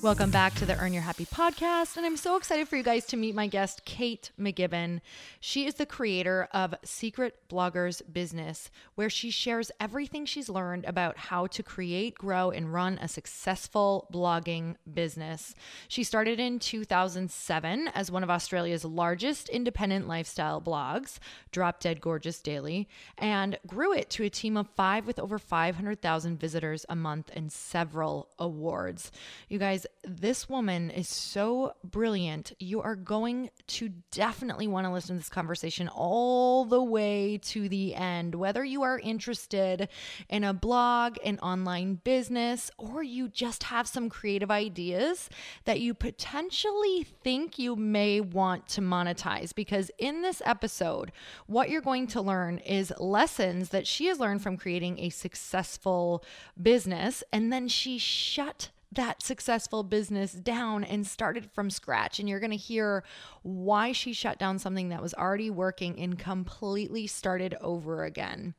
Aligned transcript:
Welcome 0.00 0.30
back 0.30 0.54
to 0.54 0.64
the 0.64 0.78
Earn 0.78 0.92
Your 0.92 1.02
Happy 1.02 1.26
podcast. 1.26 1.96
And 1.96 2.06
I'm 2.06 2.16
so 2.16 2.36
excited 2.36 2.68
for 2.68 2.76
you 2.76 2.84
guys 2.84 3.04
to 3.06 3.16
meet 3.16 3.34
my 3.34 3.48
guest, 3.48 3.84
Kate 3.84 4.30
McKibbin. 4.38 5.00
She 5.40 5.66
is 5.66 5.74
the 5.74 5.86
creator 5.86 6.48
of 6.52 6.72
Secret 6.84 7.34
Bloggers 7.50 8.00
Business, 8.12 8.70
where 8.94 9.10
she 9.10 9.32
shares 9.32 9.72
everything 9.80 10.24
she's 10.24 10.48
learned 10.48 10.84
about 10.84 11.18
how 11.18 11.48
to 11.48 11.64
create, 11.64 12.14
grow, 12.14 12.52
and 12.52 12.72
run 12.72 12.96
a 13.02 13.08
successful 13.08 14.06
blogging 14.12 14.76
business. 14.94 15.56
She 15.88 16.04
started 16.04 16.38
in 16.38 16.60
2007 16.60 17.88
as 17.88 18.08
one 18.08 18.22
of 18.22 18.30
Australia's 18.30 18.84
largest 18.84 19.48
independent 19.48 20.06
lifestyle 20.06 20.62
blogs, 20.62 21.18
Drop 21.50 21.80
Dead 21.80 22.00
Gorgeous 22.00 22.40
Daily, 22.40 22.88
and 23.18 23.58
grew 23.66 23.92
it 23.92 24.10
to 24.10 24.22
a 24.22 24.30
team 24.30 24.56
of 24.56 24.68
five 24.76 25.08
with 25.08 25.18
over 25.18 25.40
500,000 25.40 26.38
visitors 26.38 26.86
a 26.88 26.94
month 26.94 27.32
and 27.34 27.50
several 27.50 28.28
awards. 28.38 29.10
You 29.48 29.58
guys, 29.58 29.86
this 30.04 30.48
woman 30.48 30.90
is 30.90 31.08
so 31.08 31.74
brilliant. 31.84 32.52
You 32.58 32.80
are 32.80 32.96
going 32.96 33.50
to 33.66 33.90
definitely 34.10 34.66
want 34.66 34.86
to 34.86 34.92
listen 34.92 35.16
to 35.16 35.20
this 35.20 35.28
conversation 35.28 35.88
all 35.88 36.64
the 36.64 36.82
way 36.82 37.38
to 37.44 37.68
the 37.68 37.94
end. 37.94 38.34
Whether 38.34 38.64
you 38.64 38.82
are 38.82 38.98
interested 38.98 39.88
in 40.28 40.44
a 40.44 40.54
blog, 40.54 41.16
an 41.24 41.38
online 41.40 41.96
business, 41.96 42.70
or 42.78 43.02
you 43.02 43.28
just 43.28 43.64
have 43.64 43.86
some 43.86 44.08
creative 44.08 44.50
ideas 44.50 45.28
that 45.64 45.80
you 45.80 45.94
potentially 45.94 47.04
think 47.22 47.58
you 47.58 47.76
may 47.76 48.20
want 48.20 48.66
to 48.68 48.80
monetize. 48.80 49.54
Because 49.54 49.90
in 49.98 50.22
this 50.22 50.40
episode, 50.44 51.12
what 51.46 51.70
you're 51.70 51.80
going 51.80 52.06
to 52.08 52.22
learn 52.22 52.58
is 52.58 52.92
lessons 52.98 53.68
that 53.70 53.86
she 53.86 54.06
has 54.06 54.18
learned 54.18 54.42
from 54.42 54.56
creating 54.56 54.98
a 54.98 55.10
successful 55.10 56.24
business, 56.60 57.22
and 57.32 57.52
then 57.52 57.68
she 57.68 57.98
shut 57.98 58.70
that 58.92 59.22
successful 59.22 59.82
business 59.82 60.32
down 60.32 60.82
and 60.82 61.06
started 61.06 61.50
from 61.52 61.68
scratch. 61.68 62.18
And 62.18 62.28
you're 62.28 62.40
going 62.40 62.50
to 62.50 62.56
hear 62.56 63.04
why 63.42 63.92
she 63.92 64.12
shut 64.12 64.38
down 64.38 64.58
something 64.58 64.88
that 64.88 65.02
was 65.02 65.14
already 65.14 65.50
working 65.50 65.98
and 65.98 66.18
completely 66.18 67.06
started 67.06 67.54
over 67.60 68.04
again. 68.04 68.54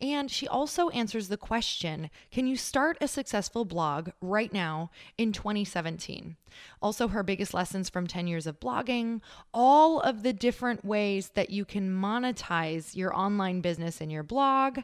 And 0.00 0.30
she 0.30 0.46
also 0.46 0.90
answers 0.90 1.28
the 1.28 1.36
question 1.36 2.10
Can 2.30 2.46
you 2.46 2.56
start 2.56 2.98
a 3.00 3.08
successful 3.08 3.64
blog 3.64 4.10
right 4.20 4.52
now 4.52 4.90
in 5.16 5.32
2017? 5.32 6.36
Also, 6.82 7.08
her 7.08 7.22
biggest 7.22 7.54
lessons 7.54 7.88
from 7.88 8.06
10 8.06 8.26
years 8.26 8.46
of 8.46 8.60
blogging, 8.60 9.20
all 9.54 10.00
of 10.00 10.22
the 10.22 10.32
different 10.32 10.84
ways 10.84 11.30
that 11.30 11.50
you 11.50 11.64
can 11.64 11.90
monetize 11.90 12.96
your 12.96 13.16
online 13.16 13.60
business 13.60 14.00
in 14.00 14.10
your 14.10 14.24
blog 14.24 14.80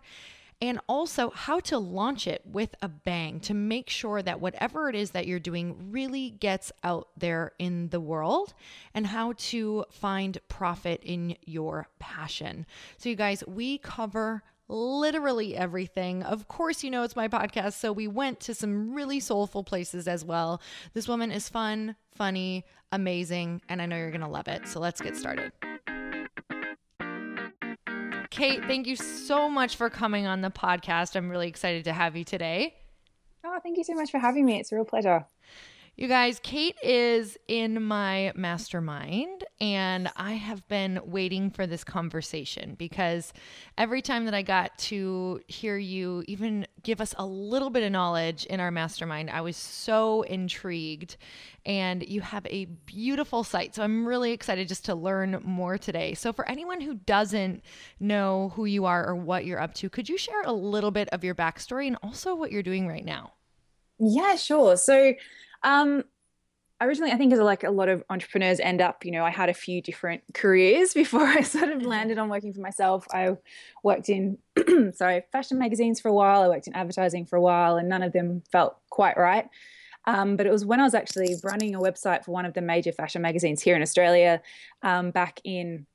and 0.60 0.80
also 0.88 1.30
how 1.30 1.60
to 1.60 1.78
launch 1.78 2.26
it 2.26 2.42
with 2.46 2.74
a 2.80 2.88
bang 2.88 3.40
to 3.40 3.52
make 3.52 3.90
sure 3.90 4.22
that 4.22 4.40
whatever 4.40 4.88
it 4.88 4.94
is 4.94 5.10
that 5.10 5.26
you're 5.26 5.38
doing 5.38 5.90
really 5.90 6.30
gets 6.30 6.72
out 6.82 7.08
there 7.16 7.52
in 7.58 7.88
the 7.90 8.00
world 8.00 8.54
and 8.94 9.06
how 9.06 9.34
to 9.36 9.84
find 9.90 10.38
profit 10.48 11.00
in 11.02 11.36
your 11.44 11.88
passion. 11.98 12.64
So, 12.96 13.08
you 13.08 13.16
guys, 13.16 13.44
we 13.46 13.78
cover 13.78 14.42
literally 14.68 15.54
everything. 15.56 16.22
Of 16.22 16.48
course, 16.48 16.82
you 16.82 16.90
know 16.90 17.02
it's 17.02 17.16
my 17.16 17.28
podcast, 17.28 17.74
so 17.74 17.92
we 17.92 18.08
went 18.08 18.40
to 18.40 18.54
some 18.54 18.94
really 18.94 19.20
soulful 19.20 19.62
places 19.62 20.08
as 20.08 20.24
well. 20.24 20.60
This 20.94 21.06
woman 21.06 21.30
is 21.30 21.48
fun, 21.48 21.96
funny, 22.14 22.64
amazing, 22.92 23.60
and 23.68 23.82
I 23.82 23.86
know 23.86 23.96
you're 23.96 24.10
going 24.10 24.20
to 24.22 24.28
love 24.28 24.48
it. 24.48 24.66
So, 24.68 24.80
let's 24.80 25.02
get 25.02 25.16
started. 25.16 25.52
Kate, 28.36 28.62
thank 28.66 28.86
you 28.86 28.96
so 28.96 29.48
much 29.48 29.76
for 29.76 29.88
coming 29.88 30.26
on 30.26 30.42
the 30.42 30.50
podcast. 30.50 31.16
I'm 31.16 31.30
really 31.30 31.48
excited 31.48 31.84
to 31.84 31.92
have 31.94 32.16
you 32.16 32.22
today. 32.22 32.74
Oh, 33.42 33.58
thank 33.62 33.78
you 33.78 33.84
so 33.84 33.94
much 33.94 34.10
for 34.10 34.18
having 34.18 34.44
me. 34.44 34.60
It's 34.60 34.70
a 34.72 34.74
real 34.74 34.84
pleasure. 34.84 35.24
You 35.96 36.06
guys, 36.06 36.38
Kate 36.42 36.76
is 36.82 37.38
in 37.48 37.82
my 37.82 38.34
mastermind, 38.36 39.44
and 39.58 40.10
I 40.16 40.32
have 40.32 40.68
been 40.68 41.00
waiting 41.04 41.50
for 41.50 41.66
this 41.66 41.82
conversation 41.82 42.74
because 42.74 43.32
every 43.78 44.02
time 44.02 44.26
that 44.26 44.34
I 44.34 44.42
got 44.42 44.76
to 44.78 45.40
hear 45.46 45.78
you 45.78 46.22
even 46.28 46.66
give 46.82 47.00
us 47.00 47.14
a 47.16 47.24
little 47.24 47.70
bit 47.70 47.82
of 47.82 47.90
knowledge 47.90 48.44
in 48.44 48.60
our 48.60 48.70
mastermind, 48.70 49.30
I 49.30 49.40
was 49.40 49.56
so 49.56 50.22
intrigued. 50.22 51.16
And 51.64 52.06
you 52.06 52.20
have 52.20 52.46
a 52.46 52.66
beautiful 52.66 53.44
site. 53.44 53.74
So 53.74 53.82
I'm 53.82 54.06
really 54.06 54.32
excited 54.32 54.68
just 54.68 54.84
to 54.84 54.94
learn 54.94 55.40
more 55.42 55.78
today. 55.78 56.14
So, 56.14 56.32
for 56.32 56.48
anyone 56.48 56.80
who 56.80 56.94
doesn't 56.94 57.62
know 57.98 58.52
who 58.54 58.66
you 58.66 58.84
are 58.84 59.06
or 59.08 59.16
what 59.16 59.46
you're 59.46 59.60
up 59.60 59.74
to, 59.74 59.88
could 59.88 60.08
you 60.08 60.18
share 60.18 60.42
a 60.42 60.52
little 60.52 60.90
bit 60.90 61.08
of 61.08 61.24
your 61.24 61.34
backstory 61.34 61.86
and 61.86 61.96
also 62.02 62.34
what 62.34 62.52
you're 62.52 62.62
doing 62.62 62.86
right 62.86 63.04
now? 63.04 63.32
Yeah, 63.98 64.36
sure. 64.36 64.76
So, 64.76 65.14
um, 65.64 66.04
originally, 66.80 67.12
I 67.12 67.16
think 67.16 67.32
as 67.32 67.38
like 67.38 67.64
a 67.64 67.70
lot 67.70 67.88
of 67.88 68.02
entrepreneurs 68.10 68.60
end 68.60 68.80
up, 68.80 69.04
you 69.04 69.10
know, 69.10 69.24
I 69.24 69.30
had 69.30 69.48
a 69.48 69.54
few 69.54 69.80
different 69.80 70.22
careers 70.34 70.94
before 70.94 71.24
I 71.24 71.42
sort 71.42 71.70
of 71.70 71.82
landed 71.82 72.18
on 72.18 72.28
working 72.28 72.52
for 72.52 72.60
myself. 72.60 73.06
I 73.12 73.36
worked 73.82 74.08
in, 74.08 74.38
sorry, 74.94 75.22
fashion 75.32 75.58
magazines 75.58 76.00
for 76.00 76.08
a 76.08 76.14
while. 76.14 76.42
I 76.42 76.48
worked 76.48 76.66
in 76.66 76.74
advertising 76.74 77.26
for 77.26 77.36
a 77.36 77.40
while, 77.40 77.76
and 77.76 77.88
none 77.88 78.02
of 78.02 78.12
them 78.12 78.42
felt 78.52 78.76
quite 78.90 79.16
right. 79.16 79.48
Um, 80.06 80.36
but 80.36 80.46
it 80.46 80.52
was 80.52 80.64
when 80.64 80.80
I 80.80 80.84
was 80.84 80.94
actually 80.94 81.34
running 81.42 81.74
a 81.74 81.80
website 81.80 82.24
for 82.24 82.30
one 82.30 82.44
of 82.46 82.54
the 82.54 82.60
major 82.60 82.92
fashion 82.92 83.22
magazines 83.22 83.60
here 83.60 83.74
in 83.74 83.82
Australia 83.82 84.40
um, 84.82 85.10
back 85.10 85.40
in, 85.42 85.86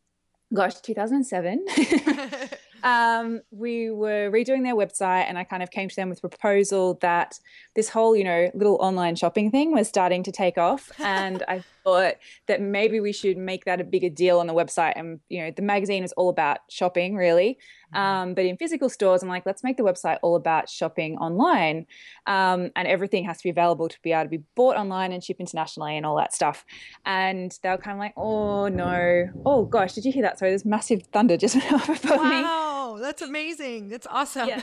gosh, 0.53 0.81
2007. 0.81 1.65
um, 2.83 3.41
we 3.51 3.91
were 3.91 4.29
redoing 4.31 4.63
their 4.63 4.75
website, 4.75 5.25
and 5.27 5.37
I 5.37 5.43
kind 5.43 5.63
of 5.63 5.71
came 5.71 5.89
to 5.89 5.95
them 5.95 6.09
with 6.09 6.23
a 6.23 6.29
proposal 6.29 6.95
that 7.01 7.39
this 7.75 7.89
whole, 7.89 8.15
you 8.15 8.23
know, 8.23 8.51
little 8.53 8.75
online 8.75 9.15
shopping 9.15 9.51
thing 9.51 9.71
was 9.71 9.87
starting 9.87 10.23
to 10.23 10.31
take 10.31 10.57
off, 10.57 10.91
and 10.99 11.43
I 11.47 11.63
thought 11.83 12.15
that 12.47 12.61
maybe 12.61 12.99
we 12.99 13.11
should 13.11 13.37
make 13.37 13.65
that 13.65 13.81
a 13.81 13.83
bigger 13.83 14.09
deal 14.09 14.39
on 14.39 14.47
the 14.47 14.53
website. 14.53 14.93
And 14.95 15.19
you 15.29 15.43
know, 15.43 15.51
the 15.55 15.61
magazine 15.61 16.03
is 16.03 16.11
all 16.13 16.29
about 16.29 16.59
shopping, 16.69 17.15
really, 17.15 17.57
mm-hmm. 17.93 17.97
um, 17.97 18.33
but 18.33 18.45
in 18.45 18.57
physical 18.57 18.89
stores, 18.89 19.23
I'm 19.23 19.29
like, 19.29 19.45
let's 19.45 19.63
make 19.63 19.77
the 19.77 19.83
website 19.83 20.19
all 20.21 20.35
about 20.35 20.69
shopping 20.69 21.17
online, 21.17 21.85
um, 22.27 22.71
and 22.75 22.87
everything 22.87 23.25
has 23.25 23.37
to 23.37 23.43
be 23.43 23.49
available 23.49 23.89
to 23.89 23.97
be 24.01 24.11
able 24.11 24.23
to 24.23 24.29
be 24.29 24.43
bought 24.55 24.75
online 24.75 25.11
and 25.11 25.23
shipped 25.23 25.39
internationally 25.39 25.97
and 25.97 26.05
all 26.05 26.17
that 26.17 26.33
stuff. 26.33 26.65
And 27.05 27.57
they 27.63 27.69
were 27.69 27.77
kind 27.77 27.97
of 27.97 27.99
like, 27.99 28.13
oh 28.17 28.67
no, 28.67 29.27
oh 29.45 29.65
gosh, 29.65 29.93
did 29.93 30.05
you 30.05 30.11
hear 30.11 30.23
that? 30.23 30.39
Sorry, 30.39 30.51
there's 30.51 30.65
massive 30.65 31.03
thunder 31.13 31.37
just 31.37 31.55
above 31.71 32.03
wow, 32.05 32.15
me. 32.17 32.41
Wow, 32.41 32.97
that's 33.01 33.21
amazing. 33.21 33.89
That's 33.89 34.07
awesome. 34.07 34.47
Yeah. 34.47 34.61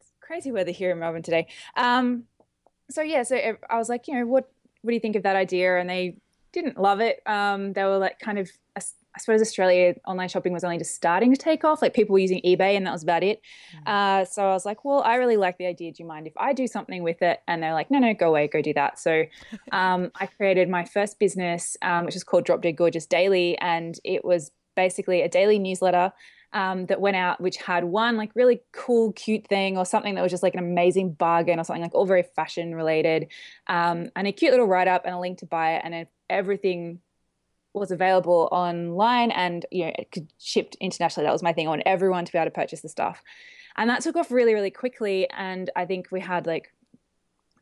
It's 0.00 0.12
crazy 0.20 0.52
weather 0.52 0.72
here 0.72 0.90
in 0.90 0.98
Melbourne 0.98 1.22
today. 1.22 1.46
Um, 1.76 2.24
so 2.90 3.02
yeah, 3.02 3.22
so 3.22 3.36
I 3.36 3.76
was 3.76 3.88
like, 3.88 4.08
you 4.08 4.14
know, 4.14 4.26
what 4.26 4.50
what 4.82 4.90
do 4.90 4.94
you 4.94 5.00
think 5.00 5.16
of 5.16 5.24
that 5.24 5.36
idea? 5.36 5.78
And 5.78 5.88
they 5.88 6.16
didn't 6.52 6.78
love 6.78 7.00
it. 7.00 7.20
Um, 7.26 7.72
they 7.72 7.84
were 7.84 7.98
like 7.98 8.18
kind 8.18 8.38
of, 8.38 8.50
I 8.76 9.20
suppose 9.20 9.40
Australia 9.40 9.94
online 10.06 10.28
shopping 10.28 10.52
was 10.52 10.64
only 10.64 10.78
just 10.78 10.94
starting 10.94 11.32
to 11.32 11.36
take 11.36 11.64
off. 11.64 11.82
Like 11.82 11.94
people 11.94 12.12
were 12.12 12.20
using 12.20 12.40
eBay 12.44 12.76
and 12.76 12.86
that 12.86 12.92
was 12.92 13.02
about 13.02 13.24
it. 13.24 13.42
Mm. 13.86 13.88
Uh, 13.88 14.24
so 14.24 14.48
I 14.48 14.52
was 14.52 14.64
like, 14.64 14.84
well, 14.84 15.02
I 15.02 15.16
really 15.16 15.36
like 15.36 15.58
the 15.58 15.66
idea. 15.66 15.92
Do 15.92 16.02
you 16.02 16.08
mind 16.08 16.26
if 16.26 16.34
I 16.36 16.52
do 16.52 16.66
something 16.66 17.02
with 17.02 17.20
it? 17.22 17.40
And 17.48 17.62
they're 17.62 17.74
like, 17.74 17.90
no, 17.90 17.98
no, 17.98 18.14
go 18.14 18.28
away, 18.28 18.48
go 18.48 18.62
do 18.62 18.72
that. 18.74 18.98
So 18.98 19.24
um, 19.72 20.12
I 20.14 20.26
created 20.26 20.68
my 20.68 20.84
first 20.84 21.18
business, 21.18 21.76
um, 21.82 22.04
which 22.04 22.16
is 22.16 22.24
called 22.24 22.44
Drop 22.44 22.62
Dead 22.62 22.72
Gorgeous 22.72 23.06
Daily. 23.06 23.58
And 23.58 23.98
it 24.04 24.24
was 24.24 24.52
basically 24.76 25.22
a 25.22 25.28
daily 25.28 25.58
newsletter 25.58 26.12
um, 26.52 26.86
that 26.86 27.00
went 27.00 27.16
out, 27.16 27.40
which 27.40 27.56
had 27.56 27.84
one 27.84 28.16
like 28.16 28.30
really 28.34 28.60
cool, 28.72 29.12
cute 29.12 29.46
thing 29.46 29.76
or 29.76 29.84
something 29.84 30.14
that 30.14 30.22
was 30.22 30.30
just 30.30 30.42
like 30.42 30.54
an 30.54 30.60
amazing 30.60 31.12
bargain 31.12 31.60
or 31.60 31.64
something 31.64 31.82
like 31.82 31.94
all 31.94 32.06
very 32.06 32.22
fashion 32.22 32.74
related, 32.74 33.28
um, 33.66 34.10
and 34.16 34.26
a 34.26 34.32
cute 34.32 34.52
little 34.52 34.66
write 34.66 34.88
up 34.88 35.04
and 35.04 35.14
a 35.14 35.18
link 35.18 35.38
to 35.38 35.46
buy 35.46 35.74
it, 35.74 35.82
and 35.84 35.94
everything 36.30 37.00
was 37.74 37.90
available 37.90 38.48
online 38.50 39.30
and 39.30 39.64
you 39.70 39.84
know 39.84 39.92
it 39.98 40.10
could 40.10 40.32
shipped 40.38 40.76
internationally. 40.80 41.26
That 41.26 41.32
was 41.32 41.42
my 41.42 41.52
thing. 41.52 41.66
I 41.66 41.70
want 41.70 41.82
everyone 41.86 42.24
to 42.24 42.32
be 42.32 42.38
able 42.38 42.46
to 42.46 42.50
purchase 42.50 42.80
the 42.80 42.88
stuff. 42.88 43.22
and 43.78 43.88
that 43.88 44.02
took 44.02 44.16
off 44.16 44.30
really 44.30 44.54
really 44.54 44.70
quickly 44.70 45.28
and 45.30 45.70
i 45.76 45.86
think 45.86 46.08
we 46.10 46.20
had 46.20 46.46
like 46.46 46.72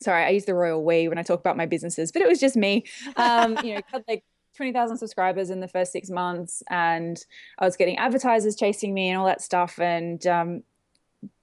sorry 0.00 0.24
i 0.24 0.30
use 0.30 0.46
the 0.46 0.54
royal 0.54 0.82
we 0.82 1.08
when 1.08 1.18
i 1.18 1.22
talk 1.22 1.38
about 1.38 1.56
my 1.56 1.66
businesses 1.66 2.10
but 2.10 2.22
it 2.22 2.28
was 2.28 2.40
just 2.40 2.56
me 2.56 2.84
um 3.16 3.56
you 3.62 3.74
know 3.74 3.80
had 3.92 4.02
like 4.08 4.24
20,000 4.56 4.96
subscribers 4.96 5.50
in 5.50 5.60
the 5.60 5.68
first 5.68 5.92
six 5.92 6.08
months 6.08 6.62
and 6.70 7.22
I 7.58 7.66
was 7.66 7.76
getting 7.76 7.98
advertisers 7.98 8.56
chasing 8.56 8.94
me 8.94 9.10
and 9.10 9.18
all 9.18 9.26
that 9.26 9.42
stuff. 9.42 9.78
And 9.78 10.26
um, 10.26 10.62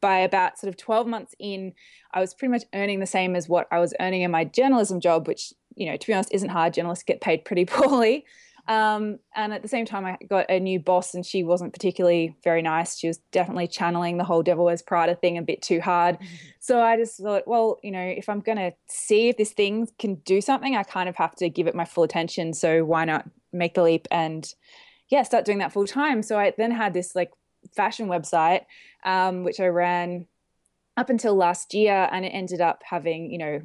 by 0.02 0.18
about 0.18 0.58
sort 0.58 0.70
of 0.70 0.78
12 0.78 1.06
months 1.06 1.36
in, 1.40 1.74
I 2.12 2.20
was 2.20 2.34
pretty 2.34 2.52
much 2.52 2.64
earning 2.74 3.00
the 3.00 3.06
same 3.06 3.36
as 3.36 3.48
what 3.48 3.68
I 3.72 3.80
was 3.80 3.94
earning 4.00 4.24
in 4.24 4.32
my 4.32 4.46
journalism 4.46 5.00
job, 5.00 5.28
which, 5.28 5.54
you 5.76 5.90
know, 5.90 5.98
to 5.98 6.08
be 6.08 6.14
honest, 6.14 6.34
isn't 6.34 6.50
hard. 6.50 6.74
Journalists 6.74 7.04
get 7.04 7.22
paid 7.22 7.46
pretty 7.46 7.66
poorly. 7.66 8.26
Um, 8.68 9.20
and 9.36 9.54
at 9.54 9.62
the 9.62 9.68
same 9.68 9.86
time, 9.86 10.06
I 10.06 10.18
got 10.30 10.50
a 10.50 10.60
new 10.60 10.80
boss, 10.80 11.14
and 11.14 11.26
she 11.26 11.44
wasn't 11.44 11.74
particularly 11.74 12.36
very 12.44 12.62
nice. 12.62 12.98
She 12.98 13.08
was 13.08 13.18
definitely 13.32 13.68
channeling 13.68 14.18
the 14.18 14.24
whole 14.24 14.42
Devil 14.42 14.66
Wears 14.66 14.82
Prada 14.82 15.16
thing 15.16 15.38
a 15.38 15.42
bit 15.42 15.62
too 15.62 15.82
hard. 15.82 16.18
So 16.60 16.82
I 16.82 16.96
just 16.96 17.18
thought, 17.18 17.46
well, 17.46 17.78
you 17.84 17.92
know, 17.92 18.00
if 18.00 18.30
I'm 18.30 18.40
going 18.40 18.58
to 18.58 18.72
see 18.88 19.28
if 19.28 19.36
this 19.36 19.52
thing 19.52 19.90
can 20.00 20.16
do 20.24 20.40
something, 20.40 20.78
I 20.78 20.84
kind 20.84 21.10
of 21.10 21.16
have 21.18 21.36
to 21.36 21.50
give 21.50 21.68
it 21.68 21.76
my 21.76 21.84
full 21.84 22.06
attention. 22.06 22.54
So 22.54 22.86
why 22.86 23.04
not 23.04 23.30
make 23.52 23.74
the 23.74 23.84
leap 23.84 24.08
and, 24.10 24.48
yeah, 25.10 25.24
start 25.24 25.44
doing 25.44 25.58
that 25.58 25.74
full 25.74 25.86
time? 25.86 26.24
So 26.24 26.40
I 26.40 26.54
then 26.58 26.72
had 26.72 26.94
this 26.94 27.18
like 27.18 27.32
fashion 27.76 28.08
website, 28.08 28.62
um, 29.04 29.44
which 29.44 29.60
I 29.60 29.68
ran 29.68 30.26
up 30.96 31.10
until 31.10 31.36
last 31.36 31.74
year, 31.74 32.08
and 32.14 32.24
it 32.24 32.30
ended 32.30 32.62
up 32.62 32.82
having, 32.86 33.30
you 33.30 33.40
know, 33.40 33.62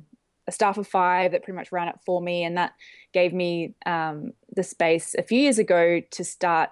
a 0.49 0.53
staff 0.53 0.79
of 0.79 0.89
five 0.89 1.33
that 1.33 1.45
pretty 1.45 1.57
much 1.57 1.71
ran 1.71 1.89
it 1.89 1.97
for 2.05 2.21
me, 2.21 2.43
and 2.43 2.57
that 2.57 2.73
gave 3.13 3.33
me 3.33 3.75
um, 3.87 4.33
the 4.57 4.65
space 4.65 5.15
a 5.17 5.23
few 5.23 5.39
years 5.39 5.59
ago 5.59 6.01
to 6.11 6.25
start 6.25 6.71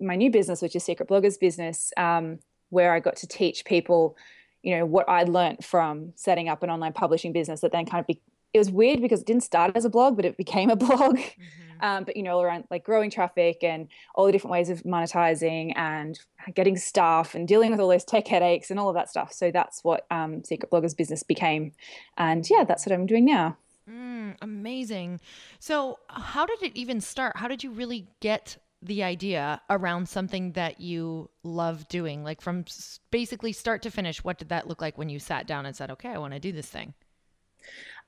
my 0.00 0.16
new 0.16 0.30
business, 0.30 0.62
which 0.62 0.74
is 0.74 0.82
Secret 0.82 1.08
Bloggers 1.08 1.38
Business, 1.38 1.92
um, 1.96 2.38
where 2.70 2.94
I 2.94 3.00
got 3.00 3.16
to 3.16 3.26
teach 3.26 3.64
people, 3.64 4.16
you 4.62 4.76
know, 4.76 4.86
what 4.86 5.08
I 5.08 5.24
learned 5.24 5.64
from 5.64 6.14
setting 6.16 6.48
up 6.48 6.62
an 6.62 6.70
online 6.70 6.94
publishing 6.94 7.32
business 7.32 7.60
that 7.60 7.70
then 7.70 7.84
kind 7.84 8.00
of 8.00 8.06
be, 8.06 8.20
it 8.54 8.58
was 8.58 8.70
weird 8.70 9.02
because 9.02 9.20
it 9.20 9.26
didn't 9.26 9.42
start 9.42 9.76
as 9.76 9.84
a 9.84 9.90
blog, 9.90 10.16
but 10.16 10.24
it 10.24 10.36
became 10.36 10.70
a 10.70 10.76
blog. 10.86 11.18
Mm-hmm. 11.18 11.71
Um, 11.82 12.04
but 12.04 12.16
you 12.16 12.22
know, 12.22 12.40
around 12.40 12.64
like 12.70 12.84
growing 12.84 13.10
traffic 13.10 13.62
and 13.62 13.88
all 14.14 14.24
the 14.24 14.32
different 14.32 14.52
ways 14.52 14.70
of 14.70 14.82
monetizing 14.84 15.72
and 15.76 16.18
getting 16.54 16.76
staff 16.76 17.34
and 17.34 17.46
dealing 17.46 17.72
with 17.72 17.80
all 17.80 17.88
those 17.88 18.04
tech 18.04 18.26
headaches 18.26 18.70
and 18.70 18.80
all 18.80 18.88
of 18.88 18.94
that 18.94 19.10
stuff. 19.10 19.32
So 19.32 19.50
that's 19.50 19.84
what 19.84 20.06
um, 20.10 20.44
Secret 20.44 20.70
Bloggers 20.70 20.96
Business 20.96 21.22
became, 21.22 21.72
and 22.16 22.48
yeah, 22.48 22.64
that's 22.64 22.86
what 22.86 22.92
I'm 22.94 23.06
doing 23.06 23.24
now. 23.24 23.56
Mm, 23.90 24.36
amazing. 24.40 25.20
So, 25.58 25.98
how 26.08 26.46
did 26.46 26.62
it 26.62 26.72
even 26.74 27.00
start? 27.00 27.36
How 27.36 27.48
did 27.48 27.64
you 27.64 27.70
really 27.72 28.06
get 28.20 28.56
the 28.80 29.02
idea 29.02 29.60
around 29.70 30.08
something 30.08 30.52
that 30.52 30.80
you 30.80 31.30
love 31.42 31.88
doing? 31.88 32.22
Like 32.22 32.40
from 32.40 32.64
basically 33.10 33.52
start 33.52 33.82
to 33.82 33.90
finish, 33.90 34.22
what 34.22 34.38
did 34.38 34.50
that 34.50 34.68
look 34.68 34.80
like 34.80 34.98
when 34.98 35.08
you 35.08 35.18
sat 35.18 35.46
down 35.46 35.66
and 35.66 35.74
said, 35.74 35.90
okay, 35.90 36.10
I 36.10 36.18
want 36.18 36.34
to 36.34 36.40
do 36.40 36.52
this 36.52 36.68
thing? 36.68 36.94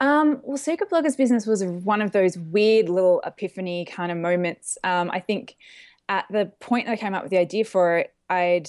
Um, 0.01 0.41
well, 0.43 0.57
Secret 0.57 0.91
Bloggers 0.91 1.17
Business 1.17 1.47
was 1.47 1.65
one 1.65 2.03
of 2.03 2.13
those 2.13 2.37
weird 2.37 2.89
little 2.89 3.23
epiphany 3.25 3.85
kind 3.85 4.11
of 4.11 4.19
moments. 4.19 4.77
Um, 4.85 5.11
I 5.13 5.21
think 5.21 5.57
at 6.09 6.27
the 6.31 6.53
point 6.61 6.87
that 6.87 6.93
I 6.93 6.97
came 6.97 7.15
up 7.15 7.23
with 7.23 7.31
the 7.31 7.39
idea 7.39 7.65
for 7.65 7.99
it, 7.99 8.15
I'd 8.29 8.69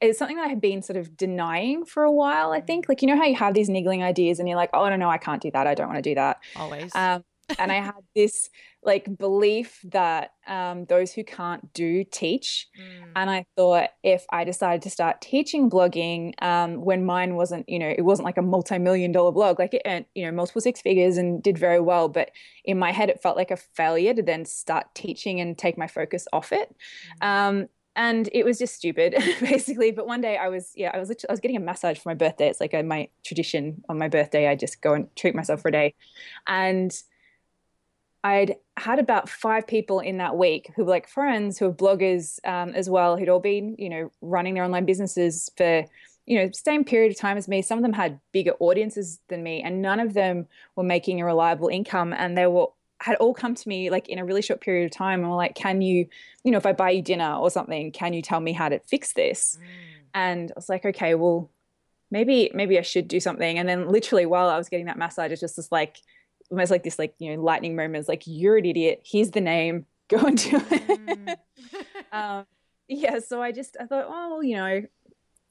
it's 0.00 0.18
something 0.18 0.36
that 0.36 0.46
I 0.46 0.48
had 0.48 0.60
been 0.60 0.82
sort 0.82 0.96
of 0.96 1.16
denying 1.16 1.84
for 1.84 2.04
a 2.04 2.12
while. 2.12 2.52
I 2.52 2.60
think, 2.60 2.88
like 2.88 3.02
you 3.02 3.08
know 3.08 3.16
how 3.16 3.24
you 3.24 3.34
have 3.34 3.54
these 3.54 3.68
niggling 3.68 4.02
ideas, 4.02 4.38
and 4.38 4.48
you're 4.48 4.56
like, 4.56 4.70
oh 4.72 4.88
no, 4.88 4.96
no, 4.96 5.10
I 5.10 5.18
can't 5.18 5.42
do 5.42 5.50
that. 5.50 5.66
I 5.66 5.74
don't 5.74 5.88
want 5.88 5.98
to 5.98 6.10
do 6.10 6.14
that. 6.14 6.38
Always. 6.56 6.94
Um, 6.94 7.24
and 7.58 7.72
I 7.72 7.76
had 7.76 7.94
this 8.14 8.50
like 8.82 9.18
belief 9.18 9.80
that 9.84 10.32
um, 10.46 10.86
those 10.86 11.12
who 11.12 11.22
can't 11.22 11.72
do 11.74 12.04
teach. 12.04 12.66
Mm. 12.80 13.08
And 13.16 13.30
I 13.30 13.44
thought 13.56 13.90
if 14.02 14.24
I 14.30 14.44
decided 14.44 14.82
to 14.82 14.90
start 14.90 15.20
teaching 15.20 15.68
blogging 15.68 16.40
um, 16.42 16.82
when 16.82 17.04
mine 17.04 17.34
wasn't, 17.34 17.68
you 17.68 17.78
know, 17.78 17.88
it 17.88 18.02
wasn't 18.02 18.24
like 18.24 18.38
a 18.38 18.42
multi-million 18.42 19.12
dollar 19.12 19.32
blog, 19.32 19.58
like 19.58 19.74
it 19.74 19.82
earned, 19.84 20.06
you 20.14 20.24
know, 20.24 20.32
multiple 20.32 20.62
six 20.62 20.80
figures 20.80 21.18
and 21.18 21.42
did 21.42 21.58
very 21.58 21.80
well. 21.80 22.08
But 22.08 22.30
in 22.64 22.78
my 22.78 22.92
head, 22.92 23.10
it 23.10 23.22
felt 23.22 23.36
like 23.36 23.50
a 23.50 23.56
failure 23.56 24.14
to 24.14 24.22
then 24.22 24.44
start 24.44 24.86
teaching 24.94 25.40
and 25.40 25.58
take 25.58 25.76
my 25.76 25.86
focus 25.86 26.26
off 26.32 26.52
it. 26.52 26.74
Mm. 27.22 27.26
Um, 27.26 27.68
and 27.96 28.28
it 28.32 28.44
was 28.44 28.58
just 28.58 28.76
stupid 28.76 29.14
basically 29.40 29.90
but 29.90 30.06
one 30.06 30.20
day 30.20 30.36
i 30.36 30.48
was 30.48 30.72
yeah 30.76 30.90
i 30.94 30.98
was 30.98 31.10
i 31.28 31.32
was 31.32 31.40
getting 31.40 31.56
a 31.56 31.60
massage 31.60 31.98
for 31.98 32.08
my 32.08 32.14
birthday 32.14 32.48
it's 32.48 32.60
like 32.60 32.72
a, 32.72 32.82
my 32.82 33.08
tradition 33.24 33.82
on 33.88 33.98
my 33.98 34.08
birthday 34.08 34.46
i 34.48 34.54
just 34.54 34.80
go 34.80 34.94
and 34.94 35.14
treat 35.16 35.34
myself 35.34 35.60
for 35.60 35.68
a 35.68 35.72
day 35.72 35.94
and 36.46 37.02
I'd 38.22 38.56
had 38.76 38.98
about 38.98 39.28
five 39.28 39.66
people 39.66 40.00
in 40.00 40.18
that 40.18 40.36
week 40.36 40.70
who 40.76 40.84
were 40.84 40.90
like 40.90 41.08
friends, 41.08 41.58
who 41.58 41.66
were 41.66 41.74
bloggers 41.74 42.38
um, 42.46 42.70
as 42.70 42.90
well, 42.90 43.16
who'd 43.16 43.28
all 43.28 43.40
been, 43.40 43.76
you 43.78 43.88
know, 43.88 44.10
running 44.20 44.54
their 44.54 44.64
online 44.64 44.84
businesses 44.84 45.50
for, 45.56 45.84
you 46.26 46.38
know, 46.38 46.50
same 46.52 46.84
period 46.84 47.12
of 47.12 47.18
time 47.18 47.38
as 47.38 47.48
me. 47.48 47.62
Some 47.62 47.78
of 47.78 47.82
them 47.82 47.94
had 47.94 48.20
bigger 48.32 48.52
audiences 48.60 49.20
than 49.28 49.42
me, 49.42 49.62
and 49.62 49.80
none 49.80 50.00
of 50.00 50.12
them 50.12 50.48
were 50.76 50.82
making 50.82 51.20
a 51.20 51.24
reliable 51.24 51.68
income. 51.68 52.12
And 52.12 52.36
they 52.36 52.46
were 52.46 52.66
had 53.00 53.16
all 53.16 53.32
come 53.32 53.54
to 53.54 53.68
me 53.68 53.88
like 53.88 54.10
in 54.10 54.18
a 54.18 54.24
really 54.26 54.42
short 54.42 54.60
period 54.60 54.84
of 54.84 54.90
time 54.90 55.20
and 55.20 55.30
were 55.30 55.36
like, 55.36 55.54
"Can 55.54 55.80
you, 55.80 56.06
you 56.44 56.50
know, 56.50 56.58
if 56.58 56.66
I 56.66 56.72
buy 56.72 56.90
you 56.90 57.02
dinner 57.02 57.34
or 57.34 57.50
something, 57.50 57.90
can 57.92 58.12
you 58.12 58.20
tell 58.20 58.40
me 58.40 58.52
how 58.52 58.68
to 58.68 58.78
fix 58.80 59.14
this?" 59.14 59.58
Mm. 59.58 59.64
And 60.12 60.50
I 60.50 60.54
was 60.56 60.68
like, 60.68 60.84
"Okay, 60.84 61.14
well, 61.14 61.50
maybe 62.10 62.50
maybe 62.52 62.78
I 62.78 62.82
should 62.82 63.08
do 63.08 63.18
something." 63.18 63.58
And 63.58 63.66
then 63.66 63.88
literally 63.88 64.26
while 64.26 64.50
I 64.50 64.58
was 64.58 64.68
getting 64.68 64.86
that 64.86 64.98
massage, 64.98 65.32
it's 65.32 65.40
just 65.40 65.56
this 65.56 65.72
like 65.72 66.02
almost 66.50 66.70
like 66.70 66.82
this 66.82 66.98
like 66.98 67.14
you 67.18 67.34
know 67.34 67.42
lightning 67.42 67.76
moments 67.76 68.08
like 68.08 68.22
you're 68.26 68.56
an 68.56 68.66
idiot. 68.66 69.02
Here's 69.04 69.30
the 69.30 69.40
name. 69.40 69.86
Go 70.08 70.18
and 70.18 70.36
do 70.36 70.56
it. 70.56 71.06
Mm. 71.06 71.36
um, 72.12 72.46
yeah. 72.88 73.20
So 73.20 73.40
I 73.40 73.52
just 73.52 73.76
I 73.80 73.86
thought, 73.86 74.06
oh, 74.08 74.30
well, 74.30 74.42
you 74.42 74.56
know, 74.56 74.82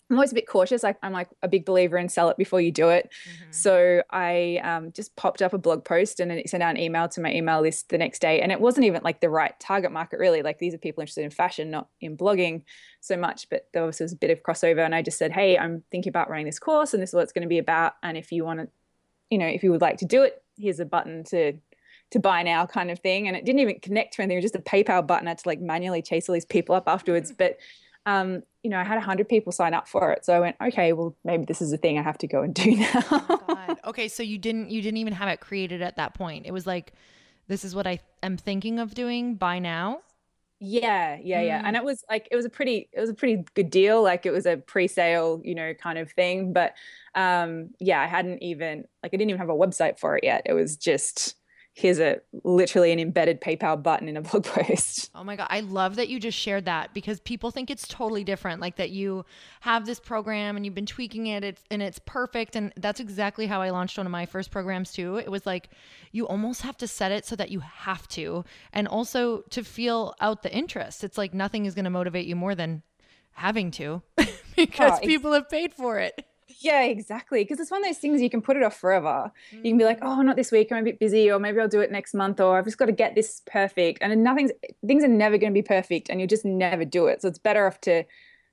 I'm 0.09 0.17
always 0.17 0.31
a 0.31 0.35
bit 0.35 0.47
cautious. 0.47 0.81
Like 0.81 0.97
I, 1.03 1.07
am 1.07 1.13
like 1.13 1.29
a 1.43 1.47
big 1.47 1.65
believer 1.65 1.97
in 1.97 2.09
sell 2.09 2.29
it 2.29 2.37
before 2.37 2.59
you 2.59 2.71
do 2.71 2.89
it. 2.89 3.11
Mm-hmm. 3.11 3.51
So 3.51 4.01
I 4.09 4.59
um, 4.63 4.91
just 4.91 5.15
popped 5.15 5.41
up 5.41 5.53
a 5.53 5.59
blog 5.59 5.85
post 5.85 6.19
and 6.19 6.31
then 6.31 6.41
sent 6.47 6.63
out 6.63 6.71
an 6.71 6.81
email 6.81 7.07
to 7.09 7.21
my 7.21 7.31
email 7.31 7.61
list 7.61 7.89
the 7.89 7.97
next 7.97 8.19
day. 8.19 8.41
And 8.41 8.51
it 8.51 8.59
wasn't 8.59 8.87
even 8.87 9.01
like 9.03 9.21
the 9.21 9.29
right 9.29 9.57
target 9.59 9.91
market, 9.91 10.19
really. 10.19 10.41
Like 10.41 10.57
these 10.57 10.73
are 10.73 10.79
people 10.79 11.01
interested 11.01 11.23
in 11.23 11.29
fashion, 11.29 11.69
not 11.69 11.89
in 12.01 12.17
blogging 12.17 12.63
so 13.01 13.17
much. 13.17 13.49
But 13.49 13.67
there 13.73 13.85
was, 13.85 13.99
was 13.99 14.13
a 14.13 14.17
bit 14.17 14.31
of 14.31 14.41
crossover. 14.41 14.83
And 14.83 14.95
I 14.95 15.03
just 15.03 15.19
said, 15.19 15.31
hey, 15.31 15.57
I'm 15.57 15.83
thinking 15.91 16.09
about 16.09 16.29
running 16.29 16.47
this 16.47 16.59
course 16.59 16.93
and 16.93 17.03
this 17.03 17.11
is 17.11 17.13
what 17.13 17.23
it's 17.23 17.33
going 17.33 17.43
to 17.43 17.47
be 17.47 17.59
about. 17.59 17.93
And 18.01 18.17
if 18.17 18.31
you 18.31 18.43
want 18.43 18.61
to, 18.61 18.67
you 19.29 19.37
know, 19.37 19.47
if 19.47 19.63
you 19.63 19.69
would 19.69 19.81
like 19.81 19.99
to 19.99 20.05
do 20.05 20.23
it, 20.23 20.41
here's 20.59 20.79
a 20.79 20.85
button 20.85 21.23
to 21.25 21.53
to 22.11 22.19
buy 22.19 22.41
now 22.41 22.65
kind 22.65 22.89
of 22.89 22.99
thing. 22.99 23.27
And 23.27 23.37
it 23.37 23.45
didn't 23.45 23.59
even 23.59 23.79
connect 23.79 24.15
to 24.15 24.21
anything. 24.21 24.37
It 24.37 24.43
was 24.43 24.51
just 24.51 24.55
a 24.55 24.69
PayPal 24.69 25.05
button. 25.05 25.27
I 25.27 25.31
had 25.31 25.37
to 25.39 25.47
like 25.47 25.61
manually 25.61 26.01
chase 26.01 26.27
all 26.27 26.33
these 26.33 26.45
people 26.45 26.73
up 26.73 26.87
afterwards. 26.87 27.31
But 27.31 27.57
um, 28.05 28.41
you 28.63 28.69
know, 28.69 28.79
I 28.79 28.83
had 28.83 28.97
a 28.97 29.01
hundred 29.01 29.29
people 29.29 29.51
sign 29.51 29.73
up 29.73 29.87
for 29.87 30.11
it. 30.11 30.25
So 30.25 30.33
I 30.33 30.39
went, 30.39 30.55
okay, 30.61 30.93
well, 30.93 31.15
maybe 31.23 31.45
this 31.45 31.61
is 31.61 31.71
a 31.71 31.77
thing 31.77 31.99
I 31.99 32.01
have 32.01 32.17
to 32.19 32.27
go 32.27 32.41
and 32.41 32.53
do 32.53 32.75
now. 32.77 33.03
oh 33.11 33.75
okay. 33.85 34.07
So 34.07 34.23
you 34.23 34.37
didn't 34.37 34.71
you 34.71 34.81
didn't 34.81 34.97
even 34.97 35.13
have 35.13 35.29
it 35.29 35.39
created 35.39 35.81
at 35.81 35.97
that 35.97 36.13
point. 36.13 36.45
It 36.45 36.51
was 36.51 36.65
like, 36.65 36.93
this 37.47 37.63
is 37.63 37.75
what 37.75 37.87
I 37.87 37.99
am 38.23 38.37
thinking 38.37 38.79
of 38.79 38.93
doing 38.93 39.35
by 39.35 39.59
now. 39.59 39.99
Yeah, 40.61 41.17
yeah, 41.23 41.41
yeah. 41.41 41.61
And 41.63 41.75
mm. 41.75 41.79
it 41.79 41.85
was 41.85 42.03
like 42.09 42.27
it 42.31 42.35
was 42.35 42.43
a 42.45 42.49
pretty 42.49 42.89
it 42.91 42.99
was 42.99 43.09
a 43.09 43.13
pretty 43.13 43.45
good 43.53 43.69
deal. 43.69 44.03
Like 44.03 44.25
it 44.25 44.31
was 44.31 44.45
a 44.45 44.57
pre-sale, 44.57 45.41
you 45.43 45.55
know, 45.55 45.73
kind 45.73 45.97
of 45.97 46.11
thing. 46.11 46.51
But 46.51 46.73
um 47.15 47.69
yeah, 47.79 48.01
I 48.01 48.07
hadn't 48.07 48.43
even 48.43 48.83
like 49.01 49.13
I 49.13 49.17
didn't 49.17 49.29
even 49.29 49.39
have 49.39 49.49
a 49.49 49.53
website 49.53 49.99
for 49.99 50.17
it 50.17 50.23
yet. 50.25 50.41
It 50.45 50.53
was 50.53 50.75
just 50.75 51.35
here's 51.79 51.99
a 51.99 52.19
literally 52.43 52.91
an 52.91 52.99
embedded 52.99 53.39
PayPal 53.39 53.81
button 53.81 54.09
in 54.09 54.17
a 54.17 54.21
blog 54.29 54.43
post. 54.43 55.09
Oh 55.15 55.23
my 55.23 55.37
god, 55.37 55.47
I 55.49 55.61
love 55.61 55.95
that 55.95 56.09
you 56.09 56.19
just 56.19 56.37
shared 56.37 56.65
that 56.65 56.93
because 56.93 57.21
people 57.21 57.51
think 57.51 57.71
it's 57.71 57.87
totally 57.87 58.25
different 58.25 58.59
like 58.59 58.75
that 58.75 58.89
you 58.89 59.25
have 59.61 59.85
this 59.85 59.99
program 59.99 60.57
and 60.57 60.65
you've 60.65 60.75
been 60.75 60.85
tweaking 60.85 61.27
it 61.27 61.43
it's, 61.43 61.63
and 61.71 61.81
it's 61.81 61.99
perfect 62.05 62.55
and 62.57 62.73
that's 62.75 62.99
exactly 62.99 63.47
how 63.47 63.61
I 63.61 63.69
launched 63.69 63.97
one 63.97 64.05
of 64.05 64.11
my 64.11 64.25
first 64.25 64.51
programs 64.51 64.91
too. 64.91 65.15
It 65.15 65.31
was 65.31 65.45
like 65.45 65.69
you 66.11 66.27
almost 66.27 66.63
have 66.63 66.75
to 66.77 66.87
set 66.87 67.13
it 67.13 67.25
so 67.25 67.35
that 67.37 67.49
you 67.49 67.61
have 67.61 68.07
to 68.09 68.43
and 68.73 68.87
also 68.87 69.41
to 69.51 69.63
feel 69.63 70.13
out 70.19 70.43
the 70.43 70.53
interest. 70.53 71.03
It's 71.03 71.17
like 71.17 71.33
nothing 71.33 71.65
is 71.65 71.75
going 71.75 71.85
to 71.85 71.91
motivate 71.91 72.25
you 72.25 72.35
more 72.35 72.55
than 72.55 72.83
having 73.31 73.71
to 73.71 74.01
because 74.55 74.99
oh, 75.01 75.07
people 75.07 75.31
have 75.31 75.49
paid 75.49 75.73
for 75.73 75.97
it. 75.99 76.25
Yeah, 76.61 76.83
exactly. 76.83 77.43
Because 77.43 77.59
it's 77.59 77.71
one 77.71 77.81
of 77.81 77.87
those 77.87 77.97
things 77.97 78.21
you 78.21 78.29
can 78.29 78.41
put 78.41 78.57
it 78.57 78.63
off 78.63 78.75
forever. 78.75 79.31
Mm. 79.53 79.57
You 79.57 79.71
can 79.71 79.77
be 79.77 79.85
like, 79.85 79.99
oh, 80.01 80.21
not 80.21 80.35
this 80.35 80.51
week. 80.51 80.71
I'm 80.71 80.79
a 80.79 80.83
bit 80.83 80.99
busy, 80.99 81.31
or 81.31 81.39
maybe 81.39 81.59
I'll 81.59 81.67
do 81.69 81.79
it 81.79 81.91
next 81.91 82.13
month, 82.13 82.39
or 82.39 82.57
I've 82.57 82.65
just 82.65 82.77
got 82.77 82.87
to 82.87 82.91
get 82.91 83.15
this 83.15 83.41
perfect. 83.45 83.99
And 84.01 84.23
nothing's 84.23 84.51
things 84.85 85.03
are 85.03 85.07
never 85.07 85.37
going 85.37 85.53
to 85.53 85.57
be 85.57 85.65
perfect, 85.65 86.09
and 86.09 86.19
you'll 86.19 86.27
just 86.27 86.45
never 86.45 86.83
do 86.83 87.07
it. 87.07 87.21
So 87.21 87.29
it's 87.29 87.39
better 87.39 87.65
off 87.65 87.79
to 87.81 88.03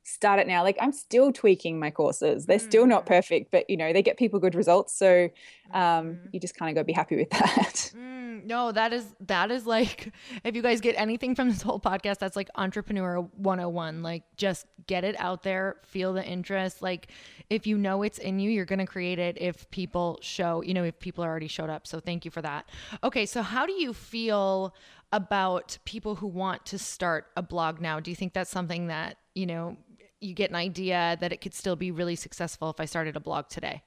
start 0.06 0.38
it 0.38 0.46
now. 0.46 0.62
Like 0.62 0.76
I'm 0.80 0.92
still 0.92 1.32
tweaking 1.32 1.78
my 1.78 1.90
courses. 1.90 2.46
They're 2.46 2.58
still 2.58 2.86
not 2.86 3.04
mm. 3.04 3.08
perfect, 3.08 3.50
but 3.50 3.68
you 3.68 3.76
know, 3.76 3.92
they 3.92 4.02
get 4.02 4.16
people 4.16 4.38
good 4.38 4.54
results. 4.54 4.96
So 4.96 5.28
um, 5.72 5.80
mm. 5.82 6.18
you 6.32 6.40
just 6.40 6.56
kind 6.56 6.70
of 6.70 6.76
got 6.76 6.82
to 6.82 6.84
be 6.84 6.92
happy 6.92 7.16
with 7.16 7.30
that. 7.30 7.92
Mm, 7.96 8.46
no, 8.46 8.70
that 8.70 8.92
is 8.92 9.04
that 9.26 9.50
is 9.50 9.66
like 9.66 10.12
if 10.44 10.54
you 10.54 10.62
guys 10.62 10.80
get 10.80 10.94
anything 10.96 11.34
from 11.34 11.48
this 11.48 11.60
whole 11.60 11.80
podcast, 11.80 12.18
that's 12.18 12.36
like 12.36 12.48
entrepreneur 12.54 13.20
101. 13.20 14.02
Like 14.02 14.22
just 14.36 14.66
get 14.86 15.02
it 15.02 15.16
out 15.18 15.42
there, 15.42 15.76
feel 15.84 16.12
the 16.12 16.24
interest. 16.24 16.82
Like 16.82 17.08
if 17.50 17.66
you 17.66 17.76
know 17.76 18.02
it's 18.02 18.18
in 18.18 18.38
you, 18.38 18.50
you're 18.50 18.64
going 18.64 18.78
to 18.78 18.86
create 18.86 19.18
it 19.18 19.36
if 19.40 19.68
people 19.70 20.18
show, 20.22 20.62
you 20.62 20.72
know, 20.72 20.84
if 20.84 20.98
people 21.00 21.24
are 21.24 21.28
already 21.28 21.48
showed 21.48 21.70
up. 21.70 21.86
So 21.86 21.98
thank 21.98 22.24
you 22.24 22.30
for 22.30 22.42
that. 22.42 22.68
Okay, 23.02 23.26
so 23.26 23.42
how 23.42 23.66
do 23.66 23.72
you 23.72 23.92
feel 23.92 24.72
about 25.12 25.78
people 25.84 26.16
who 26.16 26.26
want 26.26 26.66
to 26.66 26.78
start 26.78 27.26
a 27.36 27.42
blog 27.42 27.80
now? 27.80 28.00
Do 28.00 28.10
you 28.10 28.16
think 28.16 28.32
that's 28.32 28.50
something 28.50 28.88
that, 28.88 29.16
you 29.34 29.46
know, 29.46 29.76
you 30.20 30.34
get 30.34 30.50
an 30.50 30.56
idea 30.56 31.16
that 31.20 31.32
it 31.32 31.40
could 31.40 31.54
still 31.54 31.76
be 31.76 31.90
really 31.90 32.16
successful 32.16 32.70
if 32.70 32.80
I 32.80 32.84
started 32.84 33.16
a 33.16 33.20
blog 33.20 33.48
today? 33.48 33.82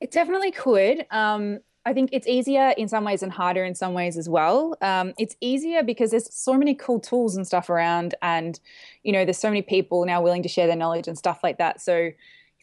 It 0.00 0.10
definitely 0.10 0.52
could. 0.52 1.06
Um, 1.10 1.60
I 1.84 1.94
think 1.94 2.10
it's 2.12 2.26
easier 2.26 2.74
in 2.76 2.86
some 2.86 3.04
ways 3.04 3.22
and 3.22 3.32
harder 3.32 3.64
in 3.64 3.74
some 3.74 3.94
ways 3.94 4.18
as 4.18 4.28
well. 4.28 4.76
Um, 4.82 5.14
it's 5.18 5.36
easier 5.40 5.82
because 5.82 6.10
there's 6.10 6.32
so 6.32 6.54
many 6.54 6.74
cool 6.74 7.00
tools 7.00 7.36
and 7.36 7.46
stuff 7.46 7.70
around, 7.70 8.14
and 8.20 8.60
you 9.02 9.12
know, 9.12 9.24
there's 9.24 9.38
so 9.38 9.48
many 9.48 9.62
people 9.62 10.04
now 10.04 10.20
willing 10.20 10.42
to 10.42 10.48
share 10.48 10.66
their 10.66 10.76
knowledge 10.76 11.08
and 11.08 11.16
stuff 11.16 11.40
like 11.42 11.58
that. 11.58 11.80
So 11.80 12.10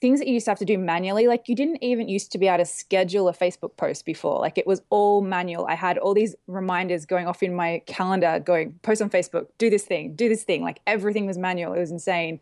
things 0.01 0.19
that 0.19 0.27
you 0.27 0.33
used 0.33 0.45
to 0.45 0.51
have 0.51 0.59
to 0.59 0.65
do 0.65 0.77
manually, 0.77 1.27
like 1.27 1.47
you 1.47 1.55
didn't 1.55 1.81
even 1.81 2.09
used 2.09 2.31
to 2.33 2.37
be 2.37 2.47
able 2.47 2.57
to 2.57 2.65
schedule 2.65 3.29
a 3.29 3.33
Facebook 3.33 3.77
post 3.77 4.05
before. 4.05 4.39
Like 4.39 4.57
it 4.57 4.67
was 4.67 4.81
all 4.89 5.21
manual. 5.21 5.65
I 5.67 5.75
had 5.75 5.97
all 5.97 6.13
these 6.13 6.35
reminders 6.47 7.05
going 7.05 7.27
off 7.27 7.41
in 7.41 7.55
my 7.55 7.81
calendar, 7.85 8.39
going 8.39 8.73
post 8.81 9.01
on 9.01 9.09
Facebook, 9.09 9.47
do 9.57 9.69
this 9.69 9.83
thing, 9.83 10.13
do 10.15 10.27
this 10.27 10.43
thing. 10.43 10.61
Like 10.61 10.79
everything 10.85 11.25
was 11.25 11.37
manual. 11.37 11.73
It 11.73 11.79
was 11.79 11.91
insane. 11.91 12.39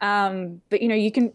Um, 0.00 0.62
but 0.70 0.80
you 0.80 0.88
know, 0.88 0.94
you 0.94 1.10
can 1.10 1.32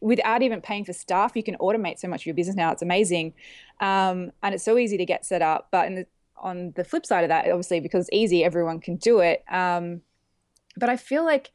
without 0.00 0.42
even 0.42 0.60
paying 0.60 0.84
for 0.84 0.92
staff, 0.92 1.32
you 1.34 1.42
can 1.42 1.56
automate 1.56 1.98
so 1.98 2.08
much 2.08 2.22
of 2.22 2.26
your 2.26 2.34
business 2.34 2.56
now. 2.56 2.70
It's 2.70 2.82
amazing. 2.82 3.34
Um, 3.80 4.32
and 4.42 4.54
it's 4.54 4.64
so 4.64 4.78
easy 4.78 4.96
to 4.96 5.04
get 5.04 5.26
set 5.26 5.42
up. 5.42 5.68
But 5.70 5.88
the, 5.88 6.06
on 6.36 6.72
the 6.76 6.84
flip 6.84 7.04
side 7.04 7.24
of 7.24 7.28
that, 7.28 7.46
obviously, 7.46 7.80
because 7.80 8.06
it's 8.06 8.16
easy, 8.16 8.44
everyone 8.44 8.80
can 8.80 8.96
do 8.96 9.20
it. 9.20 9.42
Um, 9.50 10.02
but 10.76 10.88
I 10.88 10.96
feel 10.96 11.24
like 11.24 11.50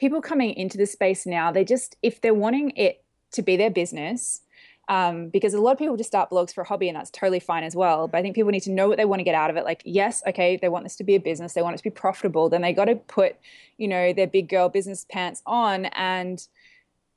people 0.00 0.22
coming 0.22 0.54
into 0.54 0.78
the 0.78 0.86
space 0.86 1.26
now, 1.26 1.52
they 1.52 1.64
just, 1.64 1.96
if 2.02 2.22
they're 2.22 2.34
wanting 2.34 2.70
it 2.70 3.04
to 3.32 3.42
be 3.42 3.56
their 3.56 3.70
business, 3.70 4.40
um, 4.88 5.28
because 5.28 5.54
a 5.54 5.60
lot 5.60 5.72
of 5.72 5.78
people 5.78 5.96
just 5.96 6.08
start 6.08 6.30
blogs 6.30 6.52
for 6.52 6.62
a 6.62 6.66
hobby 6.66 6.88
and 6.88 6.96
that's 6.96 7.10
totally 7.10 7.38
fine 7.38 7.62
as 7.62 7.76
well. 7.76 8.08
But 8.08 8.18
I 8.18 8.22
think 8.22 8.34
people 8.34 8.50
need 8.50 8.62
to 8.62 8.72
know 8.72 8.88
what 8.88 8.96
they 8.96 9.04
want 9.04 9.20
to 9.20 9.24
get 9.24 9.36
out 9.36 9.50
of 9.50 9.56
it. 9.56 9.64
Like, 9.64 9.82
yes, 9.84 10.22
okay, 10.26 10.56
they 10.56 10.68
want 10.70 10.84
this 10.84 10.96
to 10.96 11.04
be 11.04 11.14
a 11.14 11.20
business, 11.20 11.52
they 11.52 11.62
want 11.62 11.74
it 11.74 11.78
to 11.78 11.84
be 11.84 11.90
profitable, 11.90 12.48
then 12.48 12.62
they 12.62 12.72
got 12.72 12.86
to 12.86 12.96
put, 12.96 13.36
you 13.76 13.86
know, 13.86 14.12
their 14.12 14.26
big 14.26 14.48
girl 14.48 14.68
business 14.70 15.06
pants 15.08 15.42
on 15.46 15.84
and 15.84 16.48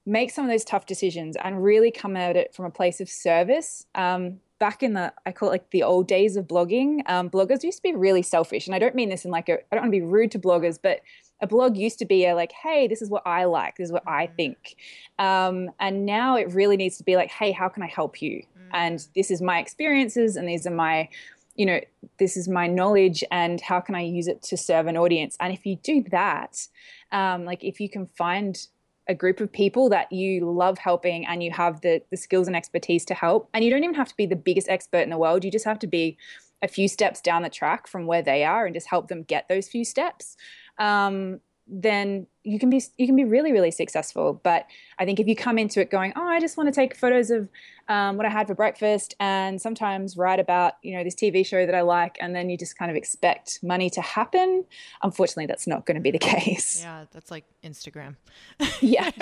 make 0.06 0.30
some 0.30 0.44
of 0.44 0.52
those 0.52 0.66
tough 0.66 0.86
decisions 0.86 1.38
and 1.42 1.63
really 1.63 1.90
come 1.90 2.18
at 2.18 2.36
it 2.36 2.54
from 2.54 2.66
a 2.66 2.70
place 2.70 3.00
of 3.00 3.10
service. 3.10 3.88
Um, 3.96 4.42
back 4.60 4.84
in 4.84 4.94
the, 4.94 5.13
I 5.25 5.32
call 5.32 5.50
it 5.50 5.54
like 5.54 5.70
the 5.72 5.84
old 5.84 6.08
days 6.08 6.36
of 6.36 6.48
blogging, 6.48 7.02
um, 7.10 7.30
bloggers 7.30 7.63
used 7.63 7.78
to 7.78 7.84
be 7.84 7.96
really 7.96 8.22
selfish. 8.22 8.68
And 8.68 8.75
I 8.75 8.80
don't 8.80 8.94
mean 8.94 9.10
this 9.10 9.25
in 9.25 9.32
like 9.32 9.50
a, 9.50 9.54
I 9.54 9.75
don't 9.75 9.84
want 9.84 9.94
to 9.94 10.00
be 10.00 10.06
rude 10.06 10.32
to 10.32 10.40
bloggers, 10.40 10.78
but 10.82 11.02
a 11.44 11.48
blog 11.48 11.76
used 11.76 12.00
to 12.00 12.06
be 12.06 12.26
a 12.26 12.34
like, 12.34 12.54
hey, 12.54 12.88
this 12.88 13.02
is 13.02 13.10
what 13.10 13.22
I 13.28 13.44
like, 13.44 13.76
this 13.76 13.88
is 13.88 13.92
what 13.92 14.08
I 14.08 14.28
mm. 14.28 14.36
think. 14.38 14.78
Um, 15.20 15.70
and 15.80 16.06
now 16.06 16.38
it 16.38 16.54
really 16.54 16.78
needs 16.78 16.98
to 16.98 17.04
be 17.04 17.18
like, 17.18 17.30
hey, 17.30 17.52
how 17.52 17.68
can 17.68 17.84
I 17.84 17.88
help 17.88 18.22
you? 18.22 18.44
Mm. 18.58 18.70
And 18.74 19.08
this 19.14 19.30
is 19.30 19.42
my 19.42 19.60
experiences 19.60 20.38
and 20.38 20.48
these 20.48 20.66
are 20.66 20.72
my, 20.72 21.10
you 21.56 21.66
know, 21.66 21.82
this 22.18 22.38
is 22.38 22.48
my 22.48 22.66
knowledge 22.68 23.26
and 23.30 23.60
how 23.60 23.82
can 23.82 23.94
I 23.94 24.02
use 24.02 24.28
it 24.28 24.42
to 24.44 24.58
serve 24.58 24.88
an 24.88 24.96
audience? 24.96 25.36
And 25.42 25.54
if 25.54 25.66
you 25.66 25.76
do 25.84 26.04
that, 26.12 26.66
um, 27.12 27.44
like 27.44 27.62
if 27.62 27.82
you 27.82 27.90
can 27.90 28.08
find 28.08 28.66
a 29.10 29.14
group 29.14 29.42
of 29.42 29.52
people 29.52 29.90
that 29.90 30.10
you 30.14 30.50
love 30.50 30.78
helping 30.78 31.26
and 31.26 31.44
you 31.44 31.52
have 31.52 31.82
the 31.82 32.02
the 32.10 32.16
skills 32.16 32.48
and 32.48 32.56
expertise 32.56 33.04
to 33.04 33.14
help 33.14 33.50
and 33.54 33.66
you 33.66 33.70
don't 33.70 33.84
even 33.84 33.96
have 33.96 34.08
to 34.08 34.16
be 34.16 34.26
the 34.26 34.34
biggest 34.34 34.70
expert 34.70 35.00
in 35.00 35.10
the 35.10 35.18
world 35.18 35.44
you 35.44 35.52
just 35.52 35.66
have 35.66 35.78
to 35.78 35.88
be 35.88 36.18
a 36.62 36.68
few 36.70 36.88
steps 36.88 37.20
down 37.20 37.42
the 37.42 37.50
track 37.50 37.86
from 37.86 38.08
where 38.08 38.22
they 38.22 38.46
are 38.46 38.66
and 38.66 38.74
just 38.74 38.88
help 38.88 39.10
them 39.10 39.24
get 39.24 39.48
those 39.50 39.68
few 39.68 39.84
steps 39.84 40.38
um, 40.77 41.39
then 41.68 42.27
you 42.44 42.60
can 42.60 42.70
be 42.70 42.82
you 42.98 43.06
can 43.06 43.15
be 43.15 43.24
really 43.24 43.51
really 43.51 43.72
successful. 43.72 44.39
But 44.44 44.68
i 45.00 45.06
think 45.06 45.20
if 45.20 45.27
you 45.27 45.36
come 45.36 45.58
into 45.58 45.80
it 45.82 45.89
going 45.89 46.13
oh 46.15 46.27
i 46.27 46.39
just 46.39 46.58
want 46.58 46.68
to 46.68 46.74
take 46.74 46.96
photos 46.96 47.32
of 47.32 47.50
um, 47.89 48.15
what 48.18 48.25
i 48.25 48.30
had 48.30 48.48
for 48.48 48.56
breakfast 48.56 49.15
and 49.20 49.62
sometimes 49.62 50.15
write 50.18 50.39
about 50.39 50.74
you 50.82 50.96
know 50.96 51.03
this 51.03 51.15
tv 51.15 51.46
show 51.46 51.65
that 51.65 51.75
i 51.75 51.82
like 51.82 52.18
and 52.22 52.36
then 52.36 52.50
you 52.50 52.58
just 52.58 52.77
kind 52.77 52.89
of 52.92 52.96
expect 52.96 53.60
money 53.63 53.89
to 53.89 54.01
happen 54.01 54.63
unfortunately 55.01 55.46
that's 55.46 55.68
not 55.68 55.86
going 55.86 55.96
to 55.96 56.01
be 56.01 56.12
the 56.12 56.20
case. 56.34 56.82
Yeah 56.82 57.06
that's 57.12 57.32
like 57.32 57.46
instagram. 57.63 58.15
Yeah. 58.82 59.10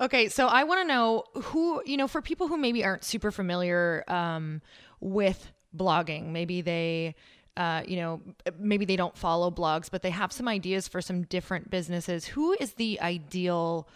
Okay 0.00 0.28
so 0.28 0.48
i 0.48 0.64
want 0.64 0.80
to 0.82 0.86
know 0.86 1.24
who 1.34 1.80
you 1.86 1.96
know 1.96 2.08
for 2.08 2.20
people 2.20 2.48
who 2.48 2.56
maybe 2.56 2.84
aren't 2.84 3.04
super 3.04 3.30
familiar 3.30 4.04
um, 4.08 4.60
with 5.00 5.52
blogging 5.76 6.26
maybe 6.26 6.60
they 6.60 7.14
uh, 7.56 7.82
you 7.86 7.96
know, 7.96 8.20
maybe 8.58 8.84
they 8.84 8.96
don't 8.96 9.16
follow 9.16 9.50
blogs, 9.50 9.90
but 9.90 10.02
they 10.02 10.10
have 10.10 10.32
some 10.32 10.48
ideas 10.48 10.88
for 10.88 11.00
some 11.00 11.22
different 11.22 11.70
businesses. 11.70 12.26
Who 12.26 12.56
is 12.58 12.74
the 12.74 13.00
ideal 13.00 13.88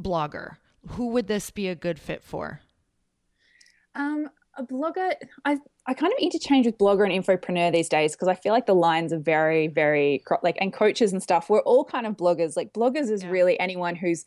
blogger? 0.00 0.56
Who 0.90 1.08
would 1.08 1.26
this 1.26 1.50
be 1.50 1.68
a 1.68 1.74
good 1.74 1.98
fit 1.98 2.22
for? 2.22 2.60
Um, 3.94 4.28
a 4.56 4.62
blogger, 4.62 5.12
I 5.44 5.58
I 5.86 5.94
kind 5.94 6.12
of 6.12 6.18
interchange 6.18 6.66
with 6.66 6.78
blogger 6.78 7.04
and 7.04 7.24
infopreneur 7.24 7.72
these 7.72 7.88
days 7.88 8.12
because 8.12 8.28
I 8.28 8.34
feel 8.34 8.52
like 8.52 8.66
the 8.66 8.74
lines 8.74 9.12
are 9.12 9.18
very, 9.18 9.68
very 9.68 10.22
like 10.42 10.56
and 10.60 10.72
coaches 10.72 11.12
and 11.12 11.22
stuff. 11.22 11.50
We're 11.50 11.60
all 11.60 11.84
kind 11.84 12.06
of 12.06 12.16
bloggers. 12.16 12.56
Like 12.56 12.72
bloggers 12.72 13.10
is 13.10 13.22
yeah. 13.22 13.30
really 13.30 13.60
anyone 13.60 13.94
who's 13.96 14.24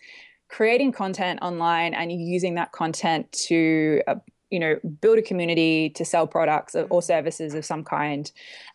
creating 0.49 0.91
content 0.91 1.39
online 1.41 1.93
and 1.93 2.11
using 2.11 2.55
that 2.55 2.71
content 2.71 3.31
to 3.47 4.01
uh, 4.07 4.15
you 4.49 4.59
know 4.59 4.79
build 5.01 5.17
a 5.17 5.21
community 5.21 5.89
to 5.91 6.05
sell 6.05 6.27
products 6.27 6.75
or, 6.75 6.85
mm. 6.85 7.03
services 7.03 7.53
of 7.53 7.65
some 7.65 7.83
kind. 7.83 8.31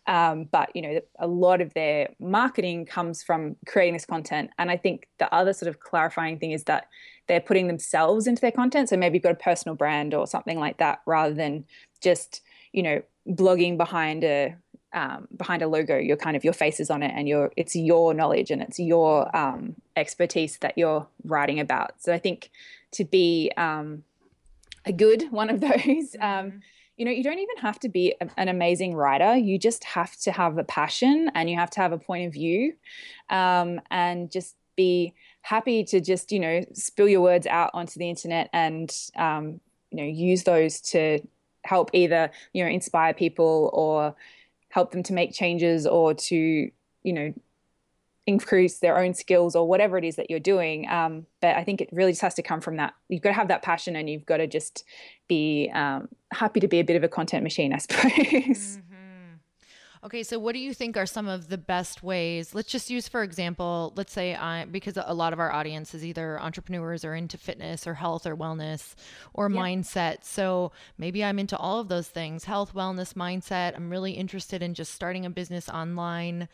Um, 0.07 0.45
but 0.45 0.75
you 0.75 0.81
know 0.81 0.99
a 1.19 1.27
lot 1.27 1.61
of 1.61 1.73
their 1.73 2.09
marketing 2.19 2.85
comes 2.85 3.23
from 3.23 3.55
creating 3.65 3.93
this 3.93 4.05
content. 4.05 4.51
And 4.57 4.69
i 4.69 4.77
think 4.77 5.07
the 5.19 5.33
other 5.33 5.53
sort 5.53 5.69
of 5.69 5.79
clarifying 5.79 6.39
thing 6.39 6.51
is 6.51 6.65
that 6.65 6.87
they're 7.27 7.41
putting 7.41 7.67
themselves 7.67 8.27
into 8.27 8.41
their 8.41 8.51
content. 8.51 8.89
So 8.89 8.97
maybe 8.97 9.15
you've 9.15 9.23
got 9.23 9.31
a 9.31 9.35
personal 9.35 9.75
brand 9.75 10.13
or 10.13 10.27
something 10.27 10.59
like 10.59 10.77
that 10.77 10.99
rather 11.05 11.33
than 11.33 11.65
just 12.01 12.41
you 12.71 12.83
know 12.83 13.01
blogging 13.27 13.77
behind 13.77 14.23
a 14.23 14.55
um, 14.93 15.27
behind 15.35 15.61
a 15.61 15.67
logo. 15.67 15.97
Your 15.97 16.17
kind 16.17 16.35
of 16.35 16.43
your 16.43 16.53
face 16.53 16.79
is 16.79 16.89
on 16.89 17.01
it 17.01 17.11
and 17.15 17.27
your 17.27 17.51
it's 17.57 17.75
your 17.75 18.13
knowledge 18.13 18.51
and 18.51 18.61
it's 18.61 18.79
your 18.79 19.35
um, 19.35 19.75
expertise 19.95 20.57
that 20.59 20.77
you're 20.77 21.07
writing 21.23 21.59
about. 21.59 21.93
So 21.99 22.13
i 22.13 22.19
think 22.19 22.49
to 22.93 23.03
be 23.03 23.51
um, 23.57 24.03
a 24.85 24.93
good 24.93 25.31
one 25.31 25.49
of 25.49 25.61
those. 25.61 26.15
Um, 26.21 26.47
mm-hmm. 26.47 26.57
you 26.97 27.05
know, 27.05 27.11
you 27.11 27.23
don't 27.23 27.39
even 27.39 27.57
have 27.57 27.79
to 27.79 27.89
be 27.89 28.15
a, 28.21 28.27
an 28.37 28.47
amazing 28.47 28.95
writer. 28.95 29.35
You 29.35 29.57
just 29.57 29.83
have 29.83 30.15
to 30.21 30.31
have 30.31 30.57
a 30.57 30.63
passion 30.63 31.31
and 31.35 31.49
you 31.49 31.55
have 31.57 31.69
to 31.71 31.81
have 31.81 31.91
a 31.91 31.97
point 31.97 32.27
of 32.27 32.33
view 32.33 32.73
um, 33.29 33.81
and 33.89 34.31
just 34.31 34.55
be 34.75 35.13
happy 35.41 35.83
to 35.85 35.99
just, 35.99 36.31
you 36.31 36.39
know, 36.39 36.61
spill 36.73 37.09
your 37.09 37.21
words 37.21 37.47
out 37.47 37.71
onto 37.73 37.99
the 37.99 38.09
internet 38.09 38.49
and, 38.53 38.95
um, 39.15 39.59
you 39.91 39.97
know, 39.97 40.03
use 40.03 40.43
those 40.43 40.79
to 40.81 41.19
help 41.63 41.89
either, 41.93 42.31
you 42.53 42.63
know, 42.63 42.69
inspire 42.69 43.13
people 43.13 43.69
or 43.73 44.15
help 44.69 44.91
them 44.91 45.03
to 45.03 45.13
make 45.13 45.33
changes 45.33 45.85
or 45.85 46.13
to, 46.13 46.35
you 47.03 47.13
know, 47.13 47.33
increase 48.25 48.79
their 48.79 48.97
own 48.97 49.13
skills 49.13 49.55
or 49.55 49.67
whatever 49.67 49.97
it 49.97 50.05
is 50.05 50.15
that 50.15 50.29
you're 50.29 50.39
doing. 50.39 50.87
Um, 50.89 51.25
but 51.41 51.55
I 51.55 51.63
think 51.63 51.81
it 51.81 51.89
really 51.91 52.13
just 52.13 52.21
has 52.21 52.35
to 52.35 52.41
come 52.41 52.61
from 52.61 52.77
that. 52.77 52.93
You've 53.09 53.21
got 53.21 53.29
to 53.29 53.35
have 53.35 53.49
that 53.49 53.63
passion 53.63 53.95
and 53.95 54.09
you've 54.09 54.25
got 54.25 54.37
to 54.37 54.47
just 54.47 54.85
be 55.27 55.69
um, 55.73 56.07
happy 56.31 56.59
to 56.61 56.67
be 56.67 56.79
a 56.79 56.83
bit 56.83 56.95
of 56.95 57.03
a 57.03 57.09
content 57.09 57.43
machine, 57.43 57.73
I 57.73 57.77
suppose. 57.77 58.77
Mm-hmm. 58.77 58.93
Okay, 60.05 60.23
so 60.23 60.37
what 60.37 60.51
do 60.51 60.59
you 60.59 60.73
think 60.73 60.97
are 60.97 61.05
some 61.05 61.29
of 61.29 61.47
the 61.47 61.57
best 61.57 62.03
ways? 62.03 62.53
Let's 62.53 62.69
just 62.69 62.89
use, 62.89 63.07
for 63.07 63.23
example, 63.23 63.93
let's 63.95 64.11
say 64.11 64.35
I, 64.35 64.65
because 64.65 64.97
a 64.97 65.13
lot 65.13 65.31
of 65.31 65.39
our 65.39 65.53
audience 65.53 65.95
is 65.95 66.03
either 66.03 66.41
entrepreneurs 66.41 67.05
or 67.05 67.15
into 67.15 67.37
fitness 67.37 67.87
or 67.87 67.93
health 67.93 68.27
or 68.27 68.35
wellness 68.35 68.95
or 69.33 69.49
yeah. 69.49 69.57
mindset. 69.57 70.25
So 70.25 70.73
maybe 70.97 71.23
I'm 71.23 71.39
into 71.39 71.55
all 71.55 71.79
of 71.79 71.87
those 71.87 72.09
things 72.09 72.43
health, 72.43 72.73
wellness, 72.73 73.13
mindset. 73.13 73.77
I'm 73.77 73.89
really 73.89 74.11
interested 74.11 74.61
in 74.61 74.73
just 74.73 74.93
starting 74.93 75.25
a 75.25 75.29
business 75.29 75.69
online. 75.69 76.49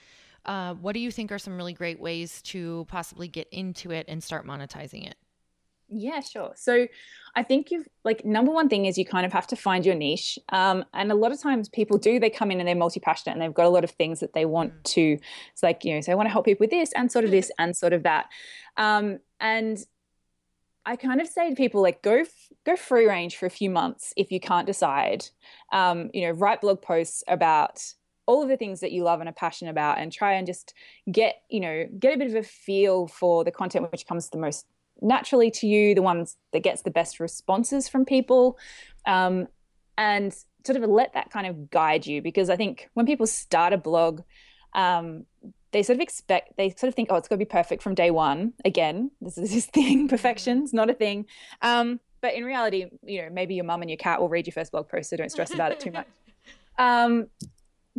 Uh, 0.46 0.74
what 0.76 0.94
do 0.94 1.00
you 1.00 1.12
think 1.12 1.32
are 1.32 1.40
some 1.40 1.58
really 1.58 1.74
great 1.74 2.00
ways 2.00 2.42
to 2.42 2.86
possibly 2.90 3.28
get 3.28 3.48
into 3.52 3.92
it 3.92 4.06
and 4.08 4.24
start 4.24 4.46
monetizing 4.46 5.06
it? 5.06 5.16
Yeah, 5.92 6.20
sure. 6.20 6.52
So 6.56 6.88
I 7.36 7.44
think 7.44 7.72
you've 7.72 7.88
like 8.04 8.24
number 8.24 8.52
one 8.52 8.70
thing 8.70 8.86
is 8.86 8.98
you 8.98 9.06
kind 9.06 9.26
of 9.26 9.34
have 9.34 9.48
to 9.48 9.56
find 9.56 9.86
your 9.86 9.96
niche. 9.96 10.38
Um, 10.50 10.86
and 10.94 11.12
a 11.12 11.16
lot 11.16 11.32
of 11.32 11.42
times 11.42 11.68
people 11.68 11.98
do, 11.98 12.20
they 12.20 12.30
come 12.30 12.52
in 12.52 12.60
and 12.60 12.68
they're 12.68 12.76
multi 12.76 13.00
passionate 13.00 13.34
and 13.34 13.42
they've 13.42 13.54
got 13.54 13.66
a 13.66 13.70
lot 13.70 13.84
of 13.84 13.92
things 13.92 14.20
that 14.20 14.34
they 14.34 14.46
want 14.46 14.74
mm. 14.74 14.84
to, 14.84 15.18
it's 15.52 15.64
like, 15.64 15.84
you 15.84 15.96
know, 15.96 16.02
so 16.02 16.12
I 16.12 16.16
want 16.16 16.28
to 16.28 16.32
help 16.32 16.46
people 16.46 16.64
with 16.64 16.70
this 16.70 16.92
and 16.94 17.12
sort 17.12 17.26
of 17.26 17.32
this 17.32 17.52
and 17.60 17.76
sort 17.76 17.94
of 17.94 18.04
that. 18.04 18.28
Um, 18.78 19.20
and 19.40 19.80
I 20.86 20.96
kind 20.96 21.22
of 21.22 21.28
say 21.28 21.50
to 21.50 21.56
people 21.56 21.82
like 21.82 22.02
go 22.02 22.24
go 22.66 22.76
free 22.76 23.08
range 23.08 23.38
for 23.38 23.46
a 23.46 23.52
few 23.52 23.70
months 23.70 24.14
if 24.16 24.32
you 24.32 24.40
can't 24.40 24.68
decide. 24.68 25.26
Um, 25.72 26.10
you 26.14 26.22
know, 26.22 26.32
write 26.32 26.62
blog 26.62 26.82
posts 26.82 27.24
about 27.28 27.82
all 28.30 28.44
of 28.44 28.48
the 28.48 28.58
things 28.58 28.80
that 28.82 28.92
you 28.92 29.04
love 29.04 29.22
and 29.22 29.28
are 29.28 29.34
passionate 29.34 29.72
about 29.72 29.98
and 29.98 30.12
try 30.12 30.34
and 30.34 30.46
just 30.46 30.76
get 31.12 31.42
you 31.50 31.60
know 31.60 31.86
get 31.98 32.14
a 32.14 32.18
bit 32.18 32.28
of 32.28 32.36
a 32.36 32.44
feel 32.44 33.08
for 33.08 33.44
the 33.44 33.50
content 33.50 33.92
which 33.92 34.06
comes 34.06 34.30
the 34.30 34.38
most 34.38 34.68
naturally 35.02 35.50
to 35.50 35.66
you 35.66 35.96
the 35.96 36.04
ones 36.04 36.38
that 36.54 36.62
gets 36.62 36.84
the 36.84 36.92
best 36.92 37.20
responses 37.20 37.90
from 37.90 38.06
people 38.06 38.56
um, 39.08 39.48
and 39.98 40.32
sort 40.64 40.78
of 40.78 40.88
let 40.88 41.12
that 41.14 41.32
kind 41.32 41.48
of 41.48 41.72
guide 41.72 42.06
you. 42.06 42.22
Because 42.22 42.52
i 42.52 42.56
think 42.56 42.88
when 42.94 43.08
people 43.08 43.26
start 43.26 43.74
a 43.74 43.78
blog 43.78 44.22
um, 44.76 45.26
they 45.72 45.82
sort 45.82 45.98
of 45.98 46.02
expect 46.02 46.56
they 46.56 46.70
sort 46.70 46.90
of 46.90 46.94
think 46.94 47.10
oh 47.12 47.16
it's 47.16 47.28
going 47.28 47.40
to 47.40 47.44
be 47.44 47.50
perfect 47.50 47.82
from 47.82 47.96
day 47.96 48.12
one. 48.12 48.54
Again 48.64 49.10
this 49.22 49.40
is 49.40 49.52
this 49.52 49.66
thing 49.78 50.08
perfection's 50.08 50.72
not 50.72 50.88
a 50.88 50.94
thing. 50.94 51.26
Um, 51.64 52.00
but 52.22 52.36
in 52.36 52.44
reality 52.44 52.86
you 53.02 53.24
know 53.24 53.30
maybe 53.32 53.56
your 53.56 53.66
mum 53.66 53.82
and 53.82 53.90
your 53.90 53.98
cat 53.98 54.22
will 54.22 54.30
read 54.30 54.46
your 54.46 54.54
first 54.54 54.72
blog 54.72 54.88
post 54.88 55.10
so 55.10 55.18
don't 55.18 55.32
stress 55.32 55.52
about 55.52 55.72
it 55.72 55.80
too 55.80 55.92
much. 55.92 56.06
Um, 56.80 57.28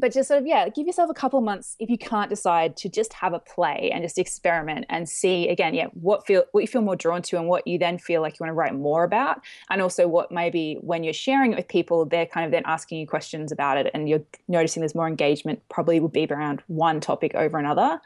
but 0.01 0.13
just 0.13 0.29
sort 0.29 0.41
of 0.41 0.47
yeah 0.47 0.69
give 0.69 0.87
yourself 0.87 1.11
a 1.11 1.15
couple 1.15 1.41
months 1.41 1.77
if 1.79 1.91
you 1.91 1.99
can't 1.99 2.31
decide 2.31 2.77
to 2.77 2.89
just 2.89 3.13
have 3.13 3.33
a 3.33 3.39
play 3.39 3.91
and 3.93 4.03
just 4.03 4.19
experiment 4.19 4.87
and 4.89 5.09
see 5.09 5.49
again 5.49 5.75
yeah 5.75 5.87
what 5.95 6.27
feel 6.27 6.45
what 6.53 6.61
you 6.63 6.67
feel 6.67 6.83
more 6.83 6.97
drawn 6.97 7.23
to 7.23 7.37
and 7.37 7.47
what 7.49 7.67
you 7.67 7.79
then 7.79 7.99
feel 7.99 8.21
like 8.21 8.35
you 8.35 8.45
want 8.45 8.51
to 8.51 8.55
write 8.55 8.75
more 8.75 9.05
about. 9.05 9.41
And 9.69 9.83
also 9.83 10.09
what 10.09 10.33
maybe 10.33 10.79
when 10.81 11.05
you're 11.05 11.13
sharing 11.13 11.53
it 11.53 11.57
with 11.57 11.69
people 11.69 12.05
they're 12.05 12.27
kind 12.27 12.47
of 12.47 12.53
then 12.53 12.63
asking 12.67 12.99
you 13.01 13.07
questions 13.07 13.53
about 13.53 13.77
it 13.77 13.91
and 13.95 14.09
you're 14.09 14.25
noticing 14.49 14.81
there's 14.81 14.95
more 14.95 15.09
engagement 15.09 15.63
probably 15.69 16.01
will 16.01 16.09
be 16.09 16.27
around 16.27 16.63
one 16.67 17.01
topic 17.01 17.35
over 17.35 17.59
another. 17.59 18.01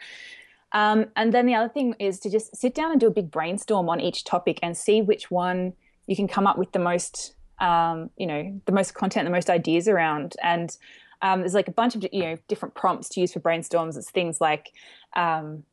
Um, 0.73 1.07
and 1.15 1.33
then 1.33 1.47
the 1.47 1.55
other 1.55 1.69
thing 1.69 1.95
is 2.01 2.19
to 2.21 2.31
just 2.31 2.57
sit 2.57 2.75
down 2.75 2.91
and 2.91 3.01
do 3.01 3.07
a 3.07 3.11
big 3.11 3.31
brainstorm 3.31 3.89
on 3.89 4.01
each 4.01 4.25
topic 4.25 4.59
and 4.63 4.77
see 4.77 5.03
which 5.03 5.31
one 5.31 5.73
you 6.07 6.17
can 6.17 6.27
come 6.27 6.47
up 6.47 6.59
with 6.59 6.73
the 6.73 6.81
most 6.81 7.35
um, 7.61 8.11
you 8.17 8.27
know 8.27 8.61
the 8.67 8.73
most 8.73 8.95
content 8.95 9.27
the 9.27 9.31
most 9.31 9.51
ideas 9.51 9.89
around. 9.89 10.35
And 10.43 10.77
um, 11.25 11.41
there's 11.41 11.55
like 11.55 11.69
a 11.69 11.73
bunch 11.73 11.97
of 11.97 12.07
you 12.13 12.23
know 12.23 12.37
different 12.49 12.75
prompts 12.75 13.09
to 13.09 13.21
use 13.21 13.33
for 13.33 13.41
brainstorms. 13.41 13.97
It's 13.97 14.11
things 14.11 14.43
like 14.43 14.73
um, 15.17 15.65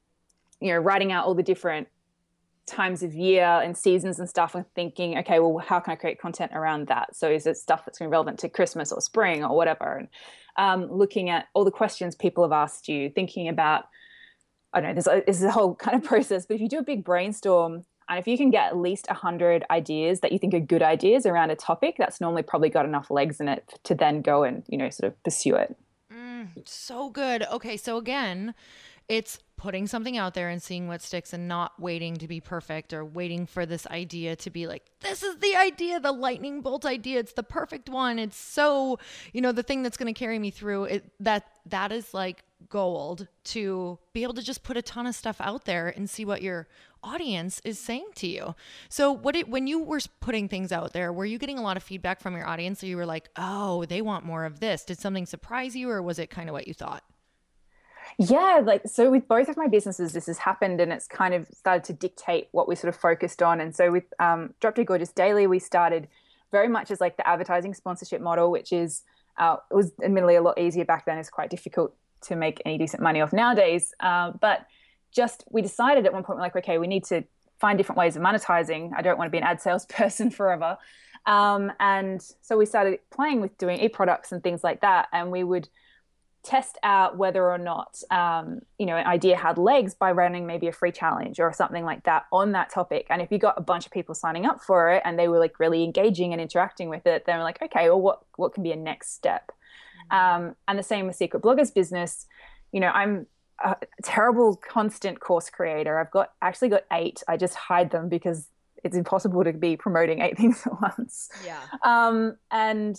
you 0.62 0.70
know 0.70 0.78
writing 0.78 1.12
out 1.12 1.26
all 1.26 1.36
the 1.36 1.44
different 1.44 1.90
times 2.66 3.04
of 3.04 3.14
year 3.14 3.44
and 3.44 3.78
seasons 3.78 4.18
and 4.18 4.30
stuff 4.30 4.56
and 4.56 4.66
thinking 4.76 5.18
okay 5.18 5.40
well 5.40 5.58
how 5.58 5.80
can 5.80 5.92
i 5.92 5.96
create 5.96 6.22
content 6.22 6.52
around 6.54 6.88
that 6.88 7.14
so 7.14 7.30
is 7.30 7.48
it 7.48 7.58
stuff 7.58 7.84
that's 7.84 7.98
going 7.98 8.08
to 8.08 8.10
be 8.10 8.12
relevant 8.12 8.38
to 8.38 8.48
christmas 8.48 8.92
or 8.92 9.02
spring 9.02 9.44
or 9.44 9.58
whatever 9.58 9.98
and 9.98 10.08
um, 10.58 10.90
looking 10.92 11.30
at 11.30 11.48
all 11.54 11.66
the 11.66 11.72
questions 11.72 12.14
people 12.14 12.44
have 12.44 12.52
asked 12.52 12.88
you 12.88 13.10
thinking 13.10 13.50
about 13.50 13.86
i 14.74 14.80
don't 14.80 14.90
know 14.90 14.94
there's 14.94 15.08
a, 15.08 15.24
there's 15.26 15.44
a 15.44 15.52
whole 15.52 15.74
kind 15.76 15.98
of 15.98 16.04
process 16.08 16.46
but 16.46 16.54
if 16.54 16.62
you 16.62 16.70
do 16.70 16.78
a 16.78 16.84
big 16.84 17.04
brainstorm 17.04 17.84
and 18.12 18.20
if 18.20 18.28
you 18.28 18.38
can 18.38 18.52
get 18.52 18.68
at 18.68 18.76
least 18.76 19.08
100 19.08 19.64
ideas 19.72 20.20
that 20.20 20.34
you 20.34 20.38
think 20.38 20.54
are 20.54 20.60
good 20.60 20.84
ideas 20.84 21.26
around 21.26 21.50
a 21.50 21.56
topic, 21.56 21.96
that's 21.98 22.20
normally 22.20 22.44
probably 22.44 22.68
got 22.68 22.84
enough 22.84 23.10
legs 23.10 23.40
in 23.40 23.48
it 23.48 23.80
to 23.86 23.96
then 23.96 24.22
go 24.22 24.44
and, 24.44 24.64
you 24.68 24.78
know, 24.78 24.90
sort 24.90 25.14
of 25.14 25.24
pursue 25.24 25.56
it. 25.56 25.78
Mm, 26.14 26.50
so 26.66 27.10
good. 27.10 27.44
Okay. 27.50 27.78
So 27.78 27.96
again, 27.96 28.54
it's 29.08 29.40
putting 29.56 29.88
something 29.88 30.18
out 30.18 30.34
there 30.34 30.50
and 30.50 30.62
seeing 30.62 30.90
what 30.90 31.02
sticks 31.02 31.32
and 31.32 31.48
not 31.48 31.80
waiting 31.80 32.18
to 32.18 32.28
be 32.28 32.42
perfect 32.42 32.92
or 32.92 33.06
waiting 33.06 33.46
for 33.46 33.66
this 33.66 33.88
idea 33.88 34.36
to 34.36 34.50
be 34.50 34.66
like 34.66 34.84
this 35.02 35.22
is 35.22 35.38
the 35.38 35.56
idea 35.56 36.00
the 36.00 36.12
lightning 36.12 36.62
bolt 36.62 36.84
idea 36.84 37.20
it's 37.20 37.34
the 37.34 37.44
perfect 37.44 37.88
one 37.88 38.18
it's 38.18 38.36
so 38.36 38.98
you 39.34 39.40
know 39.40 39.52
the 39.52 39.62
thing 39.62 39.84
that's 39.84 39.98
going 39.98 40.12
to 40.12 40.18
carry 40.18 40.40
me 40.40 40.50
through 40.50 40.86
it 40.86 41.06
that 41.20 41.46
that 41.68 41.92
is 41.92 42.12
like 42.12 42.44
gold 42.70 43.28
to 43.44 44.00
be 44.14 44.24
able 44.24 44.34
to 44.34 44.42
just 44.42 44.64
put 44.64 44.78
a 44.78 44.82
ton 44.82 45.06
of 45.06 45.14
stuff 45.14 45.40
out 45.40 45.66
there 45.66 45.90
and 45.90 46.10
see 46.10 46.26
what 46.26 46.42
your 46.42 46.68
audience 47.04 47.62
is 47.64 47.80
saying 47.80 48.08
to 48.16 48.28
you. 48.28 48.56
So, 48.90 49.12
what 49.12 49.36
it, 49.36 49.50
when 49.50 49.68
you 49.68 49.80
were 49.80 50.00
putting 50.20 50.48
things 50.48 50.72
out 50.72 50.94
there, 50.94 51.12
were 51.12 51.26
you 51.26 51.38
getting 51.38 51.58
a 51.58 51.62
lot 51.62 51.78
of 51.78 51.84
feedback 51.84 52.22
from 52.22 52.36
your 52.36 52.48
audience? 52.48 52.80
So 52.80 52.88
you 52.88 52.98
were 52.98 53.06
like, 53.06 53.30
"Oh, 53.36 53.86
they 53.86 54.02
want 54.02 54.26
more 54.26 54.46
of 54.46 54.60
this." 54.60 54.84
Did 54.84 55.00
something 55.00 55.26
surprise 55.26 55.76
you, 55.76 55.90
or 55.90 56.02
was 56.02 56.20
it 56.20 56.30
kind 56.30 56.50
of 56.50 56.54
what 56.54 56.68
you 56.68 56.74
thought? 56.74 57.04
Yeah, 58.18 58.62
like 58.64 58.82
so 58.86 59.10
with 59.10 59.28
both 59.28 59.50
of 59.50 59.58
my 59.58 59.68
businesses, 59.68 60.14
this 60.14 60.28
has 60.28 60.38
happened 60.38 60.82
and 60.82 60.92
it's 60.92 61.08
kind 61.08 61.34
of 61.34 61.48
started 61.48 61.84
to 61.86 61.94
dictate 61.94 62.50
what 62.52 62.68
we 62.68 62.76
sort 62.76 62.94
of 62.94 63.00
focused 63.00 63.42
on. 63.42 63.62
And 63.62 63.76
so 63.76 63.92
with 63.92 64.04
um, 64.20 64.54
Drop 64.60 64.76
Dead 64.76 64.86
Gorgeous 64.86 65.12
Daily, 65.12 65.48
we 65.48 65.60
started 65.60 66.08
very 66.52 66.68
much 66.68 66.92
as 66.92 67.00
like 67.00 67.18
the 67.18 67.28
advertising 67.28 67.74
sponsorship 67.74 68.22
model, 68.22 68.52
which 68.52 68.74
is 68.74 69.04
uh, 69.38 69.58
it 69.70 69.74
was 69.74 69.92
admittedly 70.04 70.36
a 70.36 70.42
lot 70.42 70.60
easier 70.60 70.86
back 70.86 71.06
then. 71.06 71.18
It's 71.18 71.30
quite 71.30 71.50
difficult 71.50 71.96
to 72.24 72.36
make 72.36 72.62
any 72.66 72.78
decent 72.78 73.02
money 73.02 73.22
off 73.22 73.34
nowadays. 73.34 73.94
Uh, 74.00 74.32
but 74.40 74.66
just 75.12 75.44
we 75.50 75.62
decided 75.62 76.06
at 76.06 76.14
one 76.14 76.24
point, 76.24 76.38
we're 76.38 76.44
like, 76.44 76.56
okay, 76.56 76.78
we 76.78 76.88
need 76.88 77.06
to 77.06 77.24
find 77.60 77.78
different 77.78 77.98
ways 77.98 78.16
of 78.16 78.24
monetizing. 78.24 78.92
I 78.96 79.02
don't 79.02 79.18
want 79.18 79.28
to 79.28 79.32
be 79.32 79.38
an 79.38 79.44
ad 79.44 79.62
salesperson 79.62 80.32
forever. 80.32 80.78
Um, 81.26 81.72
and 81.80 82.22
so 82.42 82.58
we 82.58 82.66
started 82.66 83.00
playing 83.12 83.42
with 83.42 83.58
doing 83.58 83.80
e-products 83.80 84.32
and 84.32 84.42
things 84.42 84.64
like 84.64 84.82
that. 84.82 85.08
And 85.14 85.32
we 85.32 85.44
would 85.44 85.70
test 86.44 86.80
out 86.82 87.18
whether 87.18 87.52
or 87.52 87.60
not 87.60 88.02
um, 88.10 88.62
you 88.80 88.86
know 88.86 88.96
an 88.96 89.06
idea 89.06 89.38
had 89.38 89.58
legs 89.58 89.94
by 89.94 90.12
running 90.12 90.48
maybe 90.48 90.68
a 90.68 90.72
free 90.72 90.92
challenge 90.92 91.40
or 91.40 91.54
something 91.54 91.86
like 91.86 92.04
that 92.04 92.26
on 92.32 92.52
that 92.54 92.70
topic 92.72 93.06
and 93.12 93.22
if 93.22 93.32
you 93.32 93.38
got 93.38 93.54
a 93.58 93.62
bunch 93.62 93.86
of 93.86 93.92
people 93.92 94.16
signing 94.16 94.46
up 94.46 94.60
for 94.60 94.92
it 94.92 95.04
and 95.06 95.20
they 95.20 95.28
were 95.28 95.38
like 95.38 95.60
really 95.60 95.84
engaging 95.84 96.34
and 96.34 96.42
interacting 96.42 96.90
with 96.90 97.06
it 97.06 97.26
then 97.26 97.38
we're 97.38 97.44
like 97.44 97.62
okay 97.62 97.90
well 97.90 98.02
what 98.02 98.22
what 98.38 98.54
can 98.56 98.64
be 98.64 98.72
a 98.72 98.76
next 98.76 99.14
step 99.14 99.52
mm-hmm. 100.12 100.46
um, 100.46 100.56
and 100.68 100.80
the 100.80 100.84
same 100.84 101.06
with 101.06 101.16
secret 101.16 101.44
bloggers 101.44 101.72
business 101.72 102.26
you 102.72 102.80
know 102.80 102.90
i'm 102.90 103.28
a 103.64 103.78
terrible 104.04 104.56
constant 104.56 105.20
course 105.20 105.50
creator 105.50 106.00
i've 106.00 106.12
got 106.12 106.32
actually 106.42 106.70
got 106.70 106.84
eight 106.92 107.24
i 107.28 107.38
just 107.38 107.56
hide 107.56 107.92
them 107.92 108.10
because 108.10 108.48
it's 108.84 108.96
impossible 108.96 109.44
to 109.44 109.54
be 109.54 109.78
promoting 109.78 110.22
eight 110.22 110.38
things 110.38 110.66
at 110.66 110.82
once 110.82 111.30
yeah 111.46 111.60
um, 111.84 112.36
and 112.52 112.98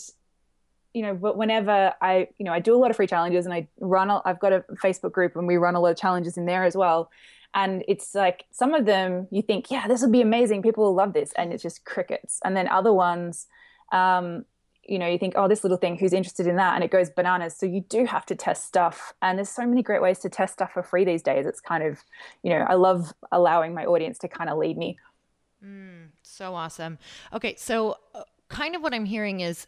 you 0.94 1.03
know, 1.03 1.14
but 1.14 1.37
whenever 1.37 1.94
I, 2.01 2.29
you 2.38 2.44
know, 2.44 2.53
I 2.53 2.61
do 2.61 2.75
a 2.75 2.79
lot 2.79 2.90
of 2.90 2.96
free 2.96 3.07
challenges 3.07 3.46
and 3.46 3.55
I 3.55 3.68
run, 3.81 4.11
a, 4.11 4.20
I've 4.25 4.40
got 4.40 4.53
a 4.53 4.64
Facebook 4.75 5.12
group 5.12 5.37
and 5.37 5.46
we 5.46 5.57
run 5.57 5.75
a 5.75 5.81
lot 5.81 5.90
of 5.90 5.96
challenges 5.96 6.37
in 6.37 6.44
there 6.44 6.64
as 6.64 6.77
well. 6.77 7.11
And 7.55 7.85
it's 7.88 8.14
like 8.14 8.44
some 8.51 8.75
of 8.75 8.87
them 8.87 9.27
you 9.31 9.42
think, 9.42 9.70
yeah, 9.70 9.87
this 9.88 10.03
will 10.03 10.11
be 10.11 10.20
amazing. 10.20 10.62
People 10.62 10.85
will 10.85 10.94
love 10.94 11.12
this. 11.12 11.33
And 11.37 11.53
it's 11.53 11.62
just 11.62 11.85
crickets. 11.85 12.40
And 12.44 12.57
then 12.57 12.68
other 12.68 12.92
ones, 12.92 13.46
um, 13.90 14.44
you 14.85 14.99
know, 14.99 15.07
you 15.07 15.18
think, 15.18 15.35
oh, 15.37 15.49
this 15.49 15.62
little 15.62 15.79
thing, 15.79 15.97
who's 15.97 16.12
interested 16.12 16.47
in 16.47 16.57
that? 16.57 16.75
And 16.75 16.83
it 16.83 16.90
goes 16.90 17.09
bananas. 17.11 17.57
So 17.57 17.66
you 17.66 17.83
do 17.88 18.05
have 18.05 18.27
to 18.27 18.35
test 18.35 18.64
stuff. 18.64 19.14
And 19.23 19.38
there's 19.38 19.49
so 19.49 19.66
many 19.66 19.83
great 19.83 20.03
ways 20.03 20.18
to 20.21 20.29
test 20.29 20.55
stuff 20.55 20.73
for 20.73 20.83
free 20.83 21.05
these 21.05 21.23
days. 21.23 21.47
It's 21.47 21.61
kind 21.61 21.85
of, 21.85 22.03
you 22.42 22.51
know, 22.51 22.66
I 22.68 22.75
love 22.75 23.12
allowing 23.31 23.75
my 23.75 23.85
audience 23.85 24.18
to 24.18 24.29
kind 24.29 24.51
of 24.51 24.59
lead 24.59 24.77
me. 24.77 24.99
Mm, 25.64 26.09
so 26.23 26.55
awesome. 26.55 26.99
Okay. 27.33 27.55
So, 27.57 27.97
uh, 28.14 28.25
kind 28.49 28.75
of 28.75 28.83
what 28.83 28.92
I'm 28.92 29.05
hearing 29.05 29.40
is, 29.40 29.66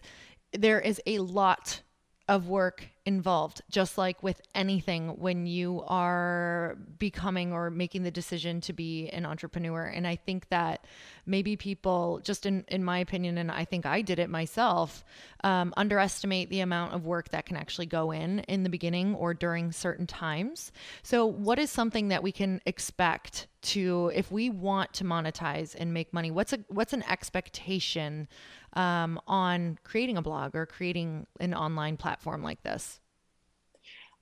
there 0.52 0.80
is 0.80 1.00
a 1.06 1.18
lot 1.18 1.82
of 2.28 2.48
work 2.48 2.88
involved, 3.06 3.60
just 3.70 3.98
like 3.98 4.22
with 4.22 4.40
anything 4.54 5.08
when 5.18 5.46
you 5.46 5.84
are 5.86 6.78
becoming 6.98 7.52
or 7.52 7.68
making 7.68 8.02
the 8.02 8.10
decision 8.10 8.62
to 8.62 8.72
be 8.72 9.10
an 9.10 9.26
entrepreneur. 9.26 9.84
And 9.84 10.06
I 10.06 10.16
think 10.16 10.48
that 10.48 10.86
maybe 11.26 11.54
people, 11.54 12.20
just 12.24 12.46
in, 12.46 12.64
in 12.68 12.82
my 12.82 12.98
opinion, 12.98 13.36
and 13.36 13.50
I 13.50 13.66
think 13.66 13.84
I 13.84 14.00
did 14.00 14.18
it 14.18 14.30
myself, 14.30 15.04
um, 15.42 15.74
underestimate 15.76 16.48
the 16.48 16.60
amount 16.60 16.94
of 16.94 17.04
work 17.04 17.28
that 17.28 17.44
can 17.44 17.58
actually 17.58 17.86
go 17.86 18.10
in 18.10 18.38
in 18.40 18.62
the 18.62 18.70
beginning 18.70 19.14
or 19.16 19.34
during 19.34 19.70
certain 19.70 20.06
times. 20.06 20.72
So, 21.02 21.26
what 21.26 21.58
is 21.58 21.70
something 21.70 22.08
that 22.08 22.22
we 22.22 22.32
can 22.32 22.62
expect 22.64 23.48
to, 23.62 24.10
if 24.14 24.30
we 24.30 24.48
want 24.48 24.94
to 24.94 25.04
monetize 25.04 25.74
and 25.78 25.92
make 25.92 26.12
money? 26.14 26.30
What's 26.30 26.54
a 26.54 26.58
what's 26.68 26.94
an 26.94 27.02
expectation? 27.08 28.28
Um, 28.74 29.20
on 29.26 29.78
creating 29.84 30.16
a 30.16 30.22
blog 30.22 30.54
or 30.54 30.66
creating 30.66 31.26
an 31.40 31.54
online 31.54 31.96
platform 31.96 32.42
like 32.42 32.62
this? 32.62 33.00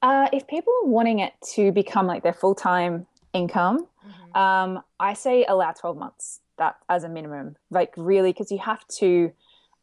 Uh, 0.02 0.28
if 0.32 0.46
people 0.46 0.72
are 0.82 0.88
wanting 0.88 1.20
it 1.20 1.32
to 1.54 1.70
become 1.72 2.06
like 2.06 2.22
their 2.22 2.32
full 2.32 2.54
time 2.54 3.06
income, 3.32 3.86
mm-hmm. 4.06 4.38
um, 4.38 4.82
I 4.98 5.14
say 5.14 5.44
allow 5.48 5.72
12 5.72 5.96
months 5.96 6.40
that 6.58 6.76
as 6.88 7.04
a 7.04 7.08
minimum. 7.08 7.56
Like, 7.70 7.94
really, 7.96 8.32
because 8.32 8.50
you 8.50 8.58
have 8.58 8.86
to 8.98 9.32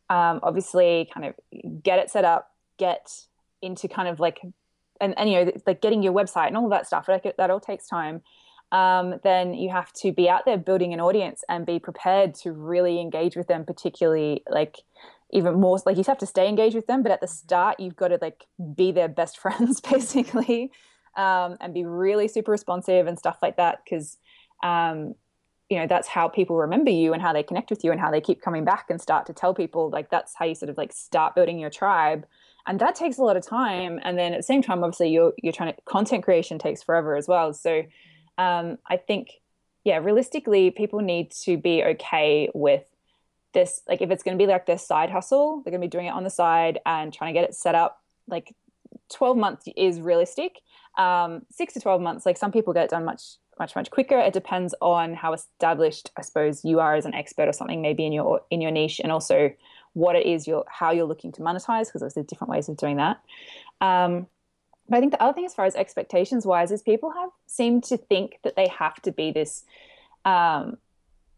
um, 0.10 0.40
obviously 0.44 1.10
kind 1.14 1.26
of 1.28 1.84
get 1.84 2.00
it 2.00 2.10
set 2.10 2.26
up, 2.26 2.52
get 2.78 3.12
into 3.62 3.88
kind 3.88 4.08
of 4.08 4.20
like, 4.20 4.42
and, 5.02 5.18
and 5.18 5.30
you 5.30 5.46
know, 5.46 5.52
like 5.66 5.82
getting 5.82 6.04
your 6.04 6.14
website 6.14 6.48
and 6.48 6.58
all 6.58 6.66
of 6.66 6.72
that 6.72 6.88
stuff. 6.88 7.08
Like, 7.08 7.36
that 7.38 7.50
all 7.50 7.60
takes 7.60 7.88
time 7.88 8.22
um, 8.72 9.20
then 9.24 9.54
you 9.54 9.70
have 9.70 9.92
to 9.94 10.12
be 10.12 10.30
out 10.30 10.46
there 10.46 10.58
building 10.58 10.94
an 10.94 11.00
audience 11.00 11.44
and 11.50 11.66
be 11.66 11.80
prepared 11.80 12.36
to 12.36 12.52
really 12.52 13.00
engage 13.00 13.36
with 13.36 13.48
them, 13.48 13.66
particularly 13.66 14.44
like 14.50 14.78
even 15.32 15.60
more 15.60 15.80
like 15.86 15.98
you 15.98 16.04
have 16.08 16.18
to 16.20 16.26
stay 16.26 16.48
engaged 16.48 16.76
with 16.76 16.88
them, 16.88 17.04
but 17.04 17.12
at 17.12 17.22
the 17.22 17.28
start 17.28 17.80
you've 17.80 17.96
got 17.96 18.10
to 18.10 18.20
like 18.22 18.46
be 18.76 18.92
their 18.92 19.08
best 19.08 19.38
friends 19.42 19.82
basically, 19.82 20.72
um, 21.16 21.58
and 21.60 21.74
be 21.74 21.86
really 21.86 22.28
super 22.28 22.52
responsive 22.52 23.08
and 23.08 23.18
stuff 23.18 23.38
like 23.42 23.58
that 23.58 23.80
because 23.84 24.18
um, 24.64 25.16
you 25.70 25.78
know 25.78 25.88
that's 25.88 26.08
how 26.08 26.28
people 26.28 26.58
remember 26.58 26.92
you 26.92 27.14
and 27.14 27.22
how 27.22 27.32
they 27.32 27.44
connect 27.44 27.70
with 27.70 27.84
you 27.84 27.92
and 27.92 28.00
how 28.00 28.12
they 28.12 28.22
keep 28.22 28.42
coming 28.42 28.66
back 28.66 28.88
and 28.90 29.00
start 29.00 29.26
to 29.28 29.34
tell 29.34 29.54
people 29.54 29.90
like 29.90 30.10
that's 30.10 30.34
how 30.36 30.46
you 30.46 30.56
sort 30.56 30.70
of 30.70 30.78
like 30.78 30.92
start 30.92 31.36
building 31.36 31.60
your 31.60 31.70
tribe 31.70 32.26
and 32.68 32.80
that 32.80 32.96
takes 32.96 33.18
a 33.18 33.24
lot 33.24 33.38
of 33.38 33.46
time 33.46 34.00
and 34.04 34.18
then 34.18 34.34
at 34.34 34.38
the 34.38 34.44
same 34.44 34.62
time 34.62 34.84
obviously 34.84 35.10
you're 35.10 35.34
you're 35.42 35.54
trying 35.54 35.74
to 35.74 35.82
content 35.86 36.24
creation 36.24 36.58
takes 36.58 36.84
forever 36.84 37.16
as 37.16 37.28
well 37.28 37.54
so 37.54 37.84
um, 38.40 38.78
I 38.88 38.96
think, 38.96 39.42
yeah, 39.84 39.98
realistically, 39.98 40.72
people 40.72 41.02
need 41.02 41.32
to 41.44 41.58
be 41.58 41.84
okay 41.84 42.50
with 42.56 42.86
this. 43.54 43.82
Like, 43.88 44.02
if 44.02 44.10
it's 44.10 44.24
going 44.24 44.38
to 44.38 44.42
be 44.42 44.48
like 44.50 44.66
their 44.66 44.78
side 44.78 45.12
hustle, 45.12 45.62
they're 45.64 45.72
going 45.72 45.82
to 45.82 45.86
be 45.86 45.92
doing 45.92 46.06
it 46.06 46.14
on 46.14 46.24
the 46.24 46.30
side 46.30 46.80
and 46.86 47.14
trying 47.14 47.34
to 47.34 47.40
get 47.40 47.48
it 47.48 47.54
set 47.54 47.76
up. 47.76 48.02
Like, 48.28 48.56
12 49.12 49.38
months 49.38 49.66
is 49.76 50.00
realistic. 50.00 50.62
Um, 50.98 51.42
six 51.52 51.74
to 51.74 51.82
12 51.82 52.02
months, 52.02 52.26
like 52.26 52.38
some 52.38 52.52
people 52.52 52.74
get 52.74 52.86
it 52.86 52.90
done 52.90 53.04
much, 53.04 53.24
much, 53.60 53.76
much 53.76 53.92
quicker. 53.92 54.18
It 54.18 54.34
depends 54.34 54.74
on 54.82 55.14
how 55.14 55.34
established, 55.34 56.12
I 56.16 56.22
suppose, 56.22 56.64
you 56.64 56.80
are 56.80 56.96
as 56.96 57.06
an 57.06 57.14
expert 57.14 57.50
or 57.50 57.54
something, 57.54 57.82
maybe 57.82 58.06
in 58.06 58.14
your 58.14 58.42
in 58.50 58.62
your 58.62 58.72
niche, 58.72 59.00
and 59.02 59.12
also 59.12 59.54
what 59.94 60.16
it 60.16 60.26
is 60.26 60.48
you're 60.48 60.66
how 60.68 60.92
you're 60.92 61.06
looking 61.06 61.32
to 61.34 61.42
monetize, 61.42 61.88
because 61.88 62.02
there's 62.02 62.26
different 62.26 62.52
ways 62.52 62.70
of 62.70 62.78
doing 62.78 62.98
that. 62.98 63.22
Um, 63.82 64.28
but 64.90 64.98
I 64.98 65.00
think 65.00 65.12
the 65.12 65.22
other 65.22 65.34
thing, 65.34 65.46
as 65.46 65.54
far 65.54 65.66
as 65.66 65.76
expectations 65.76 66.46
wise, 66.46 66.72
is 66.72 66.82
people 66.82 67.12
have 67.12 67.30
seem 67.46 67.82
to 67.82 67.98
think 67.98 68.40
that 68.44 68.56
they 68.56 68.68
have 68.68 69.02
to 69.04 69.12
be 69.12 69.32
this, 69.32 69.64
um, 70.26 70.78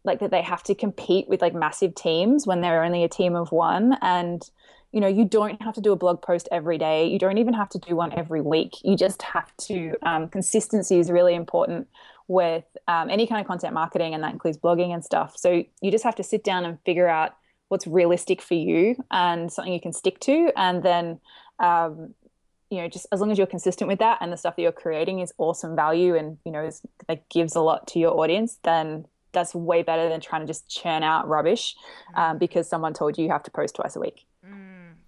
like 0.04 0.20
that 0.20 0.30
they 0.30 0.42
have 0.42 0.62
to 0.64 0.74
compete 0.74 1.28
with 1.28 1.42
like 1.42 1.54
massive 1.54 1.94
teams 1.94 2.46
when 2.46 2.60
they're 2.60 2.82
only 2.82 3.04
a 3.04 3.08
team 3.08 3.36
of 3.36 3.52
one. 3.52 3.96
And 4.00 4.48
you 4.92 5.00
know, 5.00 5.08
you 5.08 5.24
don't 5.24 5.60
have 5.62 5.74
to 5.74 5.80
do 5.80 5.92
a 5.92 5.96
blog 5.96 6.20
post 6.20 6.48
every 6.52 6.76
day. 6.76 7.06
You 7.06 7.18
don't 7.18 7.38
even 7.38 7.54
have 7.54 7.70
to 7.70 7.78
do 7.78 7.96
one 7.96 8.12
every 8.12 8.42
week. 8.42 8.76
You 8.82 8.94
just 8.94 9.22
have 9.22 9.50
to, 9.62 9.94
um, 10.02 10.28
consistency 10.28 10.98
is 10.98 11.10
really 11.10 11.34
important 11.34 11.88
with 12.28 12.64
um, 12.88 13.08
any 13.08 13.26
kind 13.26 13.40
of 13.40 13.46
content 13.46 13.72
marketing, 13.72 14.12
and 14.12 14.22
that 14.22 14.32
includes 14.32 14.58
blogging 14.58 14.92
and 14.92 15.02
stuff. 15.02 15.34
So 15.36 15.64
you 15.80 15.90
just 15.90 16.04
have 16.04 16.16
to 16.16 16.22
sit 16.22 16.44
down 16.44 16.64
and 16.66 16.78
figure 16.84 17.08
out 17.08 17.34
what's 17.68 17.86
realistic 17.86 18.42
for 18.42 18.54
you 18.54 19.02
and 19.10 19.50
something 19.50 19.72
you 19.72 19.80
can 19.80 19.94
stick 19.94 20.20
to. 20.20 20.52
And 20.56 20.82
then, 20.82 21.20
um, 21.58 22.14
you 22.72 22.80
know, 22.80 22.88
just 22.88 23.06
as 23.12 23.20
long 23.20 23.30
as 23.30 23.36
you're 23.36 23.46
consistent 23.46 23.86
with 23.86 23.98
that 23.98 24.16
and 24.22 24.32
the 24.32 24.36
stuff 24.38 24.56
that 24.56 24.62
you're 24.62 24.72
creating 24.72 25.20
is 25.20 25.30
awesome 25.36 25.76
value 25.76 26.16
and, 26.16 26.38
you 26.46 26.50
know, 26.50 26.64
is, 26.64 26.80
like 27.06 27.28
gives 27.28 27.54
a 27.54 27.60
lot 27.60 27.86
to 27.88 27.98
your 27.98 28.18
audience, 28.18 28.58
then 28.64 29.04
that's 29.32 29.54
way 29.54 29.82
better 29.82 30.08
than 30.08 30.22
trying 30.22 30.40
to 30.40 30.46
just 30.46 30.70
churn 30.70 31.02
out 31.02 31.28
rubbish 31.28 31.74
um, 32.14 32.38
because 32.38 32.66
someone 32.66 32.94
told 32.94 33.18
you 33.18 33.24
you 33.24 33.30
have 33.30 33.42
to 33.42 33.50
post 33.50 33.74
twice 33.74 33.94
a 33.94 34.00
week. 34.00 34.24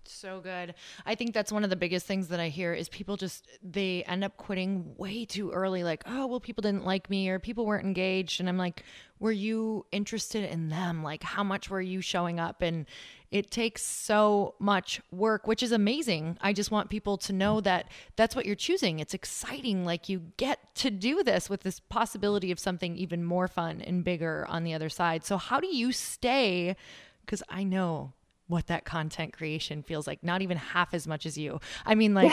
So 0.06 0.40
good. 0.40 0.74
I 1.06 1.14
think 1.14 1.34
that's 1.34 1.52
one 1.52 1.64
of 1.64 1.70
the 1.70 1.76
biggest 1.76 2.06
things 2.06 2.28
that 2.28 2.40
I 2.40 2.48
hear 2.48 2.72
is 2.74 2.88
people 2.88 3.16
just 3.16 3.48
they 3.62 4.02
end 4.04 4.24
up 4.24 4.36
quitting 4.36 4.94
way 4.96 5.24
too 5.24 5.50
early 5.50 5.82
like, 5.82 6.02
"Oh, 6.06 6.26
well 6.26 6.40
people 6.40 6.62
didn't 6.62 6.84
like 6.84 7.08
me 7.10 7.28
or 7.28 7.38
people 7.38 7.66
weren't 7.66 7.86
engaged." 7.86 8.40
And 8.40 8.48
I'm 8.48 8.58
like, 8.58 8.84
"Were 9.18 9.32
you 9.32 9.86
interested 9.92 10.50
in 10.50 10.68
them? 10.68 11.02
Like 11.02 11.22
how 11.22 11.42
much 11.42 11.70
were 11.70 11.80
you 11.80 12.00
showing 12.00 12.38
up?" 12.38 12.62
And 12.62 12.86
it 13.30 13.50
takes 13.50 13.82
so 13.82 14.54
much 14.60 15.00
work, 15.10 15.46
which 15.46 15.62
is 15.62 15.72
amazing. 15.72 16.38
I 16.40 16.52
just 16.52 16.70
want 16.70 16.90
people 16.90 17.16
to 17.18 17.32
know 17.32 17.60
that 17.62 17.88
that's 18.16 18.36
what 18.36 18.46
you're 18.46 18.54
choosing. 18.54 19.00
It's 19.00 19.14
exciting. 19.14 19.84
Like 19.84 20.08
you 20.08 20.32
get 20.36 20.74
to 20.76 20.90
do 20.90 21.22
this 21.22 21.50
with 21.50 21.62
this 21.62 21.80
possibility 21.80 22.52
of 22.52 22.58
something 22.58 22.96
even 22.96 23.24
more 23.24 23.48
fun 23.48 23.80
and 23.80 24.04
bigger 24.04 24.46
on 24.48 24.64
the 24.64 24.74
other 24.74 24.88
side. 24.88 25.24
So, 25.24 25.36
how 25.36 25.60
do 25.60 25.74
you 25.74 25.92
stay? 25.92 26.76
Because 27.24 27.42
I 27.48 27.64
know 27.64 28.12
what 28.46 28.66
that 28.66 28.84
content 28.84 29.32
creation 29.32 29.82
feels 29.82 30.06
like, 30.06 30.22
not 30.22 30.42
even 30.42 30.56
half 30.56 30.92
as 30.92 31.06
much 31.06 31.24
as 31.26 31.38
you. 31.38 31.60
I 31.86 31.94
mean, 31.94 32.14
like 32.14 32.32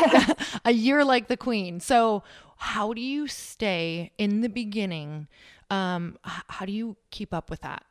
a 0.66 0.72
year 0.72 1.06
like 1.06 1.28
the 1.28 1.38
queen. 1.38 1.80
So, 1.80 2.24
how 2.58 2.94
do 2.94 3.02
you 3.02 3.28
stay 3.28 4.12
in 4.18 4.42
the 4.42 4.50
beginning? 4.50 5.28
Um, 5.70 6.18
how 6.24 6.66
do 6.66 6.72
you 6.72 6.98
keep 7.12 7.34
up 7.34 7.50
with 7.50 7.62
that? 7.62 7.84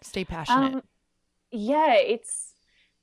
Stay 0.00 0.24
passionate. 0.24 0.74
Um, 0.74 0.82
yeah, 1.50 1.94
it's 1.94 2.54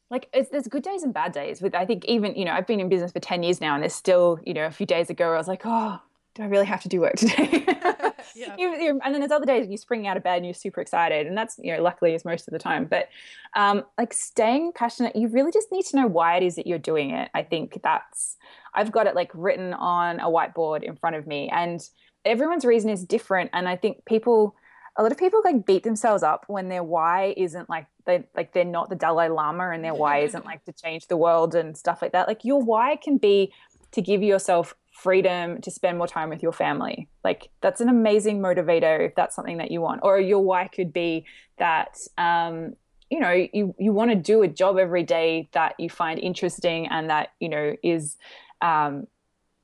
like 0.09 0.29
it's, 0.33 0.49
there's 0.49 0.67
good 0.67 0.83
days 0.83 1.03
and 1.03 1.13
bad 1.13 1.33
days. 1.33 1.61
With 1.61 1.75
I 1.75 1.85
think 1.85 2.05
even 2.05 2.35
you 2.35 2.45
know 2.45 2.53
I've 2.53 2.67
been 2.67 2.79
in 2.79 2.89
business 2.89 3.11
for 3.11 3.19
ten 3.19 3.43
years 3.43 3.59
now, 3.59 3.73
and 3.73 3.83
there's 3.83 3.93
still 3.93 4.39
you 4.45 4.53
know 4.53 4.65
a 4.65 4.71
few 4.71 4.85
days 4.85 5.09
ago 5.09 5.33
I 5.33 5.37
was 5.37 5.47
like, 5.47 5.61
oh, 5.65 5.99
do 6.35 6.43
I 6.43 6.45
really 6.45 6.65
have 6.65 6.81
to 6.83 6.89
do 6.89 7.01
work 7.01 7.15
today? 7.15 7.65
yeah. 8.35 8.55
you, 8.57 8.99
and 9.03 9.13
then 9.13 9.21
there's 9.21 9.31
other 9.31 9.45
days 9.45 9.67
you 9.69 9.77
spring 9.77 10.07
out 10.07 10.17
of 10.17 10.23
bed 10.23 10.37
and 10.37 10.45
you're 10.45 10.53
super 10.53 10.81
excited, 10.81 11.27
and 11.27 11.37
that's 11.37 11.59
you 11.61 11.75
know 11.75 11.81
luckily 11.81 12.13
is 12.13 12.25
most 12.25 12.47
of 12.47 12.51
the 12.51 12.59
time. 12.59 12.85
But 12.85 13.09
um, 13.55 13.83
like 13.97 14.13
staying 14.13 14.73
passionate, 14.73 15.15
you 15.15 15.27
really 15.27 15.51
just 15.51 15.71
need 15.71 15.85
to 15.85 15.97
know 15.97 16.07
why 16.07 16.37
it 16.37 16.43
is 16.43 16.55
that 16.55 16.67
you're 16.67 16.77
doing 16.77 17.11
it. 17.11 17.29
I 17.33 17.43
think 17.43 17.79
that's 17.83 18.37
I've 18.73 18.91
got 18.91 19.07
it 19.07 19.15
like 19.15 19.31
written 19.33 19.73
on 19.73 20.19
a 20.19 20.27
whiteboard 20.27 20.83
in 20.83 20.95
front 20.95 21.15
of 21.15 21.27
me, 21.27 21.49
and 21.49 21.81
everyone's 22.25 22.65
reason 22.65 22.89
is 22.89 23.03
different, 23.03 23.49
and 23.53 23.67
I 23.67 23.75
think 23.75 24.05
people 24.05 24.55
a 24.97 25.03
lot 25.03 25.11
of 25.11 25.17
people 25.17 25.41
like 25.45 25.65
beat 25.65 25.83
themselves 25.83 26.23
up 26.23 26.45
when 26.47 26.69
their 26.69 26.83
why 26.83 27.33
isn't 27.37 27.69
like 27.69 27.85
they 28.05 28.23
like 28.35 28.53
they're 28.53 28.65
not 28.65 28.89
the 28.89 28.95
Dalai 28.95 29.29
Lama 29.29 29.69
and 29.69 29.83
their 29.83 29.93
why 29.93 30.19
isn't 30.19 30.45
like 30.45 30.65
to 30.65 30.73
change 30.73 31.07
the 31.07 31.17
world 31.17 31.53
and 31.53 31.77
stuff 31.77 32.01
like 32.01 32.13
that. 32.13 32.27
Like 32.27 32.43
your 32.43 32.61
why 32.61 32.95
can 32.95 33.17
be 33.17 33.53
to 33.91 34.01
give 34.01 34.23
yourself 34.23 34.75
freedom 34.97 35.61
to 35.61 35.69
spend 35.69 35.97
more 35.97 36.07
time 36.07 36.29
with 36.29 36.41
your 36.41 36.51
family. 36.51 37.07
Like 37.23 37.49
that's 37.61 37.81
an 37.81 37.89
amazing 37.89 38.39
motivator 38.39 39.05
if 39.05 39.15
that's 39.15 39.35
something 39.35 39.57
that 39.57 39.71
you 39.71 39.81
want. 39.81 40.01
Or 40.03 40.19
your 40.19 40.39
why 40.39 40.67
could 40.67 40.91
be 40.91 41.25
that 41.57 41.97
um, 42.17 42.75
you 43.09 43.19
know 43.19 43.31
you 43.31 43.75
you 43.77 43.93
want 43.93 44.11
to 44.11 44.15
do 44.15 44.41
a 44.41 44.47
job 44.47 44.77
every 44.77 45.03
day 45.03 45.49
that 45.53 45.75
you 45.79 45.89
find 45.89 46.19
interesting 46.19 46.87
and 46.87 47.09
that 47.09 47.29
you 47.39 47.49
know 47.49 47.75
is 47.83 48.17
um, 48.61 49.07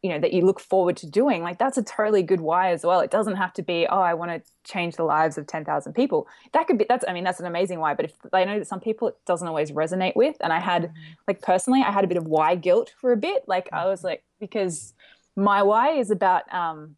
you 0.03 0.09
know 0.09 0.19
that 0.19 0.33
you 0.33 0.45
look 0.45 0.59
forward 0.59 0.97
to 0.97 1.09
doing 1.09 1.41
like 1.41 1.57
that's 1.57 1.77
a 1.77 1.83
totally 1.83 2.21
good 2.21 2.41
why 2.41 2.71
as 2.71 2.83
well 2.83 2.99
it 2.99 3.09
doesn't 3.09 3.37
have 3.37 3.53
to 3.53 3.63
be 3.63 3.87
oh 3.89 4.01
i 4.01 4.13
want 4.13 4.29
to 4.29 4.51
change 4.69 4.97
the 4.97 5.03
lives 5.03 5.37
of 5.37 5.47
10,000 5.47 5.93
people 5.93 6.27
that 6.51 6.67
could 6.67 6.77
be 6.77 6.85
that's 6.87 7.05
i 7.07 7.13
mean 7.13 7.23
that's 7.23 7.39
an 7.39 7.45
amazing 7.45 7.79
why 7.79 7.93
but 7.93 8.05
if 8.05 8.13
i 8.33 8.43
know 8.43 8.59
that 8.59 8.67
some 8.67 8.81
people 8.81 9.07
it 9.07 9.15
doesn't 9.25 9.47
always 9.47 9.71
resonate 9.71 10.13
with 10.15 10.35
and 10.41 10.51
i 10.51 10.59
had 10.59 10.83
mm-hmm. 10.83 10.95
like 11.27 11.41
personally 11.41 11.81
i 11.81 11.89
had 11.89 12.03
a 12.03 12.07
bit 12.07 12.17
of 12.17 12.27
why 12.27 12.53
guilt 12.53 12.93
for 12.99 13.13
a 13.13 13.17
bit 13.17 13.43
like 13.47 13.69
i 13.71 13.85
was 13.85 14.03
like 14.03 14.23
because 14.41 14.93
my 15.35 15.63
why 15.63 15.91
is 15.91 16.11
about 16.11 16.51
um 16.53 16.95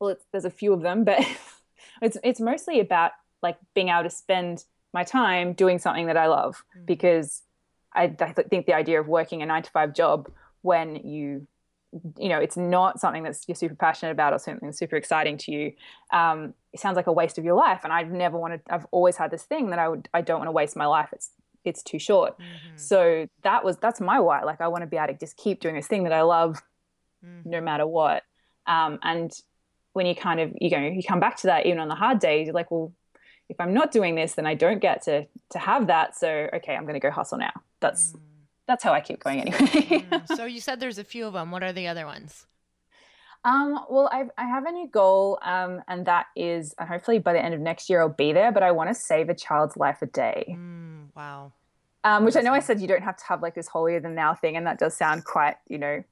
well 0.00 0.16
there's 0.32 0.44
a 0.44 0.50
few 0.50 0.72
of 0.72 0.82
them 0.82 1.04
but 1.04 1.20
it's 2.02 2.16
it's 2.22 2.40
mostly 2.40 2.80
about 2.80 3.12
like 3.42 3.58
being 3.74 3.88
able 3.88 4.02
to 4.02 4.10
spend 4.10 4.64
my 4.92 5.04
time 5.04 5.52
doing 5.52 5.78
something 5.78 6.06
that 6.06 6.16
i 6.16 6.26
love 6.26 6.64
mm-hmm. 6.76 6.84
because 6.86 7.42
I, 7.94 8.04
I 8.20 8.32
think 8.32 8.64
the 8.64 8.72
idea 8.72 9.00
of 9.00 9.06
working 9.06 9.42
a 9.42 9.46
9 9.46 9.64
to 9.64 9.70
5 9.70 9.94
job 9.94 10.30
when 10.62 10.96
you 10.96 11.46
you 12.18 12.30
know 12.30 12.38
it's 12.38 12.56
not 12.56 12.98
something 12.98 13.22
that's 13.22 13.46
you're 13.46 13.54
super 13.54 13.74
passionate 13.74 14.12
about 14.12 14.32
or 14.32 14.38
something 14.38 14.72
super 14.72 14.96
exciting 14.96 15.36
to 15.36 15.52
you 15.52 15.72
um, 16.10 16.54
it 16.72 16.80
sounds 16.80 16.96
like 16.96 17.06
a 17.06 17.12
waste 17.12 17.36
of 17.36 17.44
your 17.44 17.54
life 17.54 17.80
and 17.84 17.92
i've 17.92 18.10
never 18.10 18.38
wanted 18.38 18.62
i've 18.70 18.86
always 18.92 19.16
had 19.16 19.30
this 19.30 19.42
thing 19.42 19.70
that 19.70 19.78
i 19.78 19.88
would 19.88 20.08
i 20.14 20.22
don't 20.22 20.38
want 20.38 20.48
to 20.48 20.52
waste 20.52 20.74
my 20.74 20.86
life 20.86 21.10
it's 21.12 21.30
it's 21.64 21.82
too 21.82 21.98
short 21.98 22.38
mm-hmm. 22.38 22.76
so 22.76 23.28
that 23.42 23.62
was 23.62 23.76
that's 23.76 24.00
my 24.00 24.18
why 24.18 24.42
like 24.42 24.60
i 24.60 24.68
want 24.68 24.82
to 24.82 24.86
be 24.86 24.96
able 24.96 25.08
to 25.08 25.18
just 25.18 25.36
keep 25.36 25.60
doing 25.60 25.74
this 25.74 25.86
thing 25.86 26.04
that 26.04 26.12
i 26.12 26.22
love 26.22 26.62
mm-hmm. 27.24 27.50
no 27.50 27.60
matter 27.60 27.86
what 27.86 28.22
um, 28.66 28.98
and 29.02 29.32
when 29.92 30.06
you 30.06 30.14
kind 30.14 30.40
of 30.40 30.52
you 30.60 30.70
know 30.70 30.78
you 30.78 31.02
come 31.02 31.20
back 31.20 31.36
to 31.36 31.46
that 31.48 31.66
even 31.66 31.78
on 31.78 31.88
the 31.88 31.94
hard 31.94 32.18
days 32.18 32.46
you're 32.46 32.54
like 32.54 32.70
well 32.70 32.92
if 33.48 33.60
i'm 33.60 33.74
not 33.74 33.92
doing 33.92 34.14
this 34.14 34.34
then 34.34 34.46
i 34.46 34.54
don't 34.54 34.80
get 34.80 35.02
to 35.02 35.26
to 35.50 35.58
have 35.58 35.86
that 35.88 36.16
so 36.16 36.48
okay 36.54 36.74
i'm 36.74 36.84
going 36.84 36.94
to 36.94 37.00
go 37.00 37.10
hustle 37.10 37.38
now 37.38 37.52
that's 37.80 38.12
mm 38.12 38.20
that's 38.66 38.84
how 38.84 38.92
I 38.92 39.00
keep 39.00 39.22
going 39.22 39.40
anyway. 39.40 39.58
mm, 39.58 40.26
so 40.36 40.44
you 40.44 40.60
said 40.60 40.80
there's 40.80 40.98
a 40.98 41.04
few 41.04 41.26
of 41.26 41.32
them. 41.32 41.50
What 41.50 41.62
are 41.62 41.72
the 41.72 41.88
other 41.88 42.06
ones? 42.06 42.46
Um, 43.44 43.80
well, 43.90 44.08
I've, 44.12 44.30
I 44.38 44.44
have 44.44 44.66
a 44.66 44.70
new 44.70 44.86
goal, 44.86 45.38
um, 45.42 45.82
and 45.88 46.06
that 46.06 46.26
is 46.36 46.74
uh, 46.78 46.86
hopefully 46.86 47.18
by 47.18 47.32
the 47.32 47.44
end 47.44 47.54
of 47.54 47.60
next 47.60 47.90
year 47.90 48.00
I'll 48.00 48.08
be 48.08 48.32
there. 48.32 48.52
But 48.52 48.62
I 48.62 48.70
want 48.70 48.88
to 48.90 48.94
save 48.94 49.28
a 49.28 49.34
child's 49.34 49.76
life 49.76 50.00
a 50.00 50.06
day. 50.06 50.56
Mm, 50.56 51.08
wow. 51.16 51.52
Um, 52.04 52.24
which 52.24 52.36
I 52.36 52.40
know 52.40 52.52
I 52.52 52.60
said 52.60 52.80
you 52.80 52.88
don't 52.88 53.02
have 53.02 53.16
to 53.16 53.24
have 53.28 53.42
like 53.42 53.54
this 53.54 53.68
holier 53.68 54.00
than 54.00 54.14
thou 54.14 54.34
thing, 54.34 54.56
and 54.56 54.66
that 54.66 54.78
does 54.78 54.96
sound 54.96 55.24
quite 55.24 55.56
you 55.68 55.78
know 55.78 56.04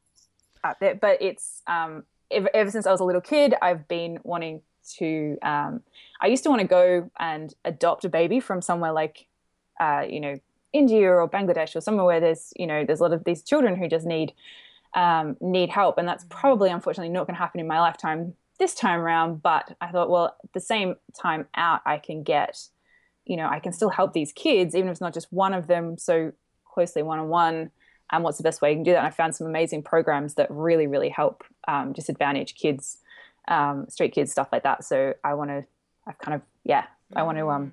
up 0.65 0.79
there. 0.81 0.95
But 0.95 1.21
it's 1.21 1.63
um, 1.67 2.05
ever, 2.31 2.51
ever 2.55 2.71
since 2.71 2.87
I 2.87 2.91
was 2.91 3.01
a 3.01 3.05
little 3.05 3.21
kid, 3.21 3.55
I've 3.61 3.89
been 3.89 4.19
wanting 4.23 4.63
to. 4.99 5.39
Um, 5.43 5.83
I 6.21 6.27
used 6.27 6.43
to 6.45 6.51
want 6.51 6.61
to 6.63 6.69
go 6.69 7.11
and 7.19 7.55
adopt 7.65 8.05
a 8.05 8.09
baby 8.09 8.41
from 8.41 8.61
somewhere 8.61 8.93
like, 8.93 9.27
uh, 9.81 10.05
you 10.09 10.21
know, 10.21 10.39
India 10.73 11.11
or 11.11 11.29
Bangladesh 11.29 11.75
or 11.75 11.81
somewhere 11.81 12.05
where 12.05 12.21
there's 12.21 12.53
you 12.57 12.67
know 12.67 12.85
there's 12.85 13.01
a 13.01 13.03
lot 13.03 13.13
of 13.13 13.25
these 13.25 13.43
children 13.43 13.77
who 13.77 13.89
just 13.89 14.07
need 14.07 14.33
um, 14.95 15.37
need 15.41 15.71
help, 15.71 15.99
and 15.99 16.07
that's 16.07 16.25
probably 16.29 16.71
unfortunately 16.71 17.13
not 17.13 17.27
going 17.27 17.35
to 17.35 17.41
happen 17.41 17.61
in 17.61 17.67
my 17.67 17.81
lifetime 17.81 18.35
this 18.59 18.75
time 18.75 19.01
around. 19.01 19.43
But 19.43 19.77
I 19.81 19.89
thought, 19.89 20.11
well, 20.11 20.37
at 20.45 20.53
the 20.53 20.61
same 20.61 20.97
time 21.21 21.47
out, 21.55 21.81
I 21.87 21.99
can 21.99 22.23
get 22.23 22.69
you 23.25 23.37
know 23.37 23.49
I 23.49 23.61
can 23.61 23.73
still 23.73 23.91
help 23.91 24.13
these 24.13 24.33
kids 24.33 24.75
even 24.75 24.89
if 24.89 24.93
it's 24.93 25.01
not 25.01 25.15
just 25.15 25.33
one 25.33 25.55
of 25.55 25.67
them 25.67 25.99
so 25.99 26.33
closely 26.65 27.03
one 27.03 27.19
on 27.19 27.29
one. 27.29 27.71
And 28.13 28.25
what's 28.25 28.39
the 28.39 28.43
best 28.43 28.61
way 28.61 28.71
you 28.71 28.77
can 28.77 28.83
do 28.83 28.93
that? 28.93 28.99
And 28.99 29.07
I 29.07 29.11
found 29.11 29.35
some 29.35 29.47
amazing 29.47 29.83
programs 29.83 30.35
that 30.35 30.51
really 30.51 30.87
really 30.87 31.09
help 31.09 31.45
um, 31.69 31.93
disadvantaged 31.93 32.57
kids, 32.57 32.99
um, 33.49 33.87
street 33.89 34.13
kids, 34.13 34.33
stuff 34.33 34.49
like 34.53 34.63
that. 34.65 34.85
So 34.85 35.15
I 35.25 35.35
want 35.35 35.51
to, 35.51 35.65
I've 36.07 36.19
kind 36.19 36.35
of 36.35 36.43
yeah, 36.65 36.85
I 37.17 37.23
want 37.23 37.39
to 37.39 37.51
um, 37.51 37.67
mm. 37.67 37.71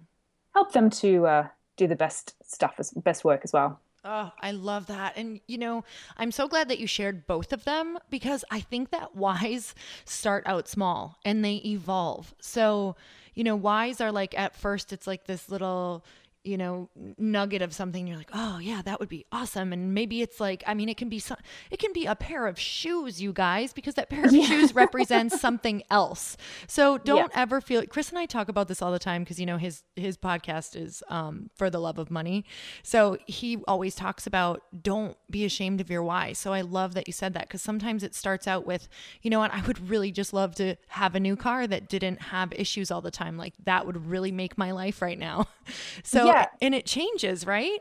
help 0.54 0.72
them 0.72 0.90
to 0.90 1.28
uh, 1.28 1.48
do 1.76 1.88
the 1.88 1.96
best 1.96 2.36
stuff 2.46 2.76
as 2.78 2.92
best 2.92 3.24
work 3.24 3.42
as 3.44 3.54
well. 3.54 3.80
Oh, 4.10 4.32
I 4.42 4.52
love 4.52 4.88
that. 4.88 5.18
And, 5.18 5.42
you 5.48 5.58
know, 5.58 5.84
I'm 6.16 6.32
so 6.32 6.48
glad 6.48 6.70
that 6.70 6.80
you 6.80 6.88
shared 6.88 7.28
both 7.28 7.52
of 7.52 7.66
them 7.66 7.98
because 8.10 8.46
I 8.50 8.62
think 8.62 8.92
that 8.92 9.18
whys 9.18 9.76
start 10.06 10.44
out 10.46 10.70
small 10.70 11.18
and 11.26 11.44
they 11.44 11.56
evolve. 11.66 12.34
So, 12.40 12.96
you 13.34 13.44
know, 13.44 13.58
whys 13.58 14.00
are 14.00 14.12
like 14.14 14.38
at 14.40 14.56
first, 14.56 14.94
it's 14.94 15.08
like 15.08 15.26
this 15.26 15.50
little, 15.50 16.06
you 16.48 16.58
know 16.58 16.90
nugget 17.18 17.62
of 17.62 17.74
something 17.74 18.08
you're 18.08 18.18
like 18.18 18.30
oh 18.34 18.58
yeah 18.60 18.82
that 18.82 19.00
would 19.00 19.10
be 19.10 19.26
awesome. 19.32 19.74
And 19.74 19.94
maybe 19.94 20.22
it's 20.22 20.40
like 20.40 20.64
i 20.66 20.74
mean 20.74 20.90
it 20.90 20.98
can 20.98 21.10
be 21.10 21.20
some 21.20 21.38
it 21.70 21.80
can 21.80 21.94
be 21.94 22.06
a 22.06 22.16
pair 22.16 22.48
of 22.48 22.60
shoes 22.60 23.22
you 23.22 23.34
guys 23.34 23.74
because 23.74 23.96
that 23.96 24.10
pair 24.10 24.26
of 24.26 24.32
yeah. 24.32 24.46
shoes 24.46 24.74
represents 24.76 25.40
something 25.42 25.84
else. 25.92 26.38
So 26.68 26.98
don't 26.98 27.32
yeah. 27.34 27.42
ever 27.42 27.62
feel 27.62 27.86
chris 27.86 28.10
and 28.10 28.18
i 28.18 28.26
talk 28.26 28.50
about 28.50 28.68
this 28.68 28.82
all 28.82 28.92
the 28.92 29.00
time 29.00 29.24
because 29.24 29.40
you 29.40 29.46
know 29.46 29.58
his 29.58 29.84
his 29.96 30.18
podcast 30.18 30.76
is 30.76 31.04
um, 31.10 31.50
for 31.56 31.70
the 31.70 31.80
love 31.80 31.98
of 32.00 32.10
money. 32.10 32.46
So 32.84 33.18
he 33.26 33.58
always 33.68 33.96
talks 33.96 34.26
about 34.26 34.64
don't 34.82 35.18
be 35.30 35.44
ashamed 35.46 35.82
of 35.82 35.90
your 35.90 36.04
why. 36.04 36.34
So 36.34 36.54
i 36.54 36.62
love 36.62 36.94
that 36.94 37.08
you 37.08 37.14
said 37.14 37.34
that 37.34 37.48
because 37.48 37.62
sometimes 37.62 38.04
it 38.04 38.16
starts 38.16 38.48
out 38.48 38.66
with 38.66 38.88
you 39.22 39.30
know 39.30 39.40
what? 39.40 39.54
I 39.54 39.62
would 39.68 39.90
really 39.90 40.12
just 40.12 40.34
love 40.34 40.56
to 40.56 40.76
have 40.88 41.16
a 41.16 41.20
new 41.20 41.36
car 41.36 41.68
that 41.68 41.90
didn't 41.90 42.22
have 42.22 42.54
issues 42.54 42.92
all 42.92 43.02
the 43.02 43.12
time. 43.12 43.38
Like 43.38 43.54
that 43.66 43.86
would 43.86 44.08
really 44.08 44.32
make 44.32 44.58
my 44.58 44.72
life 44.72 45.02
right 45.02 45.20
now. 45.20 45.48
So 46.04 46.26
yeah 46.26 46.37
yeah. 46.42 46.48
and 46.62 46.76
it 46.76 46.86
changes, 46.86 47.46
right? 47.46 47.80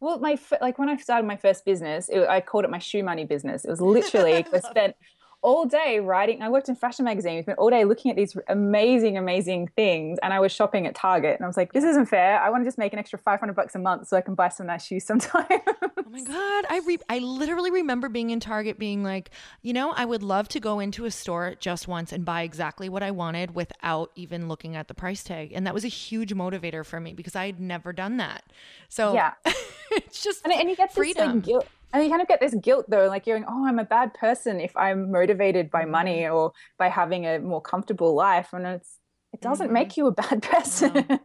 Well, 0.00 0.18
my 0.18 0.38
like 0.60 0.78
when 0.78 0.88
I 0.88 0.96
started 0.96 1.26
my 1.26 1.36
first 1.36 1.64
business, 1.64 2.08
it, 2.08 2.26
I 2.28 2.40
called 2.40 2.64
it 2.64 2.70
my 2.70 2.78
shoe 2.78 3.02
money 3.02 3.24
business. 3.24 3.64
It 3.64 3.70
was 3.70 3.80
literally 3.96 4.44
I 4.52 4.58
spent 4.60 4.96
all 5.42 5.64
day 5.64 6.00
writing. 6.00 6.42
I 6.42 6.48
worked 6.48 6.68
in 6.68 6.74
fashion 6.74 7.04
magazine. 7.04 7.36
We 7.36 7.42
spent 7.42 7.58
all 7.58 7.70
day 7.70 7.84
looking 7.84 8.10
at 8.10 8.16
these 8.16 8.36
amazing, 8.48 9.16
amazing 9.16 9.68
things. 9.68 10.18
And 10.22 10.32
I 10.32 10.40
was 10.40 10.52
shopping 10.52 10.86
at 10.86 10.94
Target 10.94 11.36
and 11.36 11.44
I 11.44 11.46
was 11.46 11.56
like, 11.56 11.72
this 11.72 11.84
isn't 11.84 12.06
fair. 12.06 12.40
I 12.40 12.50
want 12.50 12.62
to 12.62 12.66
just 12.66 12.78
make 12.78 12.92
an 12.92 12.98
extra 12.98 13.18
500 13.18 13.54
bucks 13.54 13.74
a 13.74 13.78
month 13.78 14.08
so 14.08 14.16
I 14.16 14.20
can 14.20 14.34
buy 14.34 14.48
some 14.50 14.66
nice 14.66 14.84
shoes 14.84 15.04
sometime. 15.06 15.46
oh 15.50 16.04
my 16.10 16.22
God. 16.22 16.64
I, 16.68 16.82
re- 16.84 16.98
I 17.08 17.18
literally 17.18 17.70
remember 17.70 18.08
being 18.08 18.30
in 18.30 18.40
Target 18.40 18.78
being 18.78 19.02
like, 19.02 19.30
you 19.62 19.72
know, 19.72 19.92
I 19.92 20.04
would 20.04 20.22
love 20.22 20.48
to 20.48 20.60
go 20.60 20.78
into 20.78 21.06
a 21.06 21.10
store 21.10 21.54
just 21.58 21.88
once 21.88 22.12
and 22.12 22.24
buy 22.24 22.42
exactly 22.42 22.88
what 22.88 23.02
I 23.02 23.10
wanted 23.10 23.54
without 23.54 24.10
even 24.16 24.48
looking 24.48 24.76
at 24.76 24.88
the 24.88 24.94
price 24.94 25.22
tag. 25.22 25.52
And 25.54 25.66
that 25.66 25.74
was 25.74 25.84
a 25.84 25.88
huge 25.88 26.34
motivator 26.34 26.84
for 26.84 27.00
me 27.00 27.14
because 27.14 27.34
I 27.34 27.46
had 27.46 27.60
never 27.60 27.92
done 27.92 28.18
that. 28.18 28.44
So 28.88 29.14
yeah, 29.14 29.34
it's 29.90 30.22
just 30.22 30.44
and, 30.44 30.52
and 30.52 30.68
you 30.68 30.76
get 30.76 30.92
freedom. 30.92 31.26
This, 31.26 31.34
like, 31.36 31.44
guilt 31.44 31.68
and 31.92 32.04
you 32.04 32.10
kind 32.10 32.22
of 32.22 32.28
get 32.28 32.40
this 32.40 32.54
guilt 32.54 32.86
though 32.88 33.08
like 33.08 33.26
you're 33.26 33.38
going 33.38 33.48
oh 33.48 33.66
i'm 33.66 33.78
a 33.78 33.84
bad 33.84 34.12
person 34.14 34.60
if 34.60 34.76
i'm 34.76 35.10
motivated 35.10 35.70
by 35.70 35.84
money 35.84 36.26
or 36.26 36.52
by 36.78 36.88
having 36.88 37.26
a 37.26 37.38
more 37.38 37.60
comfortable 37.60 38.14
life 38.14 38.52
and 38.52 38.66
it's 38.66 38.98
it 39.32 39.40
doesn't 39.40 39.66
mm-hmm. 39.66 39.74
make 39.74 39.96
you 39.96 40.06
a 40.06 40.12
bad 40.12 40.42
person 40.50 41.06
no. 41.08 41.18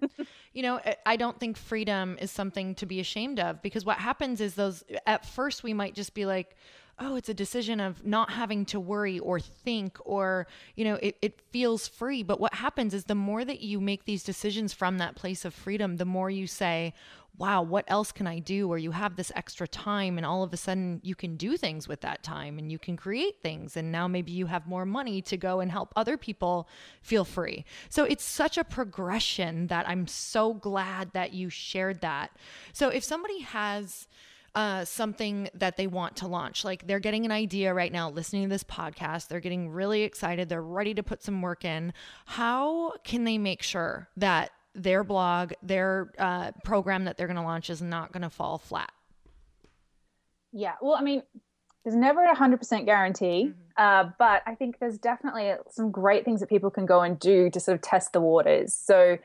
you 0.53 0.61
know 0.61 0.79
i 1.05 1.15
don't 1.15 1.39
think 1.39 1.57
freedom 1.57 2.17
is 2.19 2.31
something 2.31 2.75
to 2.75 2.85
be 2.85 2.99
ashamed 2.99 3.39
of 3.39 3.61
because 3.61 3.85
what 3.85 3.97
happens 3.97 4.41
is 4.41 4.55
those 4.55 4.83
at 5.05 5.25
first 5.25 5.63
we 5.63 5.73
might 5.73 5.93
just 5.95 6.13
be 6.13 6.25
like 6.25 6.55
oh 6.99 7.15
it's 7.15 7.29
a 7.29 7.33
decision 7.33 7.79
of 7.79 8.05
not 8.05 8.31
having 8.31 8.65
to 8.65 8.79
worry 8.79 9.19
or 9.19 9.39
think 9.39 9.97
or 10.05 10.47
you 10.75 10.85
know 10.85 10.95
it, 11.01 11.17
it 11.21 11.39
feels 11.51 11.87
free 11.87 12.23
but 12.23 12.39
what 12.39 12.53
happens 12.53 12.93
is 12.93 13.05
the 13.05 13.15
more 13.15 13.43
that 13.43 13.61
you 13.61 13.81
make 13.81 14.05
these 14.05 14.23
decisions 14.23 14.71
from 14.71 14.97
that 14.97 15.15
place 15.15 15.43
of 15.43 15.53
freedom 15.53 15.97
the 15.97 16.05
more 16.05 16.29
you 16.29 16.47
say 16.47 16.93
wow, 17.37 17.61
what 17.61 17.85
else 17.87 18.11
can 18.11 18.27
I 18.27 18.39
do? 18.39 18.69
Or 18.69 18.77
you 18.77 18.91
have 18.91 19.15
this 19.15 19.31
extra 19.35 19.67
time, 19.67 20.17
and 20.17 20.25
all 20.25 20.43
of 20.43 20.53
a 20.53 20.57
sudden 20.57 21.01
you 21.03 21.15
can 21.15 21.35
do 21.35 21.57
things 21.57 21.87
with 21.87 22.01
that 22.01 22.23
time 22.23 22.57
and 22.57 22.71
you 22.71 22.79
can 22.79 22.95
create 22.95 23.41
things. 23.41 23.75
And 23.77 23.91
now 23.91 24.07
maybe 24.07 24.31
you 24.31 24.45
have 24.45 24.67
more 24.67 24.85
money 24.85 25.21
to 25.23 25.37
go 25.37 25.59
and 25.59 25.71
help 25.71 25.91
other 25.95 26.17
people 26.17 26.67
feel 27.01 27.25
free. 27.25 27.65
So 27.89 28.03
it's 28.03 28.23
such 28.23 28.57
a 28.57 28.63
progression 28.63 29.67
that 29.67 29.87
I'm 29.87 30.07
so 30.07 30.53
glad 30.53 31.11
that 31.13 31.33
you 31.33 31.49
shared 31.49 32.01
that. 32.01 32.31
So 32.73 32.89
if 32.89 33.03
somebody 33.03 33.41
has, 33.41 34.07
uh, 34.55 34.85
something 34.85 35.49
that 35.53 35.75
they 35.75 35.85
want 35.85 36.15
to 36.15 36.27
launch. 36.27 36.63
Like 36.63 36.87
they're 36.87 37.01
getting 37.01 37.25
an 37.25 37.31
idea 37.31 37.73
right 37.73 37.91
now, 37.91 38.09
listening 38.09 38.43
to 38.43 38.49
this 38.49 38.63
podcast, 38.63 39.27
they're 39.27 39.41
getting 39.41 39.69
really 39.69 40.03
excited, 40.03 40.47
they're 40.47 40.61
ready 40.61 40.93
to 40.93 41.03
put 41.03 41.21
some 41.21 41.41
work 41.41 41.65
in. 41.65 41.91
How 42.25 42.93
can 43.03 43.25
they 43.25 43.37
make 43.37 43.61
sure 43.61 44.07
that 44.15 44.51
their 44.75 45.03
blog, 45.03 45.53
their 45.63 46.11
uh, 46.19 46.51
program 46.63 47.05
that 47.05 47.17
they're 47.17 47.27
going 47.27 47.37
to 47.37 47.43
launch 47.43 47.69
is 47.69 47.81
not 47.81 48.11
going 48.11 48.23
to 48.23 48.29
fall 48.29 48.57
flat. 48.57 48.91
Yeah. 50.51 50.73
Well, 50.81 50.95
I 50.95 51.01
mean, 51.01 51.23
there's 51.83 51.95
never 51.95 52.23
a 52.23 52.35
100% 52.35 52.85
guarantee, 52.85 53.51
mm-hmm. 53.51 53.61
uh, 53.77 54.11
but 54.19 54.43
I 54.45 54.55
think 54.55 54.79
there's 54.79 54.97
definitely 54.97 55.53
some 55.69 55.91
great 55.91 56.25
things 56.25 56.39
that 56.39 56.49
people 56.49 56.69
can 56.69 56.85
go 56.85 57.01
and 57.01 57.19
do 57.19 57.49
to 57.49 57.59
sort 57.59 57.75
of 57.75 57.81
test 57.81 58.13
the 58.13 58.21
waters. 58.21 58.73
So, 58.73 59.17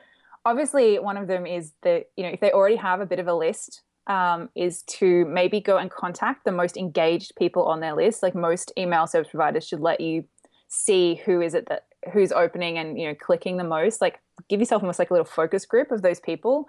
obviously, 0.45 0.99
one 0.99 1.17
of 1.17 1.27
them 1.27 1.47
is 1.47 1.73
that, 1.83 2.07
you 2.17 2.25
know, 2.25 2.31
if 2.31 2.41
they 2.41 2.53
already 2.53 2.77
have 2.77 3.01
a 3.01 3.07
bit 3.07 3.19
of 3.19 3.27
a 3.27 3.35
list, 3.35 3.83
um, 4.07 4.49
is 4.55 4.83
to 4.83 5.25
maybe 5.27 5.61
go 5.61 5.77
and 5.77 5.91
contact 5.91 6.45
the 6.45 6.53
most 6.53 6.77
engaged 6.77 7.37
people 7.37 7.65
on 7.65 7.81
their 7.81 7.95
list. 7.95 8.23
Like 8.23 8.35
most 8.35 8.73
email 8.77 9.07
service 9.07 9.31
providers 9.31 9.67
should 9.67 9.81
let 9.81 10.01
you 10.01 10.25
see 10.69 11.17
who 11.25 11.41
is 11.41 11.55
it 11.55 11.69
that 11.69 11.85
who's 12.13 12.33
opening 12.33 12.79
and 12.79 12.99
you 12.99 13.07
know 13.07 13.15
clicking 13.15 13.57
the 13.57 13.65
most 13.65 14.01
like 14.01 14.21
give 14.49 14.61
yourself 14.61 14.83
almost 14.83 14.99
like 14.99 15.11
a 15.11 15.13
little 15.13 15.27
focus 15.27 15.67
group 15.67 15.91
of 15.91 16.03
those 16.03 16.21
people 16.21 16.67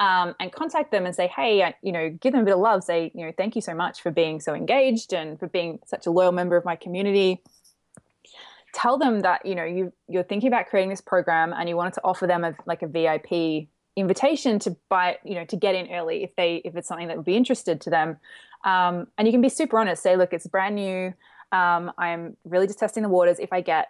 um, 0.00 0.34
and 0.40 0.50
contact 0.50 0.90
them 0.90 1.04
and 1.04 1.14
say 1.14 1.28
hey 1.28 1.62
I, 1.62 1.74
you 1.82 1.92
know 1.92 2.08
give 2.08 2.32
them 2.32 2.42
a 2.42 2.44
bit 2.44 2.54
of 2.54 2.60
love. 2.60 2.82
Say 2.82 3.12
you 3.14 3.26
know 3.26 3.32
thank 3.36 3.54
you 3.54 3.62
so 3.62 3.74
much 3.74 4.00
for 4.00 4.10
being 4.10 4.40
so 4.40 4.54
engaged 4.54 5.12
and 5.12 5.38
for 5.38 5.46
being 5.46 5.78
such 5.86 6.06
a 6.06 6.10
loyal 6.10 6.32
member 6.32 6.56
of 6.56 6.64
my 6.64 6.74
community. 6.74 7.42
Tell 8.72 8.98
them 8.98 9.20
that 9.20 9.44
you 9.44 9.54
know 9.54 9.64
you 9.64 9.92
you're 10.08 10.24
thinking 10.24 10.48
about 10.48 10.66
creating 10.66 10.88
this 10.88 11.02
program 11.02 11.52
and 11.52 11.68
you 11.68 11.76
wanted 11.76 11.94
to 11.94 12.00
offer 12.02 12.26
them 12.26 12.44
a, 12.44 12.54
like 12.66 12.82
a 12.82 12.86
vip 12.86 13.68
invitation 13.96 14.58
to 14.60 14.74
buy 14.88 15.18
you 15.22 15.34
know 15.34 15.44
to 15.44 15.56
get 15.56 15.74
in 15.74 15.92
early 15.92 16.24
if 16.24 16.34
they 16.34 16.56
if 16.64 16.76
it's 16.76 16.88
something 16.88 17.08
that 17.08 17.16
would 17.16 17.26
be 17.26 17.36
interested 17.36 17.80
to 17.82 17.90
them. 17.90 18.16
Um, 18.64 19.06
and 19.18 19.28
you 19.28 19.32
can 19.32 19.42
be 19.42 19.50
super 19.50 19.78
honest. 19.78 20.02
Say 20.02 20.16
look 20.16 20.32
it's 20.32 20.46
brand 20.46 20.74
new. 20.74 21.14
Um, 21.52 21.90
i'm 21.98 22.36
really 22.44 22.68
just 22.68 22.78
testing 22.78 23.02
the 23.02 23.08
waters. 23.08 23.38
If 23.38 23.52
i 23.52 23.60
get 23.60 23.88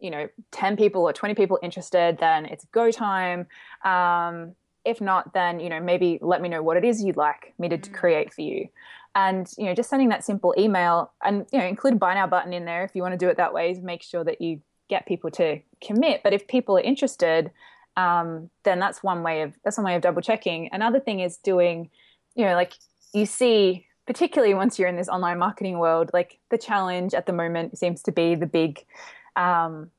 you 0.00 0.10
know 0.10 0.28
10 0.52 0.76
people 0.76 1.02
or 1.02 1.12
20 1.12 1.34
people 1.34 1.58
interested 1.62 2.18
then 2.18 2.46
it's 2.46 2.64
go 2.66 2.90
time. 2.90 3.46
Um, 3.84 4.54
if 4.84 5.00
not 5.00 5.34
then 5.34 5.60
you 5.60 5.68
know 5.68 5.80
maybe 5.80 6.18
let 6.22 6.40
me 6.40 6.48
know 6.48 6.62
what 6.62 6.76
it 6.76 6.84
is 6.84 7.02
you'd 7.02 7.16
like 7.16 7.52
me 7.58 7.68
to 7.68 7.76
mm. 7.76 7.92
create 7.92 8.32
for 8.32 8.42
you. 8.42 8.68
And 9.14 9.50
you 9.58 9.66
know 9.66 9.74
just 9.74 9.90
sending 9.90 10.08
that 10.10 10.24
simple 10.24 10.54
email 10.56 11.12
and 11.22 11.46
you 11.52 11.58
know 11.58 11.66
include 11.66 11.94
a 11.94 11.96
buy 11.96 12.14
now 12.14 12.26
button 12.26 12.52
in 12.52 12.64
there 12.64 12.84
if 12.84 12.94
you 12.94 13.02
want 13.02 13.12
to 13.12 13.18
do 13.18 13.28
it 13.28 13.36
that 13.36 13.52
way 13.52 13.78
make 13.82 14.02
sure 14.02 14.24
that 14.24 14.40
you 14.40 14.60
get 14.88 15.06
people 15.06 15.30
to 15.32 15.60
commit. 15.80 16.22
But 16.22 16.32
if 16.32 16.46
people 16.46 16.76
are 16.76 16.82
interested 16.82 17.50
um, 17.96 18.50
then 18.64 18.78
that's 18.78 19.02
one 19.02 19.22
way 19.22 19.42
of 19.42 19.54
that's 19.64 19.76
one 19.76 19.84
way 19.84 19.96
of 19.96 20.02
double 20.02 20.22
checking. 20.22 20.68
Another 20.72 21.00
thing 21.00 21.20
is 21.20 21.36
doing 21.38 21.90
you 22.34 22.44
know 22.44 22.54
like 22.54 22.74
you 23.12 23.26
see 23.26 23.86
particularly 24.06 24.54
once 24.54 24.78
you're 24.78 24.88
in 24.88 24.96
this 24.96 25.08
online 25.08 25.38
marketing 25.38 25.78
world 25.78 26.10
like 26.12 26.38
the 26.50 26.58
challenge 26.58 27.14
at 27.14 27.26
the 27.26 27.32
moment 27.32 27.78
seems 27.78 28.02
to 28.02 28.12
be 28.12 28.34
the 28.34 28.46
big 28.46 28.84
um, 29.36 29.90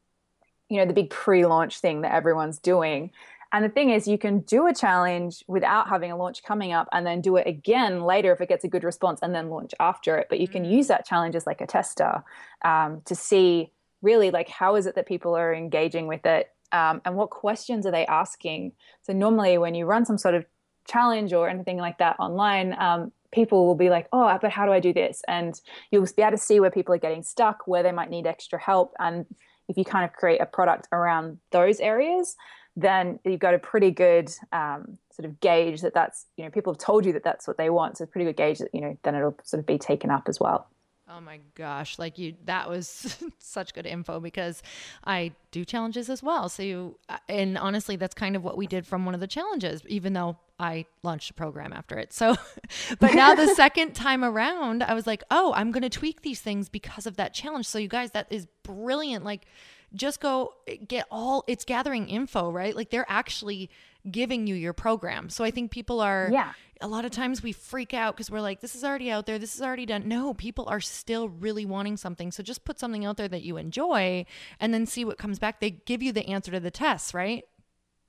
you 0.70 0.78
know, 0.78 0.86
the 0.86 0.94
big 0.94 1.10
pre-launch 1.10 1.80
thing 1.80 2.02
that 2.02 2.14
everyone's 2.14 2.60
doing. 2.60 3.12
And 3.54 3.66
the 3.66 3.70
thing 3.70 3.90
is, 3.90 4.08
you 4.08 4.18
can 4.18 4.40
do 4.40 4.68
a 4.68 4.74
challenge 4.74 5.44
without 5.48 5.90
having 5.90 6.12
a 6.12 6.16
launch 6.16 6.42
coming 6.44 6.72
up 6.72 6.88
and 6.94 7.06
then 7.06 7.20
do 7.20 7.36
it 7.36 7.46
again 7.46 8.04
later 8.04 8.32
if 8.32 8.40
it 8.40 8.48
gets 8.48 8.64
a 8.64 8.70
good 8.70 8.86
response 8.86 9.20
and 9.22 9.36
then 9.36 9.50
launch 9.50 9.74
after 9.80 10.18
it. 10.18 10.28
But 10.30 10.40
you 10.40 10.48
can 10.48 10.64
use 10.64 10.86
mm. 10.86 10.90
that 10.90 11.06
challenge 11.06 11.36
as 11.36 11.46
like 11.46 11.60
a 11.60 11.68
tester 11.68 12.24
um, 12.64 13.02
to 13.06 13.16
see 13.16 13.72
really 14.02 14.32
like 14.32 14.48
how 14.48 14.76
is 14.76 14.86
it 14.86 14.96
that 14.96 15.06
people 15.06 15.36
are 15.36 15.54
engaging 15.54 16.08
with 16.08 16.26
it 16.26 16.52
um, 16.72 17.02
and 17.04 17.16
what 17.16 17.30
questions 17.30 17.86
are 17.86 17.92
they 17.92 18.06
asking. 18.06 18.72
So 19.04 19.12
normally 19.14 19.58
when 19.58 19.76
you 19.76 19.86
run 19.86 20.06
some 20.06 20.18
sort 20.18 20.36
of 20.36 20.46
challenge 20.88 21.34
or 21.34 21.50
anything 21.50 21.78
like 21.78 21.98
that 21.98 22.16
online, 22.20 22.74
um, 22.80 23.12
people 23.32 23.66
will 23.66 23.76
be 23.76 23.90
like, 23.90 24.08
oh, 24.12 24.38
but 24.42 24.52
how 24.52 24.66
do 24.66 24.72
I 24.72 24.80
do 24.80 24.94
this? 24.94 25.22
And 25.28 25.60
you'll 25.90 26.08
be 26.16 26.22
able 26.22 26.32
to 26.32 26.38
see 26.38 26.60
where 26.60 26.72
people 26.72 26.94
are 26.94 27.00
getting 27.00 27.24
stuck, 27.24 27.68
where 27.68 27.84
they 27.84 27.92
might 27.92 28.10
need 28.10 28.28
extra 28.28 28.60
help. 28.60 28.94
And 29.00 29.26
if 29.68 29.78
you 29.78 29.86
kind 29.86 30.06
of 30.06 30.14
create 30.14 30.42
a 30.42 30.46
product 30.46 30.88
around 30.92 31.38
those 31.52 31.80
areas, 31.80 32.36
then 32.76 33.20
you've 33.26 33.40
got 33.40 33.54
a 33.54 33.60
pretty 33.60 33.92
good 33.92 34.32
um, 34.52 34.98
sort 35.12 35.26
of 35.26 35.40
gauge 35.40 35.82
that 35.82 35.94
that's, 35.94 36.26
you 36.38 36.44
know, 36.44 36.50
people 36.50 36.74
have 36.74 36.80
told 36.80 37.06
you 37.06 37.14
that 37.14 37.24
that's 37.24 37.48
what 37.48 37.58
they 37.58 37.70
want. 37.70 37.98
So 37.98 38.04
it's 38.04 38.10
a 38.10 38.12
pretty 38.12 38.26
good 38.26 38.38
gauge 38.38 38.60
that, 38.60 38.70
you 38.74 38.82
know, 38.82 38.98
then 39.04 39.16
it'll 39.16 39.38
sort 39.44 39.60
of 39.60 39.66
be 39.66 39.78
taken 39.78 40.10
up 40.10 40.28
as 40.28 40.40
well. 40.40 40.68
Oh 41.14 41.20
my 41.20 41.40
gosh, 41.56 42.00
like 42.00 42.18
you 42.18 42.36
that 42.46 42.70
was 42.70 43.18
such 43.40 43.74
good 43.74 43.86
info 43.86 44.20
because 44.20 44.64
I 45.04 45.34
do 45.52 45.66
challenges 45.66 46.10
as 46.10 46.24
well. 46.24 46.48
So 46.48 46.64
you 46.64 46.98
uh, 47.10 47.18
and 47.28 47.58
honestly 47.58 47.98
that's 47.98 48.14
kind 48.14 48.36
of 48.36 48.44
what 48.44 48.58
we 48.58 48.66
did 48.66 48.88
from 48.88 49.06
one 49.06 49.14
of 49.14 49.20
the 49.20 49.28
challenges 49.28 49.82
even 49.88 50.14
though 50.14 50.38
I 50.58 50.86
launched 51.04 51.32
a 51.32 51.34
program 51.34 51.74
after 51.74 51.98
it. 51.98 52.14
So 52.14 52.36
but 53.00 53.14
now 53.14 53.36
the 53.36 53.48
second 53.56 53.94
time 53.94 54.24
around 54.24 54.84
I 54.84 54.94
was 54.94 55.06
like, 55.06 55.24
"Oh, 55.30 55.52
I'm 55.54 55.72
going 55.72 55.84
to 55.84 55.90
tweak 55.90 56.22
these 56.22 56.40
things 56.40 56.70
because 56.70 57.06
of 57.06 57.18
that 57.18 57.34
challenge." 57.34 57.66
So 57.66 57.78
you 57.78 57.90
guys 57.90 58.12
that 58.12 58.28
is 58.30 58.48
brilliant 58.64 59.26
like 59.26 59.46
just 59.94 60.22
go 60.22 60.54
eh, 60.68 60.78
get 60.88 61.08
all 61.12 61.44
it's 61.48 61.66
gathering 61.66 62.08
info, 62.08 62.50
right? 62.52 62.76
Like 62.76 62.90
they're 62.90 63.10
actually 63.10 63.70
giving 64.10 64.48
you 64.48 64.56
your 64.56 64.74
program. 64.74 65.30
So 65.30 65.44
I 65.44 65.52
think 65.52 65.72
people 65.72 66.00
are 66.00 66.30
yeah. 66.32 66.54
A 66.82 66.88
lot 66.88 67.06
of 67.06 67.12
times 67.12 67.44
we 67.44 67.52
freak 67.52 67.94
out 67.94 68.16
because 68.16 68.30
we're 68.30 68.42
like, 68.42 68.62
this 68.62 68.76
is 68.76 68.84
already 68.84 69.12
out 69.12 69.26
there, 69.26 69.40
this 69.40 69.56
is 69.56 69.62
already 69.62 69.86
done. 69.86 70.08
No, 70.08 70.34
people 70.34 70.66
are 70.68 70.80
still 70.80 71.30
really 71.30 71.66
wanting 71.66 71.98
something. 71.98 72.32
So 72.32 72.44
just 72.44 72.66
put 72.66 72.80
something 72.80 73.06
out 73.06 73.18
there 73.18 73.28
that 73.28 73.44
you 73.44 73.58
enjoy 73.58 74.26
and 74.60 74.74
then 74.74 74.86
see 74.86 75.06
what 75.06 75.18
comes 75.18 75.40
back. 75.40 75.60
They 75.60 75.72
give 75.72 76.02
you 76.02 76.12
the 76.12 76.28
answer 76.28 76.52
to 76.52 76.60
the 76.60 76.72
test, 76.72 77.14
right? 77.14 77.44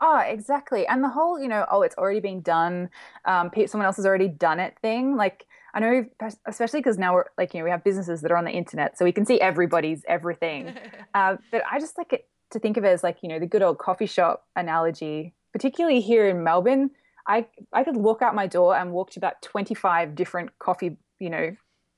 Oh, 0.01 0.19
exactly. 0.19 0.87
And 0.87 1.05
the 1.05 1.09
whole, 1.09 1.41
you 1.41 1.49
know, 1.49 1.65
oh, 1.71 1.83
it's 1.83 1.97
already 1.97 2.21
been 2.21 2.41
done. 2.41 2.91
Um, 3.25 3.51
someone 3.67 3.87
else 3.87 3.97
has 3.97 4.07
already 4.07 4.29
done 4.29 4.59
it 4.59 4.77
thing. 4.83 5.17
Like, 5.17 5.47
I 5.75 5.81
know, 5.81 6.05
especially 6.47 6.81
because 6.81 6.99
now 6.99 7.15
we're 7.15 7.25
like, 7.39 7.55
you 7.55 7.61
know, 7.61 7.65
we 7.65 7.71
have 7.71 7.85
businesses 7.85 8.21
that 8.23 8.33
are 8.33 8.37
on 8.37 8.45
the 8.45 8.51
internet, 8.51 8.99
so 8.99 9.05
we 9.05 9.13
can 9.13 9.25
see 9.25 9.41
everybody's 9.41 10.05
everything. 10.07 10.75
uh, 11.15 11.37
but 11.51 11.63
I 11.71 11.79
just 11.79 11.97
like 11.97 12.13
it 12.13 12.29
to 12.51 12.59
think 12.59 12.77
of 12.77 12.85
it 12.85 12.89
as 12.89 13.03
like, 13.03 13.19
you 13.23 13.29
know, 13.29 13.39
the 13.39 13.47
good 13.47 13.63
old 13.63 13.79
coffee 13.79 14.07
shop 14.07 14.45
analogy 14.57 15.33
particularly 15.53 16.01
here 16.01 16.29
in 16.29 16.43
Melbourne, 16.43 16.91
I 17.27 17.47
I 17.73 17.85
could 17.85 17.97
walk 17.97 18.23
out 18.23 18.35
my 18.35 18.47
door 18.47 18.77
and 18.77 18.93
walk 18.93 19.11
to 19.13 19.21
about 19.21 19.43
25 19.43 20.15
different 20.15 20.59
coffee, 20.59 20.97
you 21.19 21.31
know, 21.31 21.57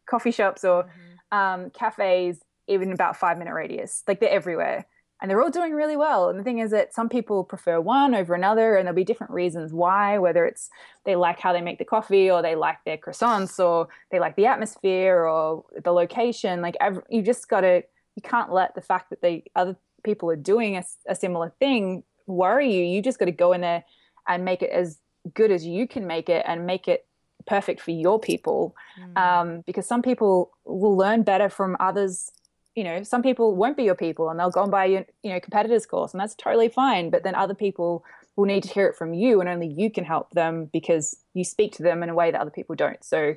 coffee 0.08 0.30
shops 0.30 0.64
or 0.64 0.84
mm-hmm. 0.84 1.38
um, 1.38 1.70
cafes, 1.70 2.40
even 2.68 2.92
about 2.92 3.16
five 3.16 3.38
minute 3.38 3.54
radius. 3.54 4.02
Like 4.06 4.20
they're 4.20 4.30
everywhere. 4.30 4.86
And 5.22 5.30
they're 5.30 5.40
all 5.40 5.50
doing 5.50 5.72
really 5.72 5.96
well. 5.96 6.28
And 6.28 6.38
the 6.38 6.42
thing 6.42 6.58
is 6.58 6.70
that 6.72 6.92
some 6.92 7.08
people 7.08 7.44
prefer 7.44 7.80
one 7.80 8.14
over 8.14 8.34
another, 8.34 8.76
and 8.76 8.84
there'll 8.84 8.96
be 8.96 9.04
different 9.04 9.32
reasons 9.32 9.72
why, 9.72 10.18
whether 10.18 10.44
it's 10.44 10.68
they 11.06 11.16
like 11.16 11.40
how 11.40 11.52
they 11.52 11.62
make 11.62 11.78
the 11.78 11.84
coffee, 11.84 12.30
or 12.30 12.42
they 12.42 12.56
like 12.56 12.78
their 12.84 12.98
croissants, 12.98 13.58
or 13.58 13.88
they 14.10 14.18
like 14.18 14.36
the 14.36 14.44
atmosphere, 14.44 15.24
or 15.24 15.64
the 15.82 15.92
location. 15.92 16.60
Like, 16.60 16.74
you 17.08 17.22
just 17.22 17.48
got 17.48 17.60
to, 17.60 17.82
you 18.16 18.22
can't 18.22 18.52
let 18.52 18.74
the 18.74 18.82
fact 18.82 19.10
that 19.10 19.22
the 19.22 19.44
other 19.54 19.76
people 20.02 20.28
are 20.30 20.36
doing 20.36 20.76
a, 20.76 20.84
a 21.08 21.14
similar 21.14 21.54
thing 21.58 22.02
worry 22.26 22.74
you. 22.74 22.84
You 22.84 23.00
just 23.00 23.18
got 23.18 23.26
to 23.26 23.32
go 23.32 23.52
in 23.52 23.60
there 23.60 23.84
and 24.28 24.44
make 24.44 24.62
it 24.62 24.70
as 24.70 24.98
good 25.32 25.50
as 25.50 25.64
you 25.64 25.88
can 25.88 26.06
make 26.06 26.28
it 26.28 26.44
and 26.46 26.66
make 26.66 26.88
it 26.88 27.06
perfect 27.46 27.80
for 27.80 27.90
your 27.90 28.18
people. 28.18 28.74
Mm. 29.00 29.16
Um, 29.18 29.60
because 29.66 29.86
some 29.86 30.02
people 30.02 30.50
will 30.64 30.96
learn 30.96 31.22
better 31.22 31.48
from 31.48 31.76
others 31.80 32.30
you 32.74 32.82
know, 32.82 33.04
some 33.04 33.22
people 33.22 33.54
won't 33.54 33.76
be 33.76 33.84
your 33.84 33.94
people 33.94 34.28
and 34.28 34.38
they'll 34.38 34.50
go 34.50 34.62
and 34.62 34.70
buy 34.70 34.86
your, 34.86 35.06
you 35.22 35.30
know, 35.30 35.38
competitors 35.38 35.86
course 35.86 36.12
and 36.12 36.20
that's 36.20 36.34
totally 36.34 36.68
fine. 36.68 37.08
But 37.08 37.22
then 37.22 37.34
other 37.34 37.54
people 37.54 38.04
will 38.36 38.46
need 38.46 38.64
to 38.64 38.68
hear 38.68 38.88
it 38.88 38.96
from 38.96 39.14
you 39.14 39.40
and 39.40 39.48
only 39.48 39.68
you 39.68 39.90
can 39.90 40.04
help 40.04 40.30
them 40.30 40.68
because 40.72 41.16
you 41.34 41.44
speak 41.44 41.72
to 41.74 41.84
them 41.84 42.02
in 42.02 42.08
a 42.08 42.14
way 42.14 42.32
that 42.32 42.40
other 42.40 42.50
people 42.50 42.74
don't. 42.74 43.02
So 43.04 43.36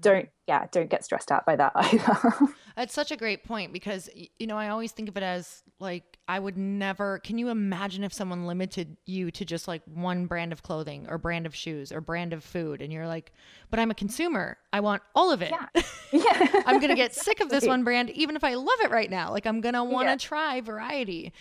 don't 0.00 0.28
yeah 0.46 0.66
don't 0.72 0.88
get 0.88 1.04
stressed 1.04 1.30
out 1.30 1.44
by 1.44 1.56
that 1.56 1.72
either 1.76 2.48
that's 2.76 2.94
such 2.94 3.10
a 3.10 3.16
great 3.16 3.44
point 3.44 3.72
because 3.72 4.08
you 4.38 4.46
know 4.46 4.56
i 4.56 4.68
always 4.68 4.92
think 4.92 5.08
of 5.08 5.16
it 5.16 5.22
as 5.22 5.62
like 5.78 6.18
i 6.28 6.38
would 6.38 6.56
never 6.56 7.18
can 7.20 7.38
you 7.38 7.48
imagine 7.48 8.04
if 8.04 8.12
someone 8.12 8.46
limited 8.46 8.96
you 9.06 9.30
to 9.30 9.44
just 9.44 9.68
like 9.68 9.82
one 9.92 10.26
brand 10.26 10.52
of 10.52 10.62
clothing 10.62 11.06
or 11.08 11.18
brand 11.18 11.46
of 11.46 11.54
shoes 11.54 11.92
or 11.92 12.00
brand 12.00 12.32
of 12.32 12.42
food 12.42 12.80
and 12.80 12.92
you're 12.92 13.06
like 13.06 13.32
but 13.70 13.78
i'm 13.78 13.90
a 13.90 13.94
consumer 13.94 14.56
i 14.72 14.80
want 14.80 15.02
all 15.14 15.30
of 15.30 15.42
it 15.42 15.52
yeah, 15.52 15.82
yeah. 16.12 16.62
i'm 16.66 16.80
gonna 16.80 16.94
get 16.94 17.14
sick 17.26 17.40
of 17.40 17.48
this 17.48 17.66
one 17.66 17.84
brand 17.84 18.10
even 18.10 18.36
if 18.36 18.44
i 18.44 18.54
love 18.54 18.80
it 18.82 18.90
right 18.90 19.10
now 19.10 19.30
like 19.30 19.46
i'm 19.46 19.60
gonna 19.60 19.84
want 19.84 20.06
to 20.06 20.12
yeah. 20.12 20.16
try 20.16 20.60
variety 20.60 21.32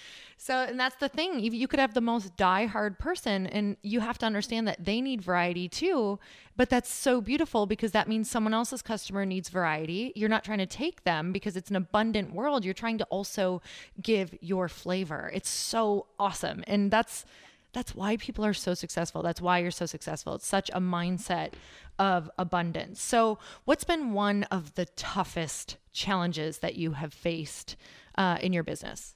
so, 0.44 0.56
and 0.56 0.78
that's 0.78 0.98
the 0.98 1.08
thing. 1.08 1.40
You 1.40 1.70
could 1.70 1.80
have 1.80 1.94
the 1.94 2.02
most 2.02 2.36
die-hard 2.36 3.00
person, 3.00 3.48
and 3.48 3.78
you 3.82 4.02
have 4.02 4.18
to 4.18 4.26
understand 4.26 4.68
that 4.68 4.84
they 4.84 5.00
need 5.00 5.22
variety 5.22 5.70
too. 5.70 6.20
But 6.58 6.70
that's 6.70 6.90
so 6.90 7.22
beautiful 7.22 7.66
because 7.66 7.94
that 7.94 8.10
means 8.10 8.30
someone 8.30 8.54
else's 8.54 8.82
customer 8.82 9.26
needs 9.26 9.48
variety. 9.48 10.12
You're 10.18 10.28
not 10.28 10.44
trying 10.44 10.58
to 10.58 10.66
take 10.66 11.06
them 11.06 11.23
because 11.32 11.56
it's 11.56 11.70
an 11.70 11.76
abundant 11.76 12.34
world. 12.34 12.66
You're 12.66 12.74
trying 12.74 12.98
to 12.98 13.06
also 13.06 13.62
give 14.02 14.36
your 14.42 14.68
flavor. 14.68 15.32
It's 15.34 15.50
so 15.50 16.08
awesome. 16.20 16.64
And 16.68 16.92
that's 16.92 17.26
that's 17.74 17.96
why 17.96 18.18
people 18.18 18.46
are 18.46 18.54
so 18.54 18.76
successful. 18.76 19.24
That's 19.24 19.42
why 19.42 19.58
you're 19.58 19.72
so 19.72 19.88
successful. 19.88 20.36
It's 20.36 20.48
such 20.48 20.70
a 20.74 20.80
mindset 20.80 21.54
of 22.00 22.30
abundance. 22.38 23.02
So, 23.02 23.40
what's 23.66 23.84
been 23.84 24.14
one 24.14 24.44
of 24.44 24.76
the 24.76 24.86
toughest 24.86 25.78
challenges 25.92 26.60
that 26.60 26.76
you 26.76 26.92
have 26.92 27.14
faced 27.14 27.76
uh, 28.16 28.38
in 28.42 28.54
your 28.54 28.64
business? 28.64 29.16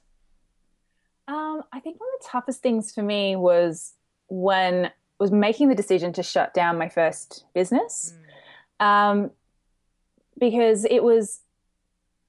Um, 1.28 1.62
I 1.72 1.80
think 1.80 2.00
one 2.00 2.08
of 2.18 2.24
the 2.24 2.28
toughest 2.28 2.60
things 2.60 2.92
for 2.92 3.02
me 3.02 3.36
was 3.36 3.94
when 4.28 4.90
was 5.20 5.30
making 5.30 5.68
the 5.68 5.74
decision 5.74 6.12
to 6.12 6.22
shut 6.22 6.54
down 6.54 6.78
my 6.78 6.88
first 6.88 7.44
business, 7.54 8.14
mm. 8.80 8.84
um, 8.84 9.30
because 10.38 10.84
it 10.84 11.02
was 11.02 11.40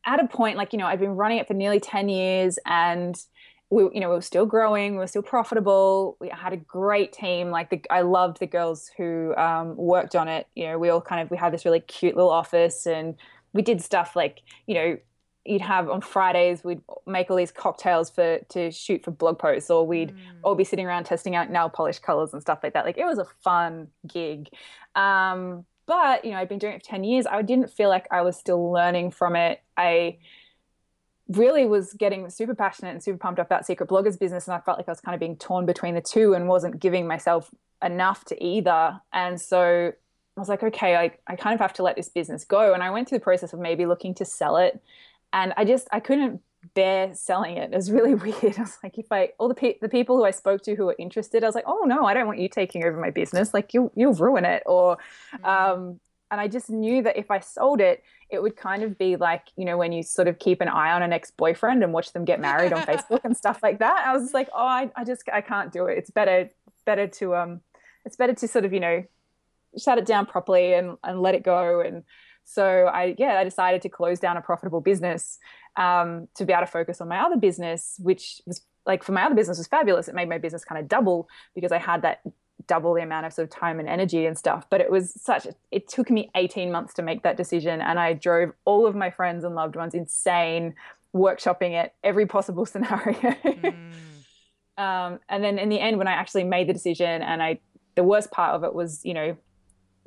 at 0.06 0.24
a 0.24 0.28
point 0.28 0.58
like 0.58 0.74
you 0.74 0.80
know 0.80 0.86
i've 0.86 1.00
been 1.00 1.16
running 1.16 1.38
it 1.38 1.48
for 1.48 1.54
nearly 1.54 1.80
ten 1.80 2.10
years 2.10 2.58
and 2.66 3.26
we 3.70 3.84
you 3.84 4.00
know 4.00 4.10
we 4.10 4.16
were 4.16 4.22
still 4.22 4.46
growing, 4.46 4.94
we 4.94 4.98
were 4.98 5.08
still 5.08 5.22
profitable. 5.22 6.18
We 6.20 6.30
had 6.30 6.54
a 6.54 6.58
great 6.58 7.14
team. 7.14 7.52
Like 7.52 7.70
the, 7.70 7.82
I 7.90 8.02
loved 8.02 8.40
the 8.40 8.48
girls 8.48 8.90
who 8.98 9.36
um, 9.36 9.76
worked 9.76 10.16
on 10.16 10.28
it. 10.28 10.48
You 10.56 10.68
know, 10.68 10.80
we 10.80 10.90
all 10.90 11.02
kind 11.02 11.22
of 11.22 11.30
we 11.30 11.38
had 11.38 11.54
this 11.54 11.66
really 11.66 11.80
cute 11.82 12.16
little 12.16 12.32
office 12.32 12.88
and 12.88 13.16
we 13.54 13.62
did 13.62 13.82
stuff 13.82 14.16
like 14.16 14.42
you 14.66 14.76
know 14.76 14.98
you'd 15.46 15.62
have 15.62 15.90
on 15.90 16.02
Fridays 16.02 16.64
we'd 16.64 16.82
make 17.08 17.32
all 17.32 17.38
these 17.38 17.52
cocktails 17.52 18.10
for 18.10 18.40
to 18.50 18.72
shoot 18.72 19.04
for 19.04 19.12
blog 19.12 19.40
posts 19.40 19.70
or 19.70 19.88
we'd 19.88 20.12
mm. 20.12 20.18
all 20.44 20.54
be 20.54 20.64
sitting 20.64 20.86
around 20.86 21.06
testing 21.06 21.36
out 21.36 21.50
nail 21.50 21.70
polish 21.70 21.98
colors 21.98 22.34
and 22.34 22.42
stuff 22.42 22.60
like 22.62 22.74
that 22.74 22.86
like 22.86 22.98
it 22.98 23.06
was 23.06 23.18
a 23.18 23.26
fun 23.42 23.88
gig 24.06 24.50
um, 24.96 25.66
but 25.90 26.24
you 26.24 26.30
know 26.30 26.38
I'd 26.38 26.48
been 26.48 26.60
doing 26.60 26.74
it 26.74 26.84
for 26.84 26.90
10 26.92 27.04
years. 27.04 27.26
I 27.26 27.42
didn't 27.42 27.74
feel 27.74 27.90
like 27.90 28.08
I 28.12 28.22
was 28.22 28.38
still 28.38 28.72
learning 28.72 29.10
from 29.10 29.36
it. 29.36 29.60
I 29.76 30.20
really 31.28 31.66
was 31.66 31.94
getting 31.94 32.30
super 32.30 32.54
passionate 32.54 32.92
and 32.92 33.04
super 33.04 33.18
pumped 33.18 33.40
up 33.40 33.48
about 33.48 33.66
secret 33.66 33.90
bloggers 33.90 34.18
business 34.18 34.48
and 34.48 34.54
I 34.54 34.60
felt 34.60 34.78
like 34.78 34.88
I 34.88 34.92
was 34.92 35.02
kind 35.02 35.16
of 35.16 35.20
being 35.20 35.36
torn 35.36 35.66
between 35.66 35.96
the 35.96 36.02
two 36.02 36.36
and 36.36 36.48
wasn't 36.48 36.80
giving 36.80 37.08
myself 37.08 37.50
enough 37.84 38.24
to 38.26 38.44
either. 38.44 39.02
And 39.14 39.42
so 39.42 39.92
I 40.38 40.40
was 40.40 40.48
like 40.48 40.62
okay 40.62 40.96
I, 40.96 41.12
I 41.26 41.36
kind 41.36 41.56
of 41.56 41.60
have 41.60 41.74
to 41.74 41.84
let 41.84 41.96
this 41.96 42.10
business 42.10 42.46
go. 42.46 42.76
And 42.76 42.84
I 42.84 42.92
went 42.92 43.10
through 43.10 43.18
the 43.18 43.24
process 43.24 43.52
of 43.54 43.60
maybe 43.60 43.88
looking 43.88 44.14
to 44.16 44.26
sell 44.26 44.58
it. 44.58 44.80
And 45.34 45.54
I 45.58 45.66
just 45.66 45.88
I 45.92 46.00
couldn't 46.02 46.42
bear 46.74 47.14
selling 47.14 47.58
it. 47.58 47.72
It 47.72 47.76
was 47.76 47.92
really 47.92 48.14
weird. 48.16 48.58
I 48.58 48.62
was 48.62 48.78
like, 48.84 48.98
if 48.98 49.12
I 49.12 49.32
all 49.38 49.48
the 49.48 49.56
pe- 49.56 49.80
the 49.82 49.90
people 49.90 50.18
who 50.18 50.26
I 50.26 50.32
spoke 50.32 50.62
to 50.64 50.76
who 50.76 50.86
were 50.86 50.96
interested, 51.00 51.44
I 51.44 51.48
was 51.48 51.56
like, 51.56 51.66
oh 51.68 51.84
no, 51.86 52.06
I 52.06 52.14
don't 52.14 52.28
want 52.28 52.40
you 52.40 52.50
taking 52.50 52.84
over 52.84 53.00
my 53.00 53.10
business. 53.10 53.54
Like 53.54 53.74
you 53.74 53.92
you'll 53.96 54.14
ruin 54.14 54.46
it. 54.46 54.64
Or, 54.66 54.98
mm-hmm. 55.34 55.46
um, 55.46 56.00
and 56.32 56.40
I 56.40 56.48
just 56.48 56.70
knew 56.70 57.02
that 57.04 57.18
if 57.18 57.32
I 57.32 57.40
sold 57.40 57.82
it, 57.82 58.04
it 58.30 58.42
would 58.42 58.56
kind 58.56 58.84
of 58.84 58.98
be 58.98 59.16
like 59.16 59.48
you 59.56 59.66
know 59.66 59.78
when 59.78 59.92
you 59.92 60.04
sort 60.04 60.28
of 60.28 60.40
keep 60.40 60.62
an 60.62 60.68
eye 60.68 60.92
on 60.92 61.02
an 61.02 61.14
ex 61.14 61.32
boyfriend 61.32 61.84
and 61.84 61.94
watch 61.94 62.14
them 62.14 62.26
get 62.26 62.40
married 62.40 62.74
on 62.74 62.82
Facebook 62.86 63.22
and 63.24 63.36
stuff 63.36 63.60
like 63.64 63.80
that. 63.80 64.06
I 64.06 64.16
was 64.16 64.34
like, 64.34 64.50
oh, 64.54 64.66
I, 64.66 64.92
I 64.96 65.04
just 65.04 65.24
I 65.32 65.42
can't 65.42 65.72
do 65.72 65.86
it. 65.86 65.98
It's 65.98 66.12
better 66.12 66.50
better 66.86 67.08
to 67.08 67.36
um, 67.36 67.62
it's 68.06 68.16
better 68.16 68.34
to 68.34 68.48
sort 68.48 68.66
of 68.66 68.74
you 68.74 68.80
know 68.80 69.04
shut 69.78 69.98
it 69.98 70.06
down 70.06 70.26
properly 70.26 70.74
and 70.74 70.98
and 71.04 71.22
let 71.22 71.36
it 71.36 71.44
go 71.44 71.82
and 71.82 72.04
so 72.50 72.88
I, 72.88 73.14
yeah, 73.20 73.38
I 73.38 73.44
decided 73.44 73.84
to 73.84 73.90
close 73.90 74.20
down 74.20 74.36
a 74.36 74.42
profitable 74.42 74.82
business 74.82 75.38
um, 75.80 76.28
to 76.36 76.46
be 76.46 76.54
able 76.54 76.62
to 76.62 76.72
focus 76.72 77.02
on 77.02 77.08
my 77.08 77.20
other 77.20 77.38
business, 77.38 77.96
which 78.00 78.42
was 78.46 78.62
like 78.86 79.04
for 79.04 79.14
my 79.14 79.24
other 79.24 79.36
business 79.36 79.58
was 79.58 79.68
fabulous. 79.68 80.08
It 80.08 80.14
made 80.14 80.30
my 80.30 80.38
business 80.38 80.64
kind 80.64 80.80
of 80.80 80.88
double 80.88 81.28
because 81.56 81.72
I 81.72 81.78
had 81.78 82.02
that 82.04 82.22
double 82.68 82.94
the 82.94 83.02
amount 83.02 83.26
of 83.26 83.34
sort 83.34 83.48
of 83.48 83.50
time 83.50 83.80
and 83.80 83.88
energy 83.88 84.26
and 84.26 84.38
stuff. 84.38 84.66
But 84.70 84.82
it 84.82 84.92
was 84.92 85.14
such, 85.22 85.48
it 85.72 85.88
took 85.88 86.10
me 86.10 86.30
18 86.36 86.72
months 86.72 86.94
to 86.96 87.02
make 87.02 87.24
that 87.24 87.38
decision. 87.38 87.82
And 87.82 87.98
I 87.98 88.14
drove 88.14 88.52
all 88.66 88.86
of 88.86 88.96
my 88.96 89.10
friends 89.10 89.44
and 89.44 89.56
loved 89.56 89.76
ones 89.76 89.94
insane, 89.94 90.76
workshopping 91.16 91.82
it 91.82 91.94
every 92.04 92.26
possible 92.26 92.66
scenario. 92.74 93.16
Mm. 93.16 93.94
um, 94.78 95.20
and 95.30 95.44
then 95.44 95.58
in 95.58 95.70
the 95.70 95.80
end, 95.80 95.98
when 95.98 96.08
I 96.08 96.12
actually 96.14 96.44
made 96.44 96.68
the 96.68 96.74
decision 96.74 97.22
and 97.22 97.42
I, 97.42 97.60
the 97.96 98.04
worst 98.04 98.32
part 98.32 98.54
of 98.54 98.64
it 98.64 98.74
was, 98.74 99.02
you 99.06 99.14
know, 99.14 99.38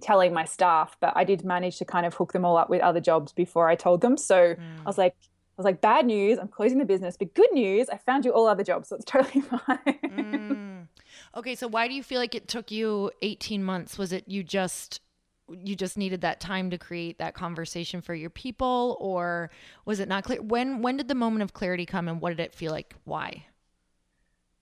telling 0.02 0.34
my 0.34 0.44
staff, 0.44 0.96
but 1.00 1.12
I 1.16 1.24
did 1.24 1.44
manage 1.44 1.78
to 1.78 1.84
kind 1.84 2.04
of 2.04 2.14
hook 2.14 2.32
them 2.32 2.44
all 2.44 2.56
up 2.56 2.68
with 2.68 2.80
other 2.80 3.00
jobs 3.00 3.32
before 3.32 3.68
I 3.68 3.74
told 3.74 4.00
them. 4.00 4.16
So 4.16 4.54
mm. 4.54 4.58
I 4.80 4.84
was 4.84 4.98
like, 4.98 5.14
I 5.58 5.60
was 5.60 5.64
like, 5.64 5.80
bad 5.80 6.06
news, 6.06 6.38
I'm 6.38 6.48
closing 6.48 6.78
the 6.78 6.84
business, 6.84 7.16
but 7.16 7.34
good 7.34 7.52
news, 7.52 7.88
I 7.90 7.98
found 7.98 8.24
you 8.24 8.32
all 8.32 8.46
other 8.46 8.64
jobs, 8.64 8.88
so 8.88 8.96
it's 8.96 9.04
totally 9.04 9.42
fine. 9.42 9.98
mm. 10.04 10.86
Okay, 11.34 11.54
so 11.54 11.68
why 11.68 11.88
do 11.88 11.94
you 11.94 12.02
feel 12.02 12.20
like 12.20 12.34
it 12.34 12.48
took 12.48 12.70
you 12.70 13.10
18 13.22 13.62
months? 13.62 13.98
Was 13.98 14.12
it 14.12 14.24
you 14.26 14.42
just 14.42 15.00
you 15.48 15.76
just 15.76 15.98
needed 15.98 16.22
that 16.22 16.40
time 16.40 16.70
to 16.70 16.78
create 16.78 17.18
that 17.18 17.34
conversation 17.34 18.00
for 18.00 18.14
your 18.14 18.30
people 18.30 18.96
or 19.00 19.50
was 19.84 20.00
it 20.00 20.08
not 20.08 20.24
clear 20.24 20.40
when 20.40 20.80
when 20.80 20.96
did 20.96 21.08
the 21.08 21.14
moment 21.14 21.42
of 21.42 21.52
clarity 21.52 21.84
come 21.84 22.08
and 22.08 22.22
what 22.22 22.30
did 22.30 22.40
it 22.40 22.54
feel 22.54 22.72
like 22.72 22.94
why 23.04 23.44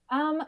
um 0.09 0.41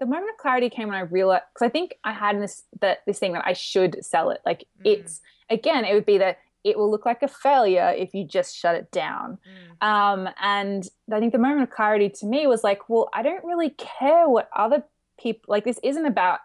the 0.00 0.06
moment 0.06 0.30
of 0.30 0.38
clarity 0.38 0.70
came 0.70 0.88
when 0.88 0.96
I 0.96 1.00
realized 1.00 1.44
because 1.52 1.66
I 1.66 1.68
think 1.68 1.94
I 2.02 2.12
had 2.12 2.40
this 2.40 2.64
that 2.80 2.98
this 3.06 3.18
thing 3.18 3.34
that 3.34 3.46
I 3.46 3.52
should 3.52 4.04
sell 4.04 4.30
it. 4.30 4.40
Like 4.44 4.60
mm. 4.60 4.92
it's 4.92 5.20
again, 5.50 5.84
it 5.84 5.94
would 5.94 6.06
be 6.06 6.18
that 6.18 6.38
it 6.64 6.78
will 6.78 6.90
look 6.90 7.06
like 7.06 7.22
a 7.22 7.28
failure 7.28 7.94
if 7.96 8.14
you 8.14 8.24
just 8.24 8.56
shut 8.56 8.74
it 8.74 8.90
down. 8.90 9.38
Mm. 9.80 9.86
Um, 9.86 10.28
and 10.40 10.86
I 11.12 11.18
think 11.18 11.32
the 11.32 11.38
moment 11.38 11.62
of 11.62 11.70
clarity 11.70 12.08
to 12.08 12.26
me 12.26 12.46
was 12.46 12.62
like, 12.64 12.88
well, 12.88 13.08
I 13.14 13.22
don't 13.22 13.44
really 13.44 13.70
care 13.70 14.28
what 14.28 14.48
other 14.54 14.84
people 15.18 15.52
like. 15.52 15.64
This 15.64 15.80
isn't 15.82 16.06
about 16.06 16.40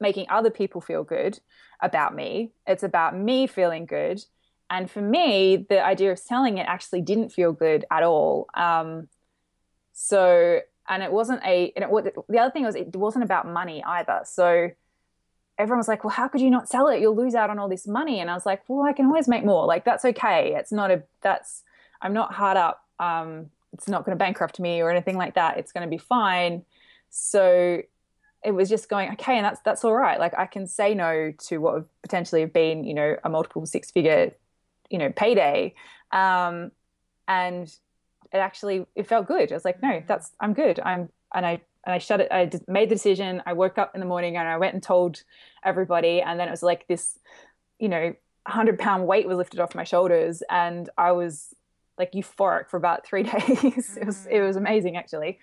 making 0.00 0.26
other 0.28 0.50
people 0.50 0.80
feel 0.80 1.04
good 1.04 1.38
about 1.80 2.14
me. 2.14 2.52
It's 2.66 2.82
about 2.82 3.16
me 3.16 3.46
feeling 3.46 3.86
good. 3.86 4.22
And 4.68 4.90
for 4.90 5.02
me, 5.02 5.66
the 5.68 5.84
idea 5.84 6.12
of 6.12 6.18
selling 6.18 6.58
it 6.58 6.66
actually 6.66 7.02
didn't 7.02 7.30
feel 7.30 7.52
good 7.52 7.84
at 7.90 8.02
all. 8.02 8.46
Um, 8.54 9.08
so 9.92 10.60
and 10.88 11.02
it 11.02 11.12
wasn't 11.12 11.42
a 11.44 11.72
and 11.76 11.84
it 11.84 12.14
the 12.28 12.38
other 12.38 12.50
thing 12.50 12.64
was 12.64 12.74
it 12.74 12.94
wasn't 12.96 13.24
about 13.24 13.46
money 13.46 13.82
either 13.84 14.20
so 14.24 14.70
everyone 15.62 15.78
was 15.78 15.88
like 15.88 16.04
well 16.04 16.12
how 16.12 16.28
could 16.28 16.40
you 16.40 16.50
not 16.50 16.68
sell 16.68 16.88
it? 16.88 17.00
You'll 17.00 17.16
lose 17.16 17.34
out 17.34 17.50
on 17.50 17.58
all 17.58 17.68
this 17.68 17.86
money. 17.86 18.20
And 18.20 18.30
i 18.30 18.34
was 18.34 18.46
like 18.46 18.62
well 18.68 18.82
i 18.86 18.92
can 18.92 19.06
always 19.06 19.28
make 19.28 19.44
more. 19.44 19.66
Like 19.66 19.84
that's 19.84 20.04
okay. 20.04 20.54
It's 20.56 20.72
not 20.72 20.90
a 20.90 21.02
that's 21.20 21.62
i'm 22.00 22.12
not 22.12 22.32
hard 22.34 22.56
up. 22.56 22.84
Um 22.98 23.50
it's 23.72 23.88
not 23.88 24.04
going 24.04 24.16
to 24.16 24.22
bankrupt 24.22 24.60
me 24.60 24.82
or 24.82 24.90
anything 24.90 25.16
like 25.16 25.34
that. 25.34 25.56
It's 25.56 25.72
going 25.72 25.86
to 25.86 25.90
be 25.90 25.96
fine. 25.96 26.62
So 27.08 27.80
it 28.44 28.50
was 28.50 28.68
just 28.68 28.88
going 28.88 29.12
okay 29.12 29.36
and 29.36 29.44
that's 29.44 29.60
that's 29.60 29.84
all 29.84 29.94
right. 29.94 30.18
Like 30.18 30.34
i 30.36 30.46
can 30.46 30.66
say 30.66 30.94
no 30.94 31.32
to 31.46 31.58
what 31.58 31.74
would 31.74 31.88
potentially 32.02 32.40
have 32.40 32.52
been 32.52 32.84
you 32.84 32.94
know 32.94 33.16
a 33.24 33.28
multiple 33.28 33.64
six 33.66 33.90
figure 33.90 34.32
you 34.90 34.98
know 34.98 35.10
payday. 35.10 35.74
Um 36.10 36.72
and 37.28 37.68
it 38.32 38.38
actually 38.38 38.86
it 38.94 39.06
felt 39.06 39.26
good. 39.26 39.52
I 39.52 39.54
was 39.54 39.64
like, 39.64 39.82
no, 39.82 39.90
mm. 39.90 40.06
that's 40.06 40.32
I'm 40.40 40.54
good. 40.54 40.80
I'm 40.80 41.08
and 41.34 41.46
I 41.46 41.60
and 41.84 41.94
I 41.94 41.98
shut 41.98 42.20
it. 42.20 42.28
I 42.30 42.50
made 42.68 42.88
the 42.88 42.94
decision. 42.94 43.42
I 43.46 43.52
woke 43.52 43.78
up 43.78 43.94
in 43.94 44.00
the 44.00 44.06
morning 44.06 44.36
and 44.36 44.48
I 44.48 44.56
went 44.56 44.74
and 44.74 44.82
told 44.82 45.22
everybody, 45.64 46.20
and 46.20 46.38
then 46.38 46.48
it 46.48 46.50
was 46.50 46.62
like 46.62 46.86
this, 46.88 47.18
you 47.78 47.88
know, 47.88 48.14
hundred 48.46 48.78
pound 48.78 49.06
weight 49.06 49.26
was 49.26 49.36
lifted 49.36 49.60
off 49.60 49.74
my 49.74 49.84
shoulders, 49.84 50.42
and 50.50 50.88
I 50.98 51.12
was 51.12 51.54
like 51.98 52.12
euphoric 52.12 52.68
for 52.68 52.76
about 52.76 53.06
three 53.06 53.22
days. 53.22 53.96
it 53.96 54.06
was 54.06 54.26
it 54.26 54.40
was 54.40 54.56
mm. 54.56 54.60
amazing 54.60 54.96
actually. 54.96 55.38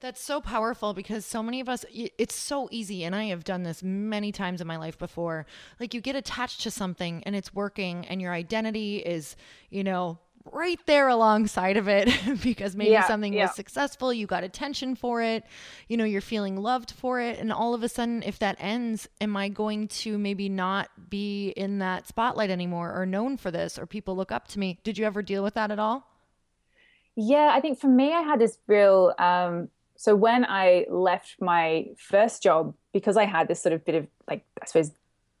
That's 0.00 0.20
so 0.20 0.40
powerful 0.40 0.94
because 0.94 1.24
so 1.24 1.44
many 1.44 1.60
of 1.60 1.68
us, 1.68 1.84
it's 1.92 2.34
so 2.34 2.68
easy. 2.72 3.04
And 3.04 3.14
I 3.14 3.26
have 3.26 3.44
done 3.44 3.62
this 3.62 3.84
many 3.84 4.32
times 4.32 4.60
in 4.60 4.66
my 4.66 4.76
life 4.76 4.98
before. 4.98 5.46
Like 5.78 5.94
you 5.94 6.00
get 6.00 6.16
attached 6.16 6.62
to 6.62 6.72
something 6.72 7.22
and 7.24 7.36
it's 7.36 7.54
working, 7.54 8.04
and 8.06 8.20
your 8.20 8.32
identity 8.32 8.96
is, 8.96 9.36
you 9.70 9.84
know, 9.84 10.18
right 10.50 10.80
there 10.86 11.08
alongside 11.08 11.76
of 11.76 11.88
it 11.88 12.08
because 12.42 12.74
maybe 12.74 12.90
yeah, 12.90 13.06
something 13.06 13.32
yeah. 13.32 13.46
was 13.46 13.54
successful, 13.54 14.12
you 14.12 14.26
got 14.26 14.44
attention 14.44 14.94
for 14.94 15.22
it, 15.22 15.44
you 15.88 15.96
know, 15.96 16.04
you're 16.04 16.20
feeling 16.20 16.56
loved 16.56 16.90
for 16.90 17.20
it. 17.20 17.38
And 17.38 17.52
all 17.52 17.74
of 17.74 17.82
a 17.82 17.88
sudden, 17.88 18.22
if 18.22 18.38
that 18.40 18.56
ends, 18.58 19.08
am 19.20 19.36
I 19.36 19.48
going 19.48 19.88
to 19.88 20.18
maybe 20.18 20.48
not 20.48 20.88
be 21.10 21.50
in 21.50 21.78
that 21.78 22.08
spotlight 22.08 22.50
anymore 22.50 22.92
or 22.94 23.06
known 23.06 23.36
for 23.36 23.50
this 23.50 23.78
or 23.78 23.86
people 23.86 24.16
look 24.16 24.32
up 24.32 24.48
to 24.48 24.58
me? 24.58 24.78
Did 24.84 24.98
you 24.98 25.06
ever 25.06 25.22
deal 25.22 25.42
with 25.42 25.54
that 25.54 25.70
at 25.70 25.78
all? 25.78 26.08
Yeah, 27.14 27.50
I 27.52 27.60
think 27.60 27.78
for 27.78 27.88
me, 27.88 28.12
I 28.12 28.22
had 28.22 28.40
this 28.40 28.58
real. 28.66 29.12
Um, 29.18 29.68
so 29.96 30.16
when 30.16 30.46
I 30.46 30.86
left 30.88 31.36
my 31.40 31.86
first 31.98 32.42
job, 32.42 32.74
because 32.92 33.16
I 33.16 33.26
had 33.26 33.48
this 33.48 33.62
sort 33.62 33.74
of 33.74 33.84
bit 33.84 33.94
of 33.94 34.06
like, 34.28 34.44
I 34.60 34.66
suppose, 34.66 34.92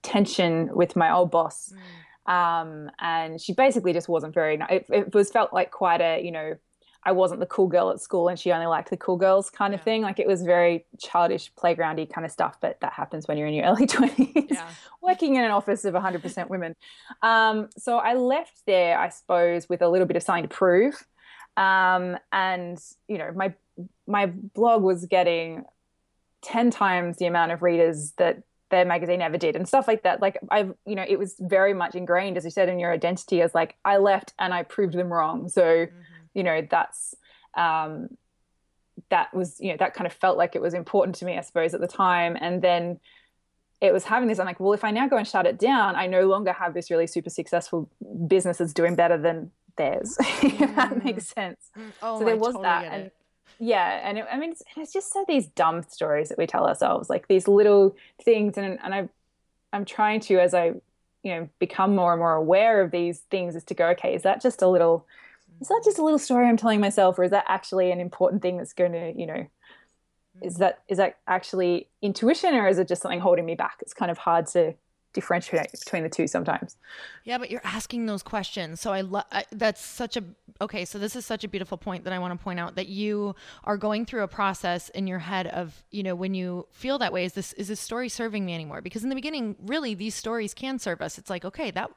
tension 0.02 0.68
with 0.74 0.96
my 0.96 1.12
old 1.12 1.30
boss. 1.30 1.72
Mm. 1.72 1.78
Um, 2.26 2.90
and 3.00 3.40
she 3.40 3.52
basically 3.52 3.92
just 3.92 4.08
wasn't 4.08 4.34
very, 4.34 4.60
it, 4.70 4.86
it 4.88 5.14
was 5.14 5.30
felt 5.30 5.52
like 5.52 5.70
quite 5.70 6.00
a, 6.00 6.22
you 6.22 6.30
know, 6.30 6.56
I 7.04 7.12
wasn't 7.12 7.40
the 7.40 7.46
cool 7.46 7.66
girl 7.66 7.90
at 7.90 8.00
school 8.00 8.28
and 8.28 8.38
she 8.38 8.52
only 8.52 8.66
liked 8.66 8.90
the 8.90 8.96
cool 8.96 9.16
girls 9.16 9.50
kind 9.50 9.74
of 9.74 9.80
yeah. 9.80 9.84
thing. 9.84 10.02
Like 10.02 10.20
it 10.20 10.26
was 10.28 10.42
very 10.42 10.86
childish, 11.00 11.52
playgroundy 11.54 12.08
kind 12.08 12.24
of 12.24 12.30
stuff, 12.30 12.58
but 12.60 12.80
that 12.80 12.92
happens 12.92 13.26
when 13.26 13.36
you're 13.36 13.48
in 13.48 13.54
your 13.54 13.64
early 13.70 13.86
20s, 13.86 14.50
yeah. 14.50 14.68
working 15.00 15.34
in 15.34 15.42
an 15.42 15.50
office 15.50 15.84
of 15.84 15.94
100% 15.94 16.48
women. 16.48 16.76
Um, 17.22 17.70
so 17.76 17.98
I 17.98 18.14
left 18.14 18.62
there, 18.66 18.98
I 18.98 19.08
suppose, 19.08 19.68
with 19.68 19.82
a 19.82 19.88
little 19.88 20.06
bit 20.06 20.16
of 20.16 20.22
something 20.22 20.44
to 20.44 20.48
prove. 20.48 21.04
Um, 21.56 22.16
and, 22.30 22.78
you 23.08 23.18
know, 23.18 23.32
my, 23.34 23.54
my 24.06 24.26
blog 24.26 24.84
was 24.84 25.04
getting 25.06 25.64
10 26.42 26.70
times 26.70 27.16
the 27.16 27.26
amount 27.26 27.50
of 27.50 27.62
readers 27.62 28.12
that 28.18 28.42
their 28.72 28.84
magazine 28.86 29.20
ever 29.20 29.36
did 29.36 29.54
and 29.54 29.68
stuff 29.68 29.86
like 29.86 30.02
that 30.02 30.22
like 30.22 30.38
i've 30.50 30.74
you 30.86 30.94
know 30.94 31.04
it 31.06 31.18
was 31.18 31.36
very 31.38 31.74
much 31.74 31.94
ingrained 31.94 32.38
as 32.38 32.44
you 32.44 32.50
said 32.50 32.70
in 32.70 32.80
your 32.80 32.90
identity 32.90 33.42
as 33.42 33.54
like 33.54 33.76
i 33.84 33.98
left 33.98 34.32
and 34.38 34.54
i 34.54 34.62
proved 34.62 34.94
them 34.94 35.12
wrong 35.12 35.46
so 35.46 35.62
mm-hmm. 35.62 35.98
you 36.32 36.42
know 36.42 36.66
that's 36.68 37.14
um 37.54 38.08
that 39.10 39.32
was 39.34 39.60
you 39.60 39.70
know 39.70 39.76
that 39.76 39.92
kind 39.92 40.06
of 40.06 40.12
felt 40.12 40.38
like 40.38 40.56
it 40.56 40.62
was 40.62 40.72
important 40.72 41.14
to 41.14 41.26
me 41.26 41.36
i 41.36 41.42
suppose 41.42 41.74
at 41.74 41.82
the 41.82 41.86
time 41.86 42.34
and 42.40 42.62
then 42.62 42.98
it 43.82 43.92
was 43.92 44.04
having 44.04 44.26
this 44.26 44.38
i'm 44.38 44.46
like 44.46 44.58
well 44.58 44.72
if 44.72 44.84
i 44.84 44.90
now 44.90 45.06
go 45.06 45.18
and 45.18 45.28
shut 45.28 45.46
it 45.46 45.58
down 45.58 45.94
i 45.94 46.06
no 46.06 46.26
longer 46.26 46.52
have 46.52 46.72
this 46.72 46.90
really 46.90 47.06
super 47.06 47.30
successful 47.30 47.90
business 48.26 48.56
that's 48.56 48.72
doing 48.72 48.94
better 48.94 49.18
than 49.18 49.50
theirs 49.76 50.16
if 50.42 50.74
that 50.76 50.92
mm. 50.92 51.04
makes 51.04 51.28
sense 51.28 51.70
mm. 51.78 51.92
oh, 52.02 52.18
so 52.18 52.24
there 52.24 52.34
I 52.34 52.38
was 52.38 52.54
totally 52.54 52.62
that 52.62 52.84
and 52.84 53.10
yeah 53.62 54.00
and 54.02 54.18
it, 54.18 54.26
i 54.30 54.38
mean 54.38 54.50
it's, 54.50 54.62
it's, 54.76 54.92
just 54.92 55.12
so 55.12 55.24
these 55.28 55.46
dumb 55.46 55.82
stories 55.82 56.28
that 56.28 56.38
we 56.38 56.46
tell 56.46 56.66
ourselves 56.66 57.08
like 57.08 57.28
these 57.28 57.46
little 57.46 57.94
things 58.22 58.56
and 58.56 58.78
and 58.82 58.94
i 58.94 59.08
i'm 59.72 59.84
trying 59.84 60.20
to 60.20 60.38
as 60.38 60.52
i 60.54 60.72
you 61.22 61.32
know 61.32 61.48
become 61.58 61.94
more 61.94 62.12
and 62.12 62.20
more 62.20 62.34
aware 62.34 62.80
of 62.82 62.90
these 62.90 63.20
things 63.30 63.54
is 63.54 63.64
to 63.64 63.74
go 63.74 63.88
okay 63.88 64.14
is 64.14 64.22
that 64.22 64.42
just 64.42 64.62
a 64.62 64.68
little 64.68 65.06
is 65.60 65.68
that 65.68 65.82
just 65.84 65.98
a 65.98 66.02
little 66.02 66.18
story 66.18 66.46
i'm 66.48 66.56
telling 66.56 66.80
myself 66.80 67.18
or 67.18 67.24
is 67.24 67.30
that 67.30 67.44
actually 67.46 67.92
an 67.92 68.00
important 68.00 68.42
thing 68.42 68.56
that's 68.56 68.72
going 68.72 68.92
to 68.92 69.12
you 69.16 69.26
know 69.26 69.46
is 70.40 70.56
mm. 70.56 70.58
that 70.58 70.82
is 70.88 70.98
that 70.98 71.18
actually 71.26 71.88
intuition 72.00 72.54
or 72.54 72.68
is 72.68 72.78
it 72.78 72.88
just 72.88 73.02
something 73.02 73.20
holding 73.20 73.44
me 73.44 73.54
back? 73.54 73.76
It's 73.80 73.92
kind 73.92 74.10
of 74.10 74.18
hard 74.18 74.46
to 74.48 74.74
differentiate 75.12 75.72
between 75.72 76.02
the 76.02 76.08
two 76.08 76.26
sometimes. 76.26 76.76
Yeah, 77.24 77.38
but 77.38 77.50
you're 77.50 77.64
asking 77.64 78.06
those 78.06 78.22
questions. 78.22 78.80
So 78.80 78.92
I 78.92 79.02
love 79.02 79.24
that's 79.50 79.84
such 79.84 80.16
a 80.16 80.24
okay, 80.60 80.84
so 80.84 80.98
this 80.98 81.16
is 81.16 81.26
such 81.26 81.44
a 81.44 81.48
beautiful 81.48 81.76
point 81.76 82.04
that 82.04 82.12
I 82.12 82.18
want 82.18 82.38
to 82.38 82.42
point 82.42 82.60
out 82.60 82.76
that 82.76 82.88
you 82.88 83.34
are 83.64 83.76
going 83.76 84.06
through 84.06 84.22
a 84.22 84.28
process 84.28 84.88
in 84.90 85.06
your 85.06 85.18
head 85.18 85.46
of, 85.48 85.82
you 85.90 86.02
know, 86.02 86.14
when 86.14 86.34
you 86.34 86.66
feel 86.70 86.98
that 86.98 87.12
way 87.12 87.24
is 87.24 87.32
this 87.32 87.52
is 87.54 87.68
this 87.68 87.80
story 87.80 88.08
serving 88.08 88.44
me 88.44 88.54
anymore? 88.54 88.80
Because 88.80 89.02
in 89.02 89.08
the 89.08 89.14
beginning, 89.14 89.56
really 89.60 89.94
these 89.94 90.14
stories 90.14 90.54
can 90.54 90.78
serve 90.78 91.00
us. 91.00 91.18
It's 91.18 91.30
like, 91.30 91.44
okay, 91.44 91.70
that 91.72 91.90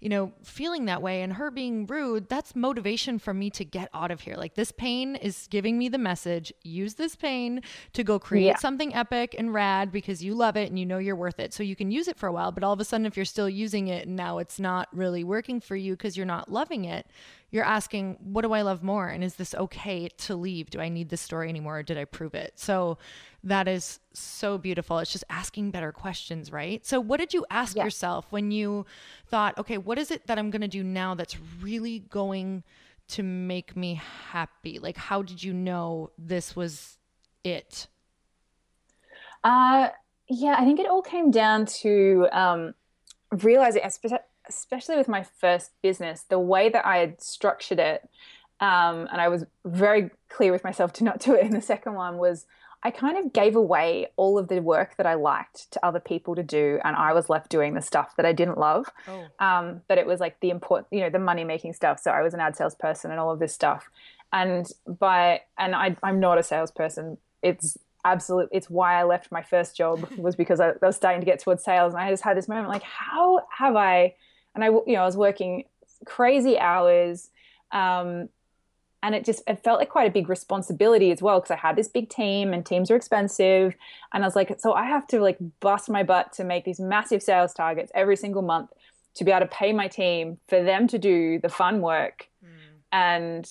you 0.00 0.08
know, 0.08 0.32
feeling 0.44 0.84
that 0.84 1.02
way 1.02 1.22
and 1.22 1.32
her 1.32 1.50
being 1.50 1.86
rude, 1.86 2.28
that's 2.28 2.54
motivation 2.54 3.18
for 3.18 3.34
me 3.34 3.50
to 3.50 3.64
get 3.64 3.88
out 3.92 4.10
of 4.10 4.20
here. 4.20 4.36
Like 4.36 4.54
this 4.54 4.70
pain 4.70 5.16
is 5.16 5.48
giving 5.50 5.76
me 5.76 5.88
the 5.88 5.98
message, 5.98 6.52
use 6.62 6.94
this 6.94 7.16
pain 7.16 7.62
to 7.94 8.04
go 8.04 8.18
create 8.18 8.46
yeah. 8.46 8.56
something 8.58 8.94
epic 8.94 9.34
and 9.36 9.52
rad 9.52 9.90
because 9.90 10.22
you 10.22 10.34
love 10.34 10.56
it 10.56 10.68
and 10.68 10.78
you 10.78 10.86
know 10.86 10.98
you're 10.98 11.16
worth 11.16 11.40
it. 11.40 11.52
So 11.52 11.64
you 11.64 11.74
can 11.74 11.90
use 11.90 12.06
it 12.06 12.16
for 12.16 12.28
a 12.28 12.32
while, 12.32 12.52
but 12.58 12.66
all 12.66 12.72
of 12.72 12.80
a 12.80 12.84
sudden 12.84 13.06
if 13.06 13.14
you're 13.14 13.24
still 13.24 13.48
using 13.48 13.86
it 13.86 14.08
and 14.08 14.16
now 14.16 14.38
it's 14.38 14.58
not 14.58 14.88
really 14.92 15.22
working 15.22 15.60
for 15.60 15.76
you 15.76 15.92
because 15.92 16.16
you're 16.16 16.26
not 16.26 16.50
loving 16.50 16.86
it, 16.86 17.06
you're 17.52 17.64
asking, 17.64 18.16
what 18.20 18.42
do 18.42 18.52
I 18.52 18.62
love 18.62 18.82
more? 18.82 19.06
And 19.06 19.22
is 19.22 19.36
this 19.36 19.54
okay 19.54 20.08
to 20.08 20.34
leave? 20.34 20.68
Do 20.68 20.80
I 20.80 20.88
need 20.88 21.08
this 21.08 21.20
story 21.20 21.48
anymore? 21.48 21.78
Or 21.78 21.82
did 21.84 21.96
I 21.96 22.04
prove 22.04 22.34
it? 22.34 22.54
So 22.56 22.98
that 23.44 23.68
is 23.68 24.00
so 24.12 24.58
beautiful. 24.58 24.98
It's 24.98 25.12
just 25.12 25.22
asking 25.30 25.70
better 25.70 25.92
questions, 25.92 26.50
right? 26.50 26.84
So, 26.84 26.98
what 26.98 27.20
did 27.20 27.32
you 27.32 27.46
ask 27.48 27.76
yeah. 27.76 27.84
yourself 27.84 28.26
when 28.30 28.50
you 28.50 28.86
thought, 29.28 29.56
okay, 29.56 29.78
what 29.78 29.96
is 29.96 30.10
it 30.10 30.26
that 30.26 30.36
I'm 30.36 30.50
going 30.50 30.62
to 30.62 30.66
do 30.66 30.82
now 30.82 31.14
that's 31.14 31.36
really 31.62 32.00
going 32.00 32.64
to 33.10 33.22
make 33.22 33.76
me 33.76 34.00
happy? 34.30 34.80
Like, 34.80 34.96
how 34.96 35.22
did 35.22 35.44
you 35.44 35.52
know 35.52 36.10
this 36.18 36.56
was 36.56 36.98
it? 37.44 37.86
Uh, 39.44 39.90
yeah, 40.28 40.56
I 40.58 40.64
think 40.64 40.78
it 40.80 40.88
all 40.88 41.02
came 41.02 41.30
down 41.30 41.66
to 41.66 42.28
um, 42.32 42.74
realizing, 43.30 43.82
especially 44.48 44.96
with 44.96 45.08
my 45.08 45.22
first 45.22 45.70
business, 45.82 46.24
the 46.28 46.38
way 46.38 46.68
that 46.68 46.86
I 46.86 46.98
had 46.98 47.20
structured 47.20 47.78
it. 47.78 48.08
Um, 48.60 49.08
and 49.12 49.20
I 49.20 49.28
was 49.28 49.44
very 49.64 50.10
clear 50.28 50.52
with 50.52 50.64
myself 50.64 50.92
to 50.94 51.04
not 51.04 51.20
do 51.20 51.34
it 51.34 51.44
in 51.44 51.52
the 51.52 51.62
second 51.62 51.94
one 51.94 52.18
was 52.18 52.46
I 52.82 52.90
kind 52.92 53.18
of 53.18 53.32
gave 53.32 53.56
away 53.56 54.06
all 54.16 54.38
of 54.38 54.48
the 54.48 54.60
work 54.60 54.96
that 54.98 55.06
I 55.06 55.14
liked 55.14 55.70
to 55.72 55.84
other 55.84 55.98
people 55.98 56.36
to 56.36 56.44
do, 56.44 56.78
and 56.84 56.94
I 56.94 57.12
was 57.12 57.28
left 57.28 57.50
doing 57.50 57.74
the 57.74 57.82
stuff 57.82 58.14
that 58.16 58.26
I 58.26 58.32
didn't 58.32 58.58
love. 58.58 58.86
Oh. 59.08 59.26
Um, 59.40 59.82
but 59.88 59.98
it 59.98 60.06
was 60.06 60.20
like 60.20 60.38
the 60.40 60.50
important, 60.50 60.88
you 60.92 61.00
know, 61.00 61.10
the 61.10 61.18
money 61.18 61.42
making 61.44 61.72
stuff. 61.72 61.98
So 62.00 62.12
I 62.12 62.22
was 62.22 62.34
an 62.34 62.40
ad 62.40 62.56
salesperson 62.56 63.10
and 63.10 63.18
all 63.18 63.32
of 63.32 63.40
this 63.40 63.52
stuff. 63.52 63.90
And 64.32 64.66
by 64.86 65.40
and 65.56 65.74
I, 65.74 65.96
I'm 66.02 66.20
not 66.20 66.38
a 66.38 66.42
salesperson. 66.42 67.18
It's 67.42 67.76
absolute. 68.04 68.48
It's 68.52 68.70
why 68.70 68.98
I 68.98 69.04
left 69.04 69.32
my 69.32 69.42
first 69.42 69.76
job 69.76 70.08
was 70.16 70.36
because 70.36 70.60
I, 70.60 70.70
I 70.70 70.74
was 70.82 70.96
starting 70.96 71.20
to 71.20 71.26
get 71.26 71.38
towards 71.40 71.64
sales, 71.64 71.94
and 71.94 72.02
I 72.02 72.10
just 72.10 72.22
had 72.22 72.36
this 72.36 72.48
moment 72.48 72.68
like, 72.68 72.82
how 72.82 73.40
have 73.56 73.76
I? 73.76 74.14
And 74.54 74.64
I, 74.64 74.68
you 74.68 74.94
know, 74.94 75.02
I 75.02 75.06
was 75.06 75.16
working 75.16 75.64
crazy 76.04 76.58
hours. 76.58 77.30
Um, 77.72 78.28
and 79.02 79.14
it 79.14 79.24
just 79.24 79.42
it 79.46 79.62
felt 79.62 79.78
like 79.78 79.88
quite 79.88 80.08
a 80.08 80.12
big 80.12 80.28
responsibility 80.28 81.12
as 81.12 81.22
well 81.22 81.38
because 81.38 81.50
I 81.50 81.56
had 81.56 81.76
this 81.76 81.88
big 81.88 82.08
team 82.08 82.52
and 82.52 82.64
teams 82.66 82.90
are 82.90 82.96
expensive 82.96 83.76
and 84.12 84.24
I 84.24 84.26
was 84.26 84.34
like 84.34 84.58
so 84.58 84.72
I 84.72 84.86
have 84.86 85.06
to 85.08 85.20
like 85.20 85.38
bust 85.60 85.88
my 85.88 86.02
butt 86.02 86.32
to 86.34 86.44
make 86.44 86.64
these 86.64 86.80
massive 86.80 87.22
sales 87.22 87.54
targets 87.54 87.92
every 87.94 88.16
single 88.16 88.42
month 88.42 88.70
to 89.14 89.24
be 89.24 89.30
able 89.30 89.46
to 89.46 89.46
pay 89.46 89.72
my 89.72 89.88
team 89.88 90.38
for 90.48 90.62
them 90.62 90.88
to 90.88 90.98
do 90.98 91.38
the 91.38 91.48
fun 91.48 91.80
work 91.80 92.28
mm. 92.44 92.48
and 92.90 93.48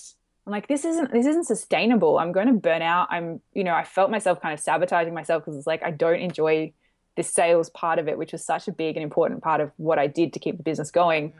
I'm 0.47 0.51
like 0.51 0.67
this 0.67 0.85
isn't 0.85 1.11
this 1.11 1.25
isn't 1.25 1.43
sustainable. 1.43 2.17
I'm 2.17 2.31
going 2.31 2.47
to 2.47 2.53
burn 2.53 2.81
out. 2.81 3.09
I'm 3.11 3.41
you 3.53 3.65
know 3.65 3.73
I 3.73 3.83
felt 3.83 4.09
myself 4.09 4.41
kind 4.41 4.53
of 4.53 4.61
sabotaging 4.61 5.13
myself 5.13 5.43
because 5.43 5.57
it's 5.57 5.67
like 5.67 5.83
I 5.83 5.91
don't 5.91 6.19
enjoy 6.19 6.71
this 7.17 7.29
sales 7.29 7.69
part 7.71 7.99
of 7.99 8.07
it 8.07 8.17
which 8.17 8.31
was 8.31 8.45
such 8.45 8.67
a 8.67 8.71
big 8.71 8.95
and 8.95 9.03
important 9.03 9.43
part 9.43 9.59
of 9.59 9.71
what 9.75 9.99
I 9.99 10.07
did 10.07 10.33
to 10.33 10.39
keep 10.39 10.57
the 10.57 10.63
business 10.63 10.89
going. 10.89 11.29
Mm 11.29 11.33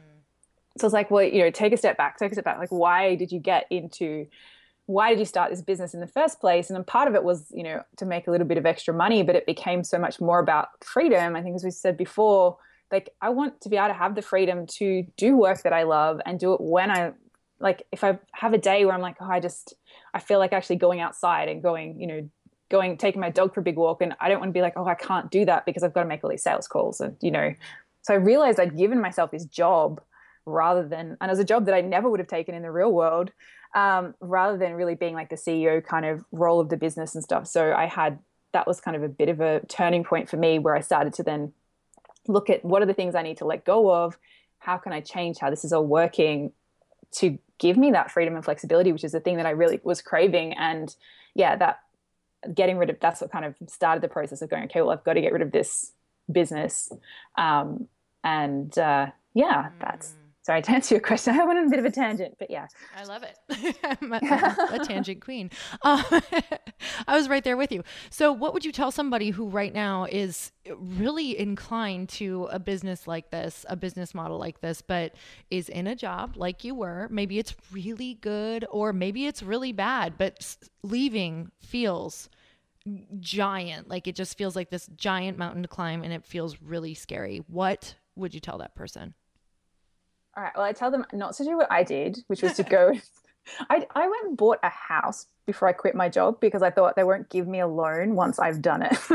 so 0.80 0.86
it's 0.86 0.94
like 0.94 1.10
well 1.10 1.24
you 1.24 1.40
know 1.40 1.50
take 1.50 1.74
a 1.74 1.78
step 1.78 1.98
back 1.98 2.20
take 2.20 2.32
a 2.32 2.36
step 2.36 2.46
back. 2.46 2.60
Like 2.60 2.70
why 2.70 3.16
did 3.16 3.32
you 3.32 3.40
get 3.40 3.66
into 3.72 4.28
why 4.86 5.10
did 5.10 5.20
you 5.20 5.26
start 5.26 5.50
this 5.50 5.62
business 5.62 5.96
in 5.96 6.02
the 6.02 6.08
first 6.08 6.40
place? 6.40 6.70
And 6.70 6.78
then 6.78 6.84
part 6.84 7.08
of 7.08 7.16
it 7.16 7.24
was 7.24 7.48
you 7.50 7.64
know 7.64 7.82
to 7.96 8.06
make 8.06 8.28
a 8.28 8.32
little 8.32 8.46
bit 8.46 8.60
of 8.60 8.66
extra 8.68 8.94
money 8.94 9.24
but 9.24 9.36
it 9.36 9.48
became 9.48 9.84
so 9.84 9.98
much 9.98 10.22
more 10.22 10.40
about 10.40 10.68
freedom. 10.84 11.36
I 11.36 11.42
think 11.42 11.56
as 11.56 11.64
we 11.64 11.72
said 11.72 11.98
before 11.98 12.58
like 12.92 13.10
i 13.22 13.30
want 13.30 13.60
to 13.60 13.68
be 13.68 13.76
able 13.76 13.88
to 13.88 13.94
have 13.94 14.16
the 14.16 14.22
freedom 14.22 14.66
to 14.66 15.06
do 15.18 15.36
work 15.36 15.62
that 15.64 15.74
i 15.74 15.84
love 15.84 16.22
and 16.26 16.40
do 16.40 16.54
it 16.54 16.62
when 16.62 16.90
i 16.90 17.12
like 17.60 17.84
if 17.92 18.04
i 18.04 18.18
have 18.34 18.54
a 18.54 18.58
day 18.58 18.86
where 18.86 18.94
i'm 18.94 19.02
like 19.02 19.18
oh 19.20 19.30
i 19.30 19.40
just 19.40 19.74
i 20.14 20.20
feel 20.20 20.40
like 20.40 20.54
actually 20.54 20.76
going 20.76 21.00
outside 21.00 21.50
and 21.50 21.62
going 21.62 22.00
you 22.00 22.08
know 22.08 22.30
going 22.70 22.98
taking 22.98 23.22
my 23.22 23.30
dog 23.30 23.54
for 23.54 23.62
a 23.62 23.64
big 23.64 23.78
walk 23.78 24.02
and 24.02 24.14
i 24.20 24.28
don't 24.28 24.40
want 24.40 24.50
to 24.50 24.54
be 24.54 24.62
like 24.62 24.74
oh 24.76 24.86
i 24.86 24.96
can't 24.96 25.32
do 25.32 25.46
that 25.46 25.66
because 25.66 25.84
i've 25.84 25.94
got 25.94 26.04
to 26.04 26.10
make 26.10 26.24
all 26.24 26.30
these 26.30 26.44
sales 26.44 26.68
calls 26.68 27.00
and 27.00 27.16
you 27.22 27.32
know 27.32 27.54
so 28.02 28.14
i 28.14 28.18
realized 28.18 28.60
i'd 28.60 28.78
given 28.78 29.00
myself 29.00 29.32
this 29.32 29.46
job 29.46 30.02
rather 30.48 30.88
than, 30.88 31.18
and 31.22 31.30
as 31.30 31.40
a 31.40 31.44
job 31.44 31.66
that 31.66 31.76
I 31.76 31.82
never 31.82 32.10
would 32.10 32.20
have 32.20 32.30
taken 32.30 32.56
in 32.56 32.64
the 32.64 32.72
real 32.72 32.92
world, 32.92 33.32
um, 33.76 34.16
rather 34.22 34.58
than 34.58 34.74
really 34.74 34.96
being 34.96 35.14
like 35.14 35.30
the 35.30 35.36
CEO 35.36 35.86
kind 35.86 36.06
of 36.06 36.24
role 36.32 36.60
of 36.60 36.70
the 36.70 36.78
business 36.78 37.14
and 37.14 37.24
stuff. 37.24 37.48
So 37.48 37.74
I 37.74 37.86
had, 37.86 38.18
that 38.54 38.66
was 38.66 38.80
kind 38.80 38.96
of 38.96 39.04
a 39.04 39.10
bit 39.10 39.30
of 39.30 39.42
a 39.42 39.62
turning 39.68 40.04
point 40.04 40.30
for 40.30 40.38
me 40.38 40.58
where 40.58 40.76
I 40.76 40.80
started 40.80 41.14
to 41.16 41.24
then 41.24 41.52
look 42.28 42.50
at 42.50 42.64
what 42.64 42.82
are 42.82 42.86
the 42.86 42.94
things 42.94 43.14
I 43.14 43.22
need 43.22 43.38
to 43.38 43.46
let 43.46 43.66
go 43.66 43.94
of? 43.94 44.18
How 44.60 44.78
can 44.78 44.94
I 44.94 45.02
change 45.02 45.38
how 45.40 45.50
this 45.50 45.66
is 45.66 45.74
all 45.74 45.86
working 45.86 46.54
to 47.16 47.38
give 47.60 47.78
me 47.78 47.92
that 47.92 48.12
freedom 48.12 48.36
and 48.36 48.46
flexibility, 48.46 48.92
which 48.92 49.04
is 49.04 49.12
the 49.12 49.20
thing 49.20 49.38
that 49.38 49.46
I 49.46 49.52
really 49.52 49.80
was 49.84 50.02
craving. 50.02 50.54
And 50.54 50.96
yeah, 51.34 51.56
that 51.56 51.80
getting 52.54 52.78
rid 52.78 52.90
of 52.90 53.00
that's 53.00 53.22
what 53.22 53.32
kind 53.32 53.46
of 53.46 53.56
started 53.68 54.02
the 54.02 54.08
process 54.08 54.42
of 54.42 54.50
going, 54.50 54.66
okay, 54.66 54.82
well, 54.82 54.92
I've 54.92 55.04
got 55.04 55.14
to 55.14 55.22
get 55.22 55.34
rid 55.34 55.42
of 55.42 55.52
this 55.52 55.92
business. 56.32 56.92
Um, 57.38 57.88
and 58.24 58.78
uh, 58.78 59.08
yeah, 59.34 59.70
that's 59.80 60.14
sorry 60.48 60.62
to 60.64 60.72
answer 60.72 60.96
your 60.96 61.02
question. 61.02 61.40
I 61.40 61.46
went 61.46 61.60
on 61.60 61.68
a 61.68 61.70
bit 61.70 61.80
of 61.80 61.86
a 61.86 61.92
tangent, 61.92 62.36
but 62.40 62.50
yeah. 62.50 62.68
I 62.96 63.04
love 63.04 63.24
it. 63.24 63.78
I'm 64.02 64.14
a, 64.14 64.18
a, 64.72 64.80
tangent 64.80 65.22
queen. 65.22 65.52
Um, 65.84 66.04
I 67.08 67.16
was 67.16 67.30
right 67.30 67.44
there 67.44 67.58
with 67.58 67.72
you. 67.72 67.84
So, 68.10 68.32
what 68.32 68.54
would 68.54 68.66
you 68.66 68.72
tell 68.72 68.90
somebody 68.90 69.30
who 69.30 69.50
right 69.50 69.74
now 69.74 70.06
is 70.06 70.52
really 70.74 71.38
inclined 71.38 72.10
to 72.10 72.46
a 72.46 72.60
business 72.60 73.08
like 73.08 73.30
this, 73.30 73.66
a 73.70 73.76
business 73.76 74.16
model 74.16 74.40
like 74.40 74.62
this, 74.62 74.82
but 74.82 75.16
is 75.52 75.70
in 75.70 75.86
a 75.86 75.96
job 75.96 76.38
like 76.38 76.64
you 76.64 76.74
were? 76.74 77.08
Maybe 77.12 77.38
it's 77.38 77.54
really 77.72 78.16
good, 78.16 78.66
or 78.72 78.94
maybe 78.94 79.28
it's 79.28 79.44
really 79.44 79.74
bad, 79.74 80.18
but 80.18 80.56
leaving 80.82 81.52
feels 81.60 82.30
giant. 83.20 83.90
Like 83.90 84.08
it 84.08 84.16
just 84.16 84.38
feels 84.38 84.56
like 84.56 84.70
this 84.70 84.88
giant 84.96 85.38
mountain 85.38 85.64
to 85.64 85.68
climb 85.68 86.04
and 86.04 86.14
it 86.14 86.24
feels 86.24 86.62
really 86.62 86.94
scary. 86.94 87.44
What 87.48 87.96
would 88.16 88.34
you 88.34 88.40
tell 88.40 88.60
that 88.60 88.76
person? 88.76 89.14
All 90.38 90.44
right, 90.44 90.54
well, 90.56 90.66
I 90.66 90.72
tell 90.72 90.92
them 90.92 91.06
not 91.12 91.34
to 91.36 91.44
do 91.44 91.58
what 91.58 91.72
I 91.72 91.84
did, 91.84 92.20
which 92.28 92.44
was 92.44 92.54
to 92.54 92.64
go 92.78 92.94
I, 93.70 93.86
I 93.96 94.08
went 94.08 94.26
and 94.26 94.38
bought 94.38 94.60
a 94.64 94.70
house 94.70 95.28
before 95.46 95.68
I 95.68 95.74
quit 95.74 95.96
my 95.96 96.08
job 96.10 96.40
because 96.40 96.62
I 96.62 96.70
thought 96.70 96.96
they 96.96 97.04
won't 97.04 97.30
give 97.30 97.48
me 97.48 97.60
a 97.60 97.68
loan 97.68 98.16
once 98.16 98.40
I've 98.40 98.62
done 98.62 98.84
it. 98.84 98.96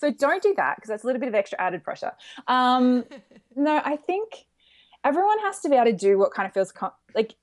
so 0.00 0.10
don't 0.10 0.42
do 0.42 0.54
that 0.56 0.76
because 0.76 0.88
that's 0.88 1.04
a 1.04 1.06
little 1.06 1.20
bit 1.20 1.28
of 1.28 1.34
extra 1.34 1.60
added 1.60 1.82
pressure. 1.82 2.12
Um, 2.46 3.04
no, 3.56 3.80
I 3.84 3.96
think 3.96 4.46
everyone 5.04 5.38
has 5.40 5.60
to 5.60 5.68
be 5.68 5.76
able 5.76 5.86
to 5.86 5.92
do 5.92 6.18
what 6.18 6.32
kind 6.32 6.46
of 6.46 6.52
feels 6.52 6.72
com- 6.72 6.92
like 7.14 7.34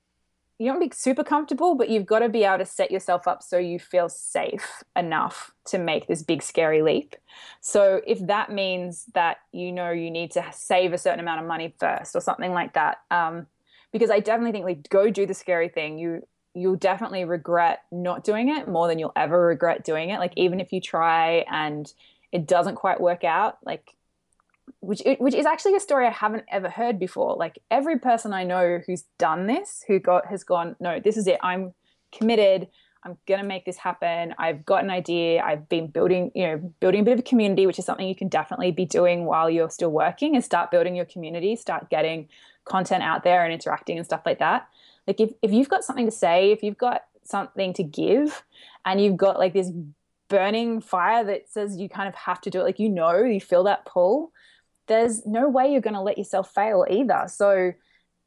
you 0.58 0.70
don't 0.70 0.80
be 0.80 0.90
super 0.92 1.22
comfortable, 1.22 1.76
but 1.76 1.88
you've 1.88 2.06
got 2.06 2.18
to 2.18 2.28
be 2.28 2.42
able 2.42 2.58
to 2.58 2.66
set 2.66 2.90
yourself 2.90 3.28
up 3.28 3.42
so 3.42 3.58
you 3.58 3.78
feel 3.78 4.08
safe 4.08 4.82
enough 4.96 5.52
to 5.66 5.78
make 5.78 6.08
this 6.08 6.22
big 6.22 6.42
scary 6.42 6.82
leap. 6.82 7.14
So 7.60 8.00
if 8.06 8.18
that 8.26 8.50
means 8.50 9.04
that 9.14 9.38
you 9.52 9.70
know 9.70 9.90
you 9.90 10.10
need 10.10 10.32
to 10.32 10.44
save 10.52 10.92
a 10.92 10.98
certain 10.98 11.20
amount 11.20 11.40
of 11.40 11.46
money 11.46 11.74
first 11.78 12.16
or 12.16 12.20
something 12.20 12.52
like 12.52 12.74
that, 12.74 12.98
um, 13.10 13.46
because 13.92 14.10
I 14.10 14.18
definitely 14.18 14.52
think 14.52 14.64
like 14.64 14.88
go 14.88 15.10
do 15.10 15.26
the 15.26 15.34
scary 15.34 15.68
thing. 15.68 15.98
You 15.98 16.26
you'll 16.54 16.76
definitely 16.76 17.24
regret 17.24 17.84
not 17.92 18.24
doing 18.24 18.48
it 18.48 18.66
more 18.66 18.88
than 18.88 18.98
you'll 18.98 19.12
ever 19.14 19.46
regret 19.46 19.84
doing 19.84 20.10
it. 20.10 20.18
Like 20.18 20.32
even 20.36 20.58
if 20.58 20.72
you 20.72 20.80
try 20.80 21.44
and 21.50 21.92
it 22.32 22.48
doesn't 22.48 22.74
quite 22.74 23.00
work 23.00 23.22
out, 23.22 23.58
like 23.64 23.94
which 24.80 25.02
which 25.18 25.34
is 25.34 25.46
actually 25.46 25.74
a 25.74 25.80
story 25.80 26.06
I 26.06 26.10
haven't 26.10 26.44
ever 26.50 26.68
heard 26.68 26.98
before. 26.98 27.34
Like 27.36 27.58
every 27.70 27.98
person 27.98 28.32
I 28.32 28.44
know 28.44 28.80
who's 28.86 29.04
done 29.18 29.46
this, 29.46 29.84
who 29.88 29.98
got 29.98 30.26
has 30.26 30.44
gone, 30.44 30.76
no, 30.80 31.00
this 31.00 31.16
is 31.16 31.26
it. 31.26 31.38
I'm 31.42 31.74
committed. 32.12 32.68
I'm 33.04 33.16
gonna 33.26 33.44
make 33.44 33.64
this 33.64 33.76
happen. 33.76 34.34
I've 34.38 34.64
got 34.64 34.84
an 34.84 34.90
idea. 34.90 35.42
I've 35.42 35.68
been 35.68 35.88
building, 35.88 36.30
you 36.34 36.46
know, 36.46 36.74
building 36.80 37.00
a 37.00 37.04
bit 37.04 37.14
of 37.14 37.18
a 37.20 37.22
community, 37.22 37.66
which 37.66 37.78
is 37.78 37.84
something 37.84 38.06
you 38.06 38.14
can 38.14 38.28
definitely 38.28 38.70
be 38.70 38.84
doing 38.84 39.24
while 39.24 39.50
you're 39.50 39.70
still 39.70 39.90
working. 39.90 40.34
And 40.34 40.44
start 40.44 40.70
building 40.70 40.94
your 40.94 41.06
community. 41.06 41.56
Start 41.56 41.90
getting 41.90 42.28
content 42.64 43.02
out 43.02 43.24
there 43.24 43.44
and 43.44 43.52
interacting 43.52 43.96
and 43.98 44.06
stuff 44.06 44.22
like 44.24 44.38
that. 44.38 44.68
Like 45.06 45.20
if 45.20 45.32
if 45.42 45.52
you've 45.52 45.68
got 45.68 45.84
something 45.84 46.06
to 46.06 46.12
say, 46.12 46.52
if 46.52 46.62
you've 46.62 46.78
got 46.78 47.02
something 47.24 47.72
to 47.74 47.82
give, 47.82 48.44
and 48.84 49.00
you've 49.00 49.16
got 49.16 49.38
like 49.38 49.54
this 49.54 49.72
burning 50.28 50.80
fire 50.80 51.24
that 51.24 51.48
says 51.48 51.78
you 51.78 51.88
kind 51.88 52.08
of 52.08 52.14
have 52.14 52.40
to 52.42 52.50
do 52.50 52.60
it, 52.60 52.64
like 52.64 52.78
you 52.78 52.88
know, 52.88 53.24
you 53.24 53.40
feel 53.40 53.64
that 53.64 53.84
pull 53.86 54.32
there's 54.88 55.24
no 55.26 55.48
way 55.48 55.70
you're 55.70 55.80
going 55.80 55.94
to 55.94 56.00
let 56.02 56.18
yourself 56.18 56.52
fail 56.52 56.84
either. 56.90 57.24
So, 57.28 57.72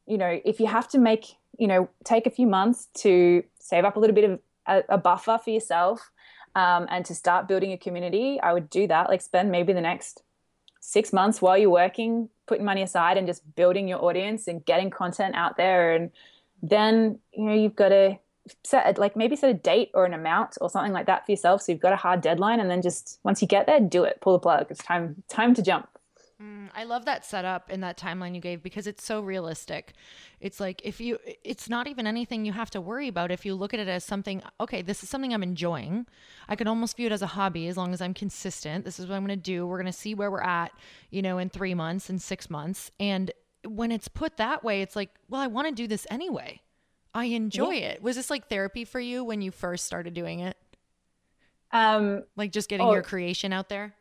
you 0.07 0.17
know, 0.17 0.39
if 0.45 0.59
you 0.59 0.67
have 0.67 0.87
to 0.89 0.99
make, 0.99 1.25
you 1.57 1.67
know, 1.67 1.89
take 2.03 2.25
a 2.25 2.29
few 2.29 2.47
months 2.47 2.87
to 2.99 3.43
save 3.59 3.85
up 3.85 3.95
a 3.97 3.99
little 3.99 4.15
bit 4.15 4.29
of 4.29 4.39
a, 4.67 4.83
a 4.89 4.97
buffer 4.97 5.39
for 5.43 5.49
yourself 5.49 6.11
um, 6.55 6.87
and 6.89 7.05
to 7.05 7.15
start 7.15 7.47
building 7.47 7.71
a 7.73 7.77
community, 7.77 8.39
I 8.41 8.53
would 8.53 8.69
do 8.69 8.87
that. 8.87 9.09
Like, 9.09 9.21
spend 9.21 9.51
maybe 9.51 9.73
the 9.73 9.81
next 9.81 10.23
six 10.79 11.13
months 11.13 11.41
while 11.41 11.57
you're 11.57 11.69
working, 11.69 12.29
putting 12.47 12.65
money 12.65 12.81
aside 12.81 13.17
and 13.17 13.27
just 13.27 13.55
building 13.55 13.87
your 13.87 14.03
audience 14.03 14.47
and 14.47 14.65
getting 14.65 14.89
content 14.89 15.35
out 15.35 15.57
there. 15.57 15.93
And 15.93 16.11
then, 16.63 17.19
you 17.33 17.45
know, 17.45 17.53
you've 17.53 17.75
got 17.75 17.89
to 17.89 18.17
set 18.63 18.97
like 18.97 19.15
maybe 19.15 19.35
set 19.35 19.51
a 19.51 19.53
date 19.53 19.91
or 19.93 20.05
an 20.05 20.13
amount 20.13 20.57
or 20.61 20.69
something 20.69 20.91
like 20.91 21.05
that 21.05 21.25
for 21.25 21.31
yourself. 21.31 21.61
So 21.61 21.71
you've 21.71 21.81
got 21.81 21.93
a 21.93 21.97
hard 21.97 22.21
deadline 22.21 22.59
and 22.59 22.69
then 22.69 22.81
just 22.81 23.19
once 23.23 23.41
you 23.41 23.47
get 23.47 23.67
there, 23.67 23.79
do 23.79 24.03
it, 24.03 24.19
pull 24.21 24.33
the 24.33 24.39
plug. 24.39 24.67
It's 24.69 24.83
time, 24.83 25.23
time 25.29 25.53
to 25.53 25.61
jump. 25.61 25.87
Mm, 26.41 26.69
I 26.73 26.85
love 26.85 27.05
that 27.05 27.25
setup 27.25 27.69
and 27.69 27.83
that 27.83 27.97
timeline 27.97 28.33
you 28.33 28.41
gave 28.41 28.63
because 28.63 28.87
it's 28.87 29.03
so 29.03 29.21
realistic. 29.21 29.93
It's 30.39 30.59
like 30.59 30.81
if 30.83 30.99
you, 30.99 31.19
it's 31.43 31.69
not 31.69 31.87
even 31.87 32.07
anything 32.07 32.45
you 32.45 32.53
have 32.53 32.71
to 32.71 32.81
worry 32.81 33.07
about 33.07 33.31
if 33.31 33.45
you 33.45 33.53
look 33.53 33.73
at 33.73 33.79
it 33.79 33.87
as 33.87 34.03
something, 34.03 34.41
okay, 34.59 34.81
this 34.81 35.03
is 35.03 35.09
something 35.09 35.33
I'm 35.33 35.43
enjoying. 35.43 36.07
I 36.47 36.55
could 36.55 36.67
almost 36.67 36.97
view 36.97 37.07
it 37.07 37.11
as 37.11 37.21
a 37.21 37.27
hobby 37.27 37.67
as 37.67 37.77
long 37.77 37.93
as 37.93 38.01
I'm 38.01 38.13
consistent. 38.13 38.85
This 38.85 38.99
is 38.99 39.07
what 39.07 39.15
I'm 39.15 39.25
going 39.25 39.37
to 39.37 39.43
do. 39.43 39.67
We're 39.67 39.77
going 39.77 39.85
to 39.91 39.93
see 39.93 40.15
where 40.15 40.31
we're 40.31 40.41
at, 40.41 40.71
you 41.11 41.21
know, 41.21 41.37
in 41.37 41.49
three 41.49 41.75
months 41.75 42.09
and 42.09 42.21
six 42.21 42.49
months. 42.49 42.91
And 42.99 43.31
when 43.67 43.91
it's 43.91 44.07
put 44.07 44.37
that 44.37 44.63
way, 44.63 44.81
it's 44.81 44.95
like, 44.95 45.11
well, 45.29 45.41
I 45.41 45.47
want 45.47 45.67
to 45.67 45.73
do 45.73 45.87
this 45.87 46.07
anyway. 46.09 46.61
I 47.13 47.25
enjoy 47.25 47.71
yeah. 47.71 47.89
it. 47.89 48.01
Was 48.01 48.15
this 48.15 48.29
like 48.29 48.47
therapy 48.47 48.85
for 48.85 48.99
you 48.99 49.23
when 49.23 49.41
you 49.41 49.51
first 49.51 49.85
started 49.85 50.13
doing 50.13 50.39
it? 50.39 50.57
Um, 51.71 52.23
like 52.35 52.51
just 52.51 52.69
getting 52.69 52.87
oh, 52.87 52.93
your 52.93 53.03
creation 53.03 53.53
out 53.53 53.69
there? 53.69 53.93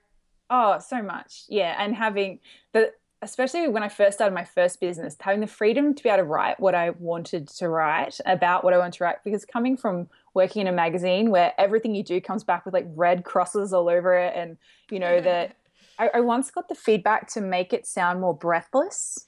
Oh, 0.51 0.79
so 0.81 1.01
much. 1.01 1.45
Yeah. 1.49 1.77
And 1.79 1.95
having 1.95 2.41
the, 2.73 2.93
especially 3.23 3.69
when 3.69 3.85
I 3.85 3.89
first 3.89 4.19
started 4.19 4.35
my 4.35 4.45
first 4.45 4.81
business, 4.81 5.17
having 5.21 5.41
the 5.41 5.47
freedom 5.47 5.95
to 5.95 6.03
be 6.03 6.09
able 6.09 6.19
to 6.19 6.25
write 6.25 6.59
what 6.59 6.75
I 6.75 6.91
wanted 6.91 7.47
to 7.49 7.69
write 7.69 8.19
about 8.27 8.65
what 8.65 8.75
I 8.75 8.79
want 8.79 8.95
to 8.95 9.05
write, 9.05 9.23
because 9.25 9.45
coming 9.45 9.77
from 9.77 10.09
working 10.35 10.63
in 10.63 10.67
a 10.67 10.73
magazine 10.73 11.31
where 11.31 11.53
everything 11.57 11.95
you 11.95 12.03
do 12.03 12.21
comes 12.21 12.43
back 12.43 12.65
with 12.65 12.75
like 12.75 12.87
red 12.95 13.25
crosses 13.25 13.73
all 13.73 13.89
over 13.89 14.17
it, 14.17 14.35
and 14.35 14.57
you 14.91 14.99
know 14.99 15.21
that 15.21 15.57
I, 15.99 16.11
I 16.15 16.21
once 16.21 16.51
got 16.51 16.69
the 16.69 16.75
feedback 16.75 17.29
to 17.33 17.41
make 17.41 17.73
it 17.73 17.87
sound 17.87 18.21
more 18.21 18.37
breathless. 18.37 19.27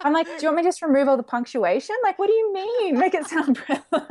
I'm 0.00 0.12
like, 0.12 0.26
do 0.26 0.32
you 0.40 0.48
want 0.48 0.56
me 0.56 0.62
to 0.62 0.68
just 0.68 0.82
remove 0.82 1.06
all 1.06 1.16
the 1.16 1.22
punctuation? 1.22 1.94
Like, 2.02 2.18
what 2.18 2.26
do 2.26 2.32
you 2.32 2.52
mean? 2.52 2.98
Make 2.98 3.14
it 3.14 3.26
sound 3.26 3.60
breathless 3.66 4.02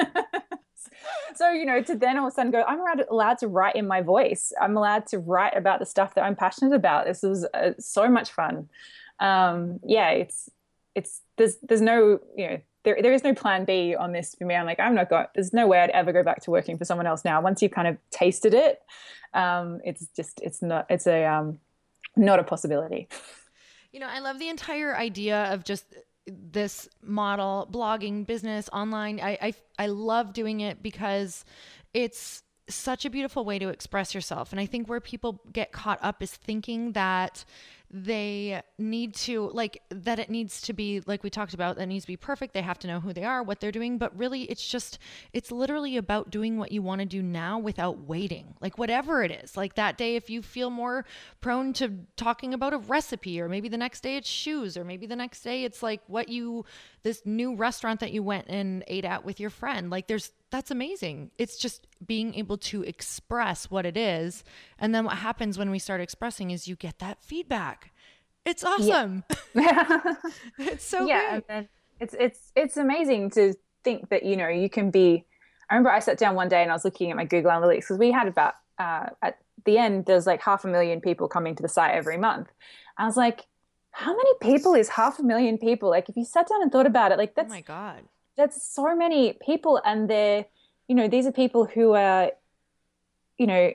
so 1.36 1.52
you 1.52 1.66
know 1.66 1.82
to 1.82 1.96
then 1.96 2.18
all 2.18 2.28
of 2.28 2.32
a 2.32 2.36
sudden 2.36 2.52
go 2.52 2.64
i'm 2.68 2.80
allowed, 3.10 3.38
to 3.38 3.48
write 3.48 3.76
in 3.76 3.88
my 3.88 4.02
voice 4.02 4.52
i'm 4.62 4.78
allowed 4.78 5.06
to 5.08 5.20
write 5.20 5.56
about 5.56 5.80
the 5.80 5.86
stuff 5.86 6.16
that 6.16 6.24
i'm 6.24 6.36
passionate 6.36 6.76
about 6.76 7.06
this 7.06 7.22
was 7.22 7.46
uh, 7.54 7.72
so 7.80 8.10
much 8.10 8.32
fun 8.32 8.70
um, 9.20 9.80
yeah 9.84 10.10
it's 10.10 10.50
it's 10.96 11.22
there's 11.38 11.58
there's 11.64 11.82
no 11.82 12.20
you 12.36 12.50
know 12.50 12.62
there, 12.84 12.98
there 13.02 13.14
is 13.14 13.24
no 13.24 13.34
plan 13.34 13.66
B 13.66 13.96
on 13.96 14.12
this 14.12 14.36
for 14.38 14.46
me. 14.46 14.56
I'm 14.56 14.66
like, 14.66 14.80
I'm 14.80 14.96
not 14.96 15.10
got, 15.10 15.34
there's 15.34 15.54
no 15.54 15.68
way 15.68 15.80
I'd 15.80 15.92
ever 15.92 16.12
go 16.12 16.24
back 16.24 16.42
to 16.44 16.52
working 16.52 16.78
for 16.78 16.86
someone 16.86 17.06
else 17.06 17.24
now. 17.24 17.42
Once 17.42 17.62
you've 17.62 17.72
kind 17.72 17.88
of 17.88 17.98
tasted 18.10 18.54
it, 18.54 18.82
um, 19.34 19.80
it's 19.84 20.08
just, 20.16 20.42
it's 20.42 20.62
not, 20.62 20.88
it's 20.90 21.06
a, 21.08 21.26
um, 21.26 21.60
not 22.16 22.40
a 22.40 22.44
possibility. 22.44 23.08
You 23.92 24.00
know, 24.00 24.08
I 24.08 24.20
love 24.20 24.40
the 24.40 24.50
entire 24.50 24.96
idea 24.96 25.54
of 25.54 25.64
just 25.64 25.86
this 26.28 26.88
model 27.02 27.68
blogging 27.72 28.26
business 28.26 28.70
online 28.72 29.20
I, 29.20 29.38
I 29.42 29.54
i 29.80 29.88
love 29.88 30.34
doing 30.34 30.60
it 30.60 30.84
because 30.84 31.46
it's 31.94 32.44
such 32.70 33.06
a 33.06 33.10
beautiful 33.10 33.44
way 33.44 33.60
to 33.60 33.70
express 33.70 34.16
yourself. 34.16 34.52
And 34.52 34.60
i 34.60 34.66
think 34.66 34.88
where 34.88 35.00
people 35.00 35.42
get 35.52 35.72
caught 35.72 36.00
up 36.02 36.22
is 36.22 36.32
thinking 36.32 36.94
that 36.94 37.44
they 37.94 38.62
need 38.78 39.14
to 39.14 39.50
like 39.54 39.82
that 39.90 40.18
it 40.18 40.30
needs 40.30 40.62
to 40.62 40.74
be 40.74 41.02
like 41.06 41.24
we 41.24 41.30
talked 41.30 41.54
about 41.54 41.76
that 41.76 41.88
needs 41.88 42.06
to 42.06 42.08
be 42.08 42.18
perfect. 42.18 42.54
They 42.54 42.62
have 42.62 42.80
to 42.80 42.88
know 42.88 43.00
who 43.00 43.12
they 43.12 43.24
are 43.24 43.44
what 43.44 43.60
they're 43.60 43.72
doing 43.72 43.98
but 43.98 44.18
really 44.18 44.44
it's 44.44 44.66
just 44.66 44.98
it's 45.34 45.52
literally 45.52 45.98
about 45.98 46.30
doing 46.30 46.58
what 46.58 46.72
you 46.72 46.82
want 46.82 47.00
to 47.00 47.06
do 47.06 47.22
now 47.22 47.60
without 47.60 48.00
waiting. 48.08 48.56
Like 48.62 48.78
whatever 48.78 49.24
it 49.24 49.32
is 49.32 49.58
like 49.58 49.76
that 49.76 49.98
day 49.98 50.16
if 50.16 50.30
you 50.30 50.42
feel 50.42 50.70
more 50.70 51.06
prone 51.42 51.74
to 51.74 51.92
talking 52.16 52.54
about 52.54 52.74
a 52.74 52.78
recipe 52.78 53.42
or 53.42 53.50
maybe 53.50 53.68
the 53.68 53.78
next 53.78 54.02
day 54.02 54.16
it's 54.16 54.30
shoes 54.30 54.78
or 54.78 54.86
maybe 54.86 55.06
the 55.06 55.16
next 55.16 55.42
day 55.42 55.66
it's 55.66 55.84
like 55.84 56.02
what 56.08 56.30
you 56.30 56.66
this 57.04 57.24
new 57.26 57.56
restaurant 57.56 58.00
that 58.00 58.12
you 58.14 58.24
went 58.24 58.48
and 58.48 58.84
ate 58.88 59.06
at 59.06 59.26
with 59.26 59.40
your 59.40 59.50
friend 59.50 59.90
like 59.90 60.08
there's 60.08 60.32
that's 60.52 60.70
amazing. 60.70 61.32
It's 61.38 61.58
just 61.58 61.88
being 62.06 62.36
able 62.36 62.58
to 62.58 62.84
express 62.84 63.72
what 63.72 63.86
it 63.86 63.98
is. 63.98 64.44
And 64.78 64.94
then 64.94 65.06
what 65.06 65.18
happens 65.18 65.58
when 65.58 65.72
we 65.72 65.80
start 65.80 66.02
expressing 66.02 66.52
is 66.52 66.68
you 66.68 66.76
get 66.76 67.00
that 67.00 67.24
feedback. 67.24 67.92
It's 68.46 68.64
awesome. 68.64 69.24
Yeah. 69.54 70.00
it's 70.60 70.84
so 70.84 71.08
yeah, 71.08 71.40
it's 72.00 72.16
it's 72.20 72.52
it's 72.56 72.78
amazing 72.78 73.30
to 73.32 73.54
think 73.84 74.10
that, 74.10 74.24
you 74.24 74.36
know, 74.36 74.50
you 74.50 74.70
can 74.70 74.92
be 74.92 75.26
I 75.70 75.76
remember 75.76 75.90
I 75.90 76.00
sat 76.00 76.18
down 76.18 76.36
one 76.36 76.50
day 76.50 76.62
and 76.62 76.70
I 76.70 76.74
was 76.76 76.84
looking 76.84 77.12
at 77.12 77.18
my 77.18 77.26
Google 77.26 77.52
Analytics 77.52 77.76
because 77.78 77.98
we 77.98 78.12
had 78.12 78.28
about 78.28 78.56
uh, 78.78 79.08
at 79.22 79.38
the 79.64 79.78
end 79.78 80.06
there's 80.06 80.28
like 80.28 80.42
half 80.42 80.66
a 80.66 80.68
million 80.68 81.00
people 81.00 81.28
coming 81.28 81.56
to 81.56 81.64
the 81.64 81.70
site 81.70 81.96
every 81.96 82.18
month. 82.18 82.50
I 82.98 83.06
was 83.06 83.16
like, 83.16 83.46
how 83.92 84.12
many 84.12 84.32
people 84.42 84.74
is 84.74 84.90
half 84.90 85.20
a 85.20 85.24
million 85.24 85.58
people? 85.58 85.90
Like 85.90 86.10
if 86.10 86.18
you 86.18 86.26
sat 86.26 86.50
down 86.50 86.62
and 86.62 86.72
thought 86.72 86.88
about 86.88 87.14
it, 87.14 87.18
like 87.18 87.36
that's 87.36 87.52
oh 87.52 87.56
my 87.56 87.62
god 87.62 88.04
that's 88.38 88.64
so 88.64 88.96
many 88.96 89.38
people 89.46 89.82
and 89.86 90.10
they're 90.10 90.46
you 90.88 90.96
know 90.96 91.08
these 91.08 91.26
are 91.26 91.32
people 91.32 91.66
who 91.66 91.94
are 91.94 92.32
you 93.38 93.48
know 93.48 93.72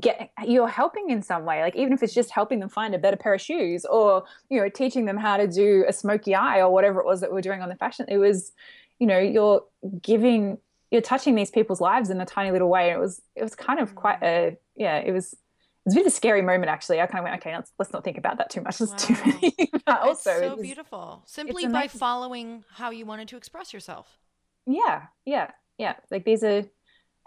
get 0.00 0.30
you're 0.46 0.68
helping 0.68 1.10
in 1.10 1.22
some 1.22 1.44
way 1.44 1.60
like 1.60 1.76
even 1.76 1.92
if 1.92 2.02
it's 2.02 2.14
just 2.14 2.30
helping 2.30 2.58
them 2.58 2.70
find 2.70 2.94
a 2.94 2.98
better 2.98 3.16
pair 3.16 3.34
of 3.34 3.40
shoes 3.40 3.84
or 3.84 4.24
you 4.48 4.58
know 4.58 4.68
teaching 4.68 5.04
them 5.04 5.16
how 5.16 5.36
to 5.36 5.46
do 5.46 5.84
a 5.86 5.92
smoky 5.92 6.34
eye 6.34 6.60
or 6.60 6.70
whatever 6.70 7.00
it 7.00 7.06
was 7.06 7.20
that 7.20 7.30
we're 7.30 7.42
doing 7.42 7.60
on 7.60 7.68
the 7.68 7.74
fashion 7.74 8.06
it 8.08 8.16
was 8.16 8.52
you 8.98 9.06
know 9.06 9.18
you're 9.18 9.62
giving 10.00 10.56
you're 10.90 11.02
touching 11.02 11.34
these 11.34 11.50
people's 11.50 11.80
lives 11.80 12.08
in 12.08 12.20
a 12.20 12.24
tiny 12.24 12.50
little 12.50 12.70
way 12.70 12.90
it 12.90 12.98
was 12.98 13.20
it 13.36 13.42
was 13.42 13.54
kind 13.54 13.78
of 13.78 13.94
quite 13.94 14.20
mm. 14.20 14.26
a 14.26 14.56
yeah 14.74 14.96
it 14.96 15.12
was 15.12 15.36
was 15.84 15.94
a 15.94 15.96
bit 15.96 16.06
of 16.06 16.12
a 16.12 16.14
scary 16.14 16.42
moment 16.42 16.70
actually. 16.70 17.00
I 17.00 17.06
kind 17.06 17.20
of 17.20 17.30
went, 17.30 17.42
okay, 17.42 17.54
let's 17.54 17.72
let's 17.78 17.92
not 17.92 18.04
think 18.04 18.18
about 18.18 18.38
that 18.38 18.50
too 18.50 18.60
much. 18.62 18.80
It's 18.80 18.90
wow. 18.90 18.96
too 18.98 19.16
many. 19.24 19.70
but 19.86 20.00
also, 20.00 20.30
it's 20.30 20.40
so 20.40 20.46
it 20.46 20.56
was, 20.56 20.66
beautiful. 20.66 21.22
Simply 21.26 21.66
by 21.66 21.88
following 21.88 22.64
how 22.72 22.90
you 22.90 23.06
wanted 23.06 23.28
to 23.28 23.36
express 23.36 23.72
yourself. 23.72 24.18
Yeah, 24.66 25.02
yeah, 25.24 25.50
yeah. 25.78 25.94
Like 26.10 26.24
these 26.24 26.42
are, 26.42 26.64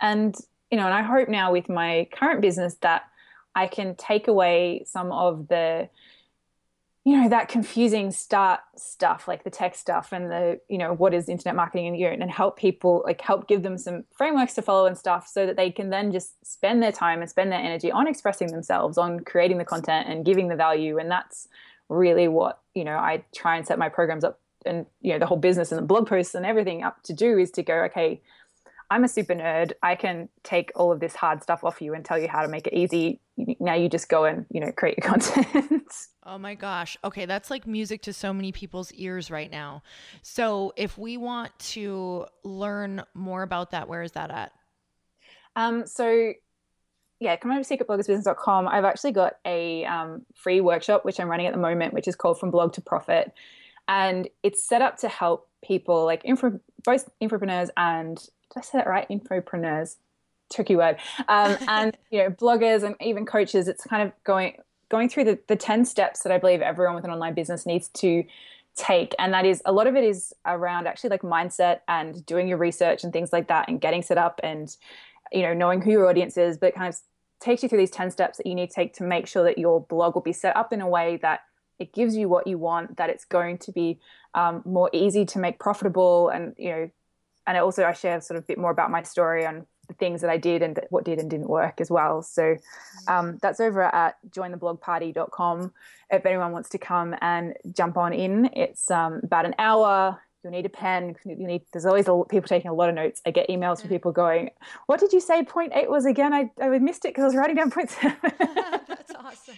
and 0.02 0.36
you 0.72 0.78
know, 0.78 0.86
and 0.86 0.94
I 0.94 1.02
hope 1.04 1.30
now 1.30 1.52
with 1.52 1.70
my 1.70 2.08
current 2.14 2.42
business 2.42 2.76
that 2.82 3.04
I 3.56 3.68
can 3.68 3.96
take 3.96 4.28
away 4.28 4.84
some 4.86 5.12
of 5.12 5.48
the 5.48 5.90
you 7.08 7.16
know 7.16 7.30
that 7.30 7.48
confusing 7.48 8.12
start 8.12 8.60
stuff 8.76 9.30
like 9.30 9.46
the 9.46 9.50
tech 9.50 9.76
stuff 9.76 10.12
and 10.12 10.30
the 10.30 10.60
you 10.68 10.78
know 10.78 10.94
what 10.94 11.14
is 11.14 11.30
internet 11.30 11.56
marketing 11.56 11.88
and 11.88 11.98
you 11.98 12.06
and 12.06 12.30
help 12.30 12.58
people 12.58 13.02
like 13.06 13.22
help 13.22 13.48
give 13.48 13.64
them 13.64 13.78
some 13.78 14.04
frameworks 14.12 14.54
to 14.54 14.62
follow 14.62 14.86
and 14.86 14.98
stuff 14.98 15.26
so 15.26 15.46
that 15.46 15.56
they 15.56 15.72
can 15.72 15.90
then 15.90 16.12
just 16.12 16.34
spend 16.46 16.84
their 16.84 16.92
time 16.92 17.22
and 17.22 17.30
spend 17.30 17.50
their 17.50 17.62
energy 17.62 17.90
on 17.90 18.08
expressing 18.08 18.52
themselves 18.52 18.98
on 18.98 19.22
creating 19.22 19.58
the 19.58 19.64
content 19.64 20.10
and 20.10 20.26
giving 20.26 20.50
the 20.50 20.56
value. 20.58 20.98
And 20.98 21.10
that's 21.10 21.48
really 21.88 22.28
what 22.28 22.60
you 22.74 22.84
know 22.84 22.98
i 22.98 23.24
try 23.34 23.56
and 23.56 23.66
set 23.66 23.80
my 23.80 23.88
programs 23.88 24.26
up 24.26 24.42
and 24.66 24.86
you 25.00 25.14
know 25.14 25.20
the 25.20 25.26
whole 25.26 25.38
business 25.38 25.72
and 25.72 25.82
the 25.82 25.86
blog 25.86 26.06
posts 26.06 26.36
and 26.36 26.46
everything 26.46 26.84
up 26.84 27.02
to 27.04 27.14
do 27.14 27.38
is 27.38 27.50
to 27.52 27.64
go 27.64 27.84
okay 27.84 28.20
i'm 28.90 29.04
a 29.04 29.08
super 29.08 29.34
nerd. 29.34 29.74
I 29.84 29.96
can 29.96 30.30
take 30.44 30.72
all 30.76 30.92
of 30.92 31.00
this 31.00 31.16
hard 31.16 31.44
stuff 31.44 31.64
off 31.64 31.82
you 31.82 31.94
and 31.94 32.04
tell 32.06 32.18
you 32.18 32.28
how 32.28 32.42
to 32.42 32.48
make 32.48 32.68
it 32.68 32.74
easy. 32.74 33.20
Now 33.60 33.76
you 33.76 33.90
just 33.90 34.10
go 34.10 34.26
and 34.26 34.46
you 34.50 34.60
know 34.60 34.72
create 34.72 34.98
your 34.98 35.08
content. 35.12 35.92
Oh 36.24 36.38
my 36.38 36.56
gosh. 36.56 36.98
Okay 37.04 37.26
that's 37.26 37.50
like 37.50 37.68
music 37.68 38.02
to 38.04 38.14
so 38.14 38.34
many 38.34 38.52
people's 38.52 38.92
ears 38.94 39.30
right 39.30 39.52
now. 39.52 39.84
So 40.22 40.74
if 40.76 40.98
we 40.98 41.18
want 41.18 41.58
to 41.60 42.26
learn 42.44 43.04
more 43.14 43.44
about 43.44 43.72
that 43.72 43.88
where 43.88 44.04
is 44.04 44.14
that 44.14 44.32
at? 44.32 44.52
Um 45.56 45.86
so 45.86 46.34
yeah, 47.20 47.36
come 47.36 47.52
over 47.52 47.64
to 47.64 47.78
secretbloggersbusiness.com. 47.78 48.68
I've 48.68 48.86
actually 48.86 49.12
got 49.12 49.38
a 49.44 49.86
um, 49.86 50.24
free 50.36 50.62
workshop 50.62 51.04
which 51.04 51.20
I'm 51.20 51.28
running 51.28 51.48
at 51.48 51.54
the 51.54 51.60
moment, 51.60 51.94
which 51.94 52.08
is 52.08 52.16
called 52.16 52.40
From 52.40 52.52
Blog 52.52 52.74
to 52.74 52.82
Profit. 52.82 53.34
And 53.88 54.28
it's 54.44 54.64
set 54.64 54.82
up 54.82 54.98
to 54.98 55.08
help 55.08 55.50
people 55.64 56.06
like 56.06 56.22
info, 56.26 56.60
both 56.84 57.10
entrepreneurs 57.22 57.72
and 57.76 58.24
I 58.58 58.62
say 58.62 58.78
that 58.80 58.88
right? 58.88 59.08
Infopreneurs, 59.10 59.96
tricky 60.52 60.76
word, 60.76 60.98
um, 61.28 61.58
and 61.68 61.98
you 62.10 62.20
know 62.20 62.30
bloggers 62.30 62.84
and 62.84 62.96
even 63.02 63.26
coaches. 63.26 63.68
It's 63.68 63.84
kind 63.84 64.04
of 64.04 64.12
going 64.24 64.58
going 64.90 65.10
through 65.10 65.26
the, 65.26 65.40
the 65.48 65.56
10 65.56 65.86
steps 65.86 66.22
that 66.22 66.32
I 66.32 66.38
believe 66.38 66.62
everyone 66.62 66.96
with 66.96 67.04
an 67.04 67.12
online 67.12 67.34
business 67.34 67.66
needs 67.66 67.90
to 67.90 68.24
take. 68.76 69.14
And 69.20 69.34
that 69.34 69.46
is 69.46 69.62
a 69.66 69.72
lot 69.72 69.88
of 69.88 69.96
it 69.96 70.04
is 70.04 70.34
around 70.46 70.88
actually 70.88 71.10
like 71.10 71.22
mindset 71.24 71.80
and 71.88 72.26
doing 72.26 72.48
your 72.48 72.58
research 72.58 73.04
and 73.04 73.12
things 73.12 73.34
like 73.34 73.48
that 73.50 73.68
and 73.68 73.82
getting 73.82 74.02
set 74.02 74.18
up 74.18 74.40
and, 74.44 74.76
you 75.32 75.42
know, 75.42 75.54
knowing 75.54 75.82
who 75.82 75.92
your 75.92 76.08
audience 76.08 76.38
is, 76.38 76.58
but 76.58 76.76
kind 76.76 76.88
of 76.88 76.98
takes 77.40 77.64
you 77.64 77.70
through 77.70 77.80
these 77.80 77.92
10 77.92 78.12
steps 78.12 78.38
that 78.38 78.48
you 78.48 78.56
need 78.56 78.70
to 78.70 78.76
take 78.76 78.94
to 78.94 79.04
make 79.04 79.28
sure 79.28 79.44
that 79.44 79.58
your 79.58 79.82
blog 79.82 80.16
will 80.16 80.22
be 80.22 80.34
set 80.34 80.56
up 80.56 80.72
in 80.72 80.82
a 80.82 80.88
way 80.88 81.18
that 81.18 81.42
it 81.80 81.94
gives 81.94 82.16
you 82.16 82.28
what 82.28 82.48
you 82.48 82.58
want 82.58 82.98
that 82.98 83.10
it's 83.10 83.26
going 83.26 83.58
to 83.60 83.72
be 83.72 84.00
um, 84.34 84.64
more 84.66 84.90
easy 84.94 85.26
to 85.26 85.38
make 85.38 85.60
profitable 85.60 86.30
and 86.30 86.56
you 86.58 86.70
know 86.72 86.90
and 87.48 87.58
also 87.58 87.86
i 87.86 87.94
share 87.94 88.22
sort 88.22 88.38
of 88.38 88.44
a 88.44 88.48
bit 88.48 88.58
more 88.58 88.72
about 88.72 88.92
my 88.92 89.02
story 89.02 89.46
on 89.46 89.66
the 89.88 89.94
things 89.96 90.22
that 90.22 90.30
i 90.30 90.38
did 90.38 90.62
and 90.62 90.80
what 90.90 91.06
did 91.06 91.18
and 91.20 91.30
didn't 91.30 91.50
work 91.50 91.80
as 91.80 91.90
well. 91.90 92.22
So 92.22 92.58
um, 93.08 93.38
that's 93.42 93.60
over 93.60 93.84
at 93.84 94.18
jointheblogparty.com 94.30 95.74
if 96.12 96.26
anyone 96.26 96.52
wants 96.52 96.70
to 96.70 96.78
come 96.78 97.16
and 97.22 97.56
jump 97.74 97.98
on 97.98 98.14
in 98.14 98.50
it's 98.54 98.92
um, 98.92 99.22
about 99.24 99.46
an 99.46 99.56
hour. 99.58 100.22
You'll 100.44 100.52
need 100.52 100.66
a 100.66 100.70
pen. 100.70 101.16
You 101.26 101.36
need 101.36 101.64
there's 101.72 101.86
always 101.86 102.08
a, 102.08 102.24
people 102.30 102.48
taking 102.48 102.70
a 102.70 102.74
lot 102.74 102.90
of 102.90 102.96
notes. 102.96 103.22
I 103.26 103.32
get 103.32 103.50
emails 103.50 103.82
from 103.82 103.90
people 103.90 104.12
going 104.12 104.52
what 104.86 105.00
did 105.00 105.14
you 105.14 105.22
say 105.22 105.44
point 105.44 105.72
eight 105.74 105.90
was 105.90 106.06
again? 106.06 106.34
I, 106.34 106.52
I 106.62 106.68
missed 106.80 107.06
it 107.06 107.10
because 107.10 107.24
i 107.24 107.28
was 107.28 107.36
writing 107.36 107.56
down 107.56 107.72
point 107.72 107.90
seven. 107.90 108.18
That's 108.40 109.14
awesome. 109.16 109.56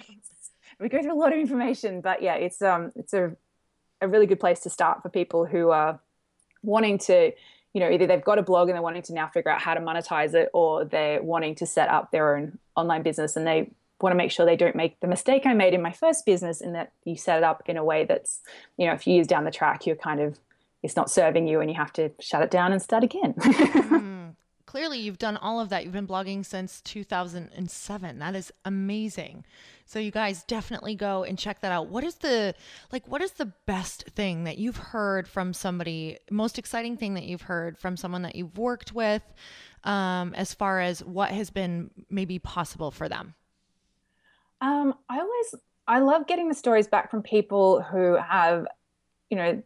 We 0.79 0.89
go 0.89 1.01
through 1.01 1.13
a 1.13 1.19
lot 1.19 1.33
of 1.33 1.39
information, 1.39 2.01
but 2.01 2.21
yeah, 2.21 2.35
it's 2.35 2.61
um 2.61 2.91
it's 2.95 3.13
a 3.13 3.35
a 4.01 4.07
really 4.07 4.25
good 4.25 4.39
place 4.39 4.61
to 4.61 4.69
start 4.69 5.01
for 5.01 5.09
people 5.09 5.45
who 5.45 5.69
are 5.71 5.99
wanting 6.63 6.97
to, 6.97 7.31
you 7.73 7.79
know, 7.79 7.89
either 7.89 8.07
they've 8.07 8.23
got 8.23 8.39
a 8.39 8.43
blog 8.43 8.69
and 8.69 8.75
they're 8.75 8.81
wanting 8.81 9.03
to 9.03 9.13
now 9.13 9.27
figure 9.27 9.51
out 9.51 9.61
how 9.61 9.73
to 9.73 9.79
monetize 9.79 10.33
it, 10.33 10.49
or 10.53 10.85
they're 10.85 11.21
wanting 11.21 11.55
to 11.55 11.65
set 11.65 11.89
up 11.89 12.11
their 12.11 12.35
own 12.35 12.57
online 12.75 13.03
business 13.03 13.35
and 13.35 13.45
they 13.45 13.71
want 14.01 14.11
to 14.11 14.17
make 14.17 14.31
sure 14.31 14.45
they 14.45 14.55
don't 14.55 14.75
make 14.75 14.99
the 15.01 15.07
mistake 15.07 15.45
I 15.45 15.53
made 15.53 15.73
in 15.73 15.81
my 15.81 15.91
first 15.91 16.25
business 16.25 16.61
in 16.61 16.73
that 16.73 16.91
you 17.03 17.17
set 17.17 17.37
it 17.37 17.43
up 17.43 17.63
in 17.65 17.77
a 17.77 17.83
way 17.83 18.05
that's, 18.05 18.39
you 18.77 18.87
know, 18.87 18.93
a 18.93 18.97
few 18.97 19.13
years 19.13 19.27
down 19.27 19.43
the 19.43 19.51
track, 19.51 19.85
you're 19.85 19.95
kind 19.95 20.19
of 20.19 20.39
it's 20.81 20.95
not 20.95 21.11
serving 21.11 21.47
you 21.47 21.59
and 21.59 21.69
you 21.69 21.75
have 21.75 21.91
to 21.93 22.11
shut 22.19 22.41
it 22.41 22.51
down 22.51 22.71
and 22.71 22.81
start 22.81 23.03
again. 23.03 23.33
mm, 23.37 24.33
clearly 24.69 24.99
you've 24.99 25.17
done 25.17 25.35
all 25.35 25.59
of 25.59 25.69
that. 25.69 25.83
You've 25.83 25.93
been 25.93 26.05
blogging 26.05 26.45
since 26.45 26.79
2007. 26.81 28.19
That 28.19 28.35
is 28.35 28.53
amazing. 28.65 29.43
So 29.87 29.97
you 29.97 30.11
guys 30.11 30.43
definitely 30.43 30.93
go 30.93 31.23
and 31.23 31.39
check 31.39 31.61
that 31.61 31.71
out. 31.71 31.87
What 31.87 32.03
is 32.03 32.13
the 32.15 32.53
like 32.91 33.07
what 33.07 33.23
is 33.23 33.31
the 33.31 33.51
best 33.65 34.03
thing 34.09 34.43
that 34.43 34.59
you've 34.59 34.77
heard 34.77 35.27
from 35.27 35.53
somebody, 35.53 36.19
most 36.29 36.59
exciting 36.59 36.97
thing 36.97 37.15
that 37.15 37.23
you've 37.23 37.41
heard 37.41 37.79
from 37.79 37.97
someone 37.97 38.21
that 38.21 38.35
you've 38.35 38.59
worked 38.59 38.93
with 38.93 39.23
um 39.85 40.35
as 40.35 40.53
far 40.53 40.81
as 40.81 41.03
what 41.03 41.31
has 41.31 41.49
been 41.49 41.89
maybe 42.11 42.37
possible 42.37 42.91
for 42.91 43.09
them? 43.09 43.33
Um 44.61 44.93
I 45.09 45.19
always 45.19 45.55
I 45.87 45.99
love 46.01 46.27
getting 46.27 46.47
the 46.47 46.53
stories 46.53 46.87
back 46.87 47.09
from 47.09 47.23
people 47.23 47.81
who 47.81 48.17
have 48.17 48.67
you 49.31 49.37
know 49.37 49.63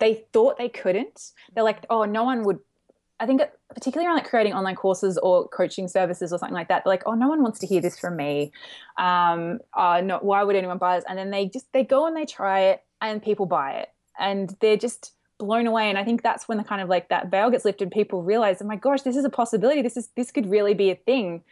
they 0.00 0.24
thought 0.32 0.58
they 0.58 0.68
couldn't. 0.68 1.30
They're 1.54 1.62
like, 1.62 1.86
"Oh, 1.88 2.04
no 2.04 2.24
one 2.24 2.42
would 2.42 2.58
I 3.22 3.26
think 3.26 3.40
particularly 3.68 4.08
around 4.08 4.16
like 4.16 4.28
creating 4.28 4.52
online 4.52 4.74
courses 4.74 5.16
or 5.16 5.46
coaching 5.46 5.86
services 5.86 6.32
or 6.32 6.38
something 6.40 6.54
like 6.54 6.66
that, 6.66 6.84
like, 6.84 7.04
oh, 7.06 7.14
no 7.14 7.28
one 7.28 7.40
wants 7.40 7.60
to 7.60 7.68
hear 7.68 7.80
this 7.80 7.96
from 7.96 8.16
me. 8.16 8.50
Um, 8.98 9.60
uh, 9.74 10.02
why 10.20 10.42
would 10.42 10.56
anyone 10.56 10.78
buy 10.78 10.96
this? 10.96 11.04
And 11.08 11.16
then 11.16 11.30
they 11.30 11.46
just 11.46 11.72
they 11.72 11.84
go 11.84 12.04
and 12.06 12.16
they 12.16 12.26
try 12.26 12.62
it, 12.62 12.82
and 13.00 13.22
people 13.22 13.46
buy 13.46 13.74
it, 13.74 13.90
and 14.18 14.52
they're 14.60 14.76
just 14.76 15.12
blown 15.38 15.68
away. 15.68 15.88
And 15.88 15.96
I 15.98 16.04
think 16.04 16.22
that's 16.22 16.48
when 16.48 16.58
the 16.58 16.64
kind 16.64 16.82
of 16.82 16.88
like 16.88 17.10
that 17.10 17.30
veil 17.30 17.48
gets 17.48 17.64
lifted. 17.64 17.92
People 17.92 18.24
realize, 18.24 18.60
oh 18.60 18.66
my 18.66 18.74
gosh, 18.74 19.02
this 19.02 19.14
is 19.14 19.24
a 19.24 19.30
possibility. 19.30 19.82
This 19.82 19.96
is 19.96 20.08
this 20.16 20.32
could 20.32 20.50
really 20.50 20.74
be 20.74 20.90
a 20.90 20.96
thing. 20.96 21.44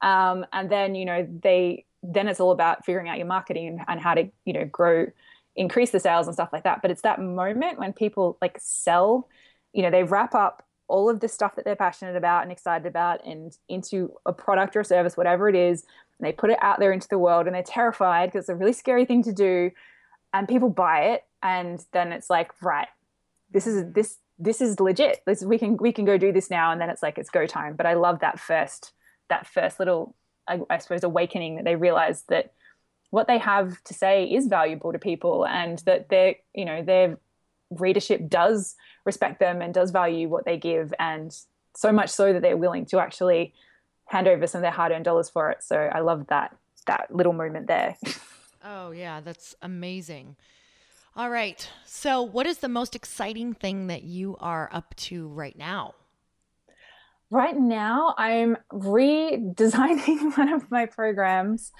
Um, 0.00 0.46
and 0.54 0.70
then 0.70 0.94
you 0.94 1.04
know 1.04 1.28
they 1.42 1.84
then 2.02 2.26
it's 2.26 2.40
all 2.40 2.52
about 2.52 2.86
figuring 2.86 3.10
out 3.10 3.18
your 3.18 3.26
marketing 3.26 3.68
and, 3.68 3.80
and 3.86 4.00
how 4.00 4.14
to 4.14 4.30
you 4.46 4.54
know 4.54 4.64
grow, 4.64 5.08
increase 5.56 5.90
the 5.90 6.00
sales 6.00 6.26
and 6.26 6.32
stuff 6.32 6.54
like 6.54 6.64
that. 6.64 6.80
But 6.80 6.90
it's 6.90 7.02
that 7.02 7.20
moment 7.20 7.78
when 7.78 7.92
people 7.92 8.38
like 8.40 8.56
sell, 8.58 9.28
you 9.74 9.82
know, 9.82 9.90
they 9.90 10.04
wrap 10.04 10.34
up 10.34 10.64
all 10.88 11.08
of 11.08 11.20
the 11.20 11.28
stuff 11.28 11.54
that 11.56 11.64
they're 11.64 11.76
passionate 11.76 12.16
about 12.16 12.42
and 12.42 12.50
excited 12.50 12.86
about 12.86 13.24
and 13.24 13.56
into 13.68 14.12
a 14.26 14.32
product 14.32 14.74
or 14.74 14.80
a 14.80 14.84
service, 14.84 15.16
whatever 15.16 15.48
it 15.48 15.54
is, 15.54 15.84
and 16.18 16.26
they 16.26 16.32
put 16.32 16.50
it 16.50 16.58
out 16.60 16.80
there 16.80 16.92
into 16.92 17.08
the 17.08 17.18
world 17.18 17.46
and 17.46 17.54
they're 17.54 17.62
terrified 17.62 18.28
because 18.28 18.44
it's 18.44 18.48
a 18.48 18.54
really 18.54 18.72
scary 18.72 19.04
thing 19.04 19.22
to 19.22 19.32
do. 19.32 19.70
And 20.34 20.48
people 20.48 20.68
buy 20.68 21.04
it, 21.12 21.24
and 21.42 21.82
then 21.92 22.12
it's 22.12 22.28
like, 22.28 22.52
right, 22.62 22.88
this 23.50 23.66
is 23.66 23.92
this 23.92 24.18
this 24.38 24.60
is 24.60 24.78
legit. 24.78 25.22
This, 25.26 25.42
we 25.42 25.58
can 25.58 25.76
we 25.78 25.92
can 25.92 26.04
go 26.04 26.18
do 26.18 26.32
this 26.32 26.50
now, 26.50 26.70
and 26.70 26.80
then 26.80 26.90
it's 26.90 27.02
like 27.02 27.18
it's 27.18 27.30
go 27.30 27.46
time. 27.46 27.76
But 27.76 27.86
I 27.86 27.94
love 27.94 28.20
that 28.20 28.38
first 28.38 28.92
that 29.28 29.46
first 29.46 29.78
little 29.78 30.14
I, 30.46 30.60
I 30.70 30.78
suppose 30.78 31.04
awakening 31.04 31.56
that 31.56 31.64
they 31.64 31.76
realize 31.76 32.24
that 32.28 32.52
what 33.10 33.26
they 33.26 33.38
have 33.38 33.82
to 33.84 33.94
say 33.94 34.24
is 34.24 34.46
valuable 34.46 34.92
to 34.92 34.98
people 34.98 35.46
and 35.46 35.78
that 35.80 36.08
they're 36.08 36.36
you 36.54 36.64
know 36.64 36.82
their 36.82 37.18
readership 37.70 38.28
does 38.28 38.76
respect 39.04 39.40
them 39.40 39.60
and 39.62 39.72
does 39.74 39.90
value 39.90 40.28
what 40.28 40.44
they 40.44 40.56
give, 40.56 40.92
and 40.98 41.36
so 41.74 41.92
much 41.92 42.10
so 42.10 42.32
that 42.32 42.42
they're 42.42 42.56
willing 42.56 42.86
to 42.86 42.98
actually 42.98 43.54
hand 44.06 44.26
over 44.26 44.46
some 44.46 44.60
of 44.60 44.62
their 44.62 44.70
hard-earned 44.70 45.04
dollars 45.04 45.28
for 45.28 45.50
it. 45.50 45.62
So 45.62 45.76
I 45.76 46.00
love 46.00 46.26
that 46.28 46.56
that 46.86 47.14
little 47.14 47.32
moment 47.32 47.66
there. 47.66 47.96
oh 48.64 48.90
yeah, 48.90 49.20
that's 49.20 49.54
amazing. 49.62 50.36
All 51.16 51.30
right. 51.30 51.68
So, 51.84 52.22
what 52.22 52.46
is 52.46 52.58
the 52.58 52.68
most 52.68 52.94
exciting 52.94 53.52
thing 53.52 53.88
that 53.88 54.04
you 54.04 54.36
are 54.40 54.68
up 54.72 54.94
to 54.96 55.26
right 55.26 55.58
now? 55.58 55.94
Right 57.30 57.56
now, 57.56 58.14
I'm 58.16 58.56
redesigning 58.72 60.36
one 60.38 60.52
of 60.52 60.70
my 60.70 60.86
programs. 60.86 61.72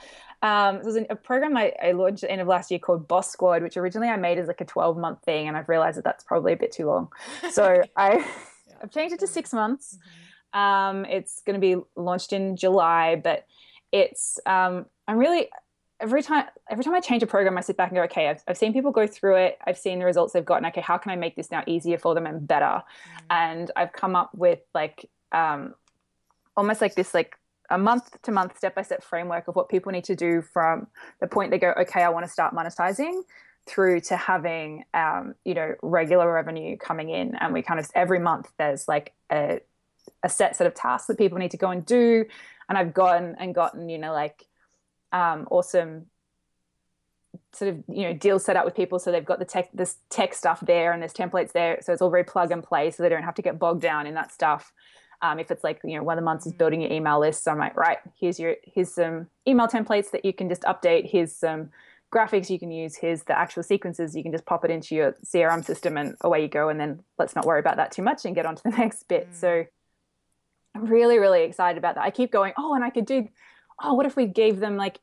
Um, 0.42 0.76
it 0.76 0.84
was 0.84 0.96
a 0.96 1.16
program 1.16 1.56
I, 1.56 1.72
I, 1.82 1.92
launched 1.92 2.22
at 2.22 2.28
the 2.28 2.32
end 2.32 2.40
of 2.40 2.46
last 2.46 2.70
year 2.70 2.78
called 2.78 3.08
Boss 3.08 3.32
Squad, 3.32 3.62
which 3.62 3.76
originally 3.76 4.08
I 4.08 4.16
made 4.16 4.38
as 4.38 4.46
like 4.46 4.60
a 4.60 4.64
12 4.64 4.96
month 4.96 5.22
thing, 5.24 5.48
and 5.48 5.56
I've 5.56 5.68
realized 5.68 5.96
that 5.96 6.04
that's 6.04 6.22
probably 6.22 6.52
a 6.52 6.56
bit 6.56 6.70
too 6.70 6.86
long. 6.86 7.08
So 7.50 7.82
I, 7.96 8.24
I've 8.82 8.90
changed 8.90 9.14
it 9.14 9.20
to 9.20 9.26
six 9.26 9.52
months. 9.52 9.96
Mm-hmm. 9.96 10.58
Um, 10.60 11.04
it's 11.06 11.42
going 11.44 11.60
to 11.60 11.60
be 11.60 11.82
launched 11.96 12.32
in 12.32 12.56
July, 12.56 13.16
but 13.16 13.46
it's 13.90 14.38
um, 14.46 14.86
I'm 15.08 15.18
really 15.18 15.48
every 16.00 16.22
time 16.22 16.46
every 16.70 16.84
time 16.84 16.94
I 16.94 17.00
change 17.00 17.22
a 17.22 17.26
program, 17.26 17.58
I 17.58 17.62
sit 17.62 17.76
back 17.76 17.88
and 17.88 17.96
go, 17.96 18.02
okay, 18.02 18.28
I've, 18.28 18.42
I've 18.46 18.58
seen 18.58 18.72
people 18.72 18.92
go 18.92 19.06
through 19.06 19.36
it, 19.36 19.58
I've 19.66 19.78
seen 19.78 19.98
the 19.98 20.04
results 20.04 20.32
they've 20.34 20.44
gotten. 20.44 20.66
Okay, 20.66 20.80
how 20.80 20.98
can 20.98 21.10
I 21.10 21.16
make 21.16 21.36
this 21.36 21.50
now 21.50 21.64
easier 21.66 21.98
for 21.98 22.14
them 22.14 22.26
and 22.26 22.46
better? 22.46 22.64
Mm-hmm. 22.64 23.26
And 23.30 23.70
I've 23.76 23.92
come 23.92 24.14
up 24.14 24.30
with 24.34 24.60
like 24.74 25.08
um, 25.32 25.74
almost 26.56 26.80
like 26.80 26.94
this 26.94 27.14
like 27.14 27.36
a 27.70 27.78
month 27.78 28.20
to 28.22 28.32
month 28.32 28.56
step 28.56 28.74
by 28.74 28.82
step 28.82 29.02
framework 29.02 29.48
of 29.48 29.56
what 29.56 29.68
people 29.68 29.92
need 29.92 30.04
to 30.04 30.16
do 30.16 30.42
from 30.42 30.86
the 31.20 31.26
point 31.26 31.50
they 31.50 31.58
go, 31.58 31.74
okay, 31.78 32.02
I 32.02 32.08
want 32.08 32.24
to 32.24 32.32
start 32.32 32.54
monetizing 32.54 33.22
through 33.66 34.00
to 34.00 34.16
having 34.16 34.84
um, 34.94 35.34
you 35.44 35.54
know 35.54 35.74
regular 35.82 36.32
revenue 36.32 36.76
coming 36.76 37.10
in. 37.10 37.34
And 37.36 37.52
we 37.52 37.62
kind 37.62 37.78
of 37.78 37.88
every 37.94 38.18
month 38.18 38.50
there's 38.58 38.88
like 38.88 39.12
a, 39.30 39.60
a 40.22 40.28
set 40.28 40.56
set 40.56 40.66
of 40.66 40.74
tasks 40.74 41.06
that 41.08 41.18
people 41.18 41.38
need 41.38 41.50
to 41.50 41.56
go 41.56 41.70
and 41.70 41.84
do. 41.84 42.24
And 42.68 42.76
i've 42.76 42.92
gotten 42.92 43.34
and 43.38 43.54
gotten 43.54 43.88
you 43.88 43.98
know 43.98 44.12
like 44.12 44.46
um, 45.12 45.48
awesome 45.50 46.06
sort 47.52 47.70
of 47.70 47.84
you 47.88 48.04
know 48.04 48.14
deals 48.14 48.44
set 48.44 48.56
up 48.56 48.64
with 48.64 48.74
people. 48.74 48.98
So 48.98 49.12
they've 49.12 49.24
got 49.24 49.38
the 49.38 49.44
tech 49.44 49.68
this 49.74 49.96
tech 50.08 50.32
stuff 50.34 50.60
there 50.60 50.92
and 50.92 51.02
there's 51.02 51.12
templates 51.12 51.52
there. 51.52 51.78
So 51.82 51.92
it's 51.92 52.00
all 52.00 52.10
very 52.10 52.24
plug 52.24 52.50
and 52.50 52.62
play. 52.62 52.90
So 52.90 53.02
they 53.02 53.08
don't 53.10 53.22
have 53.22 53.34
to 53.34 53.42
get 53.42 53.58
bogged 53.58 53.82
down 53.82 54.06
in 54.06 54.14
that 54.14 54.32
stuff 54.32 54.72
um, 55.22 55.38
if 55.38 55.50
it's 55.50 55.64
like 55.64 55.80
you 55.84 55.96
know 55.96 56.02
one 56.02 56.16
of 56.16 56.22
the 56.22 56.24
months 56.24 56.46
is 56.46 56.52
building 56.52 56.80
your 56.80 56.92
email 56.92 57.20
list, 57.20 57.44
so 57.44 57.50
I'm 57.50 57.58
like, 57.58 57.76
right, 57.76 57.98
here's 58.18 58.38
your 58.38 58.56
here's 58.62 58.92
some 58.92 59.28
email 59.46 59.66
templates 59.66 60.10
that 60.12 60.24
you 60.24 60.32
can 60.32 60.48
just 60.48 60.62
update. 60.62 61.10
Here's 61.10 61.34
some 61.34 61.70
graphics 62.12 62.48
you 62.48 62.58
can 62.58 62.70
use. 62.70 62.96
Here's 62.96 63.24
the 63.24 63.38
actual 63.38 63.62
sequences. 63.62 64.16
You 64.16 64.22
can 64.22 64.32
just 64.32 64.46
pop 64.46 64.64
it 64.64 64.70
into 64.70 64.94
your 64.94 65.16
CRM 65.24 65.64
system, 65.64 65.96
and 65.96 66.16
away 66.20 66.42
you 66.42 66.48
go. 66.48 66.68
And 66.68 66.78
then 66.78 67.02
let's 67.18 67.34
not 67.34 67.44
worry 67.46 67.60
about 67.60 67.76
that 67.76 67.92
too 67.92 68.02
much 68.02 68.24
and 68.24 68.34
get 68.34 68.46
on 68.46 68.56
to 68.56 68.62
the 68.62 68.70
next 68.78 69.08
bit. 69.08 69.30
Mm. 69.30 69.34
So 69.34 69.64
I'm 70.74 70.84
really 70.86 71.18
really 71.18 71.42
excited 71.42 71.78
about 71.78 71.96
that. 71.96 72.04
I 72.04 72.10
keep 72.10 72.30
going. 72.30 72.52
Oh, 72.56 72.74
and 72.74 72.84
I 72.84 72.90
could 72.90 73.06
do. 73.06 73.28
Oh, 73.82 73.94
what 73.94 74.06
if 74.06 74.16
we 74.16 74.26
gave 74.26 74.58
them 74.60 74.76
like 74.76 74.98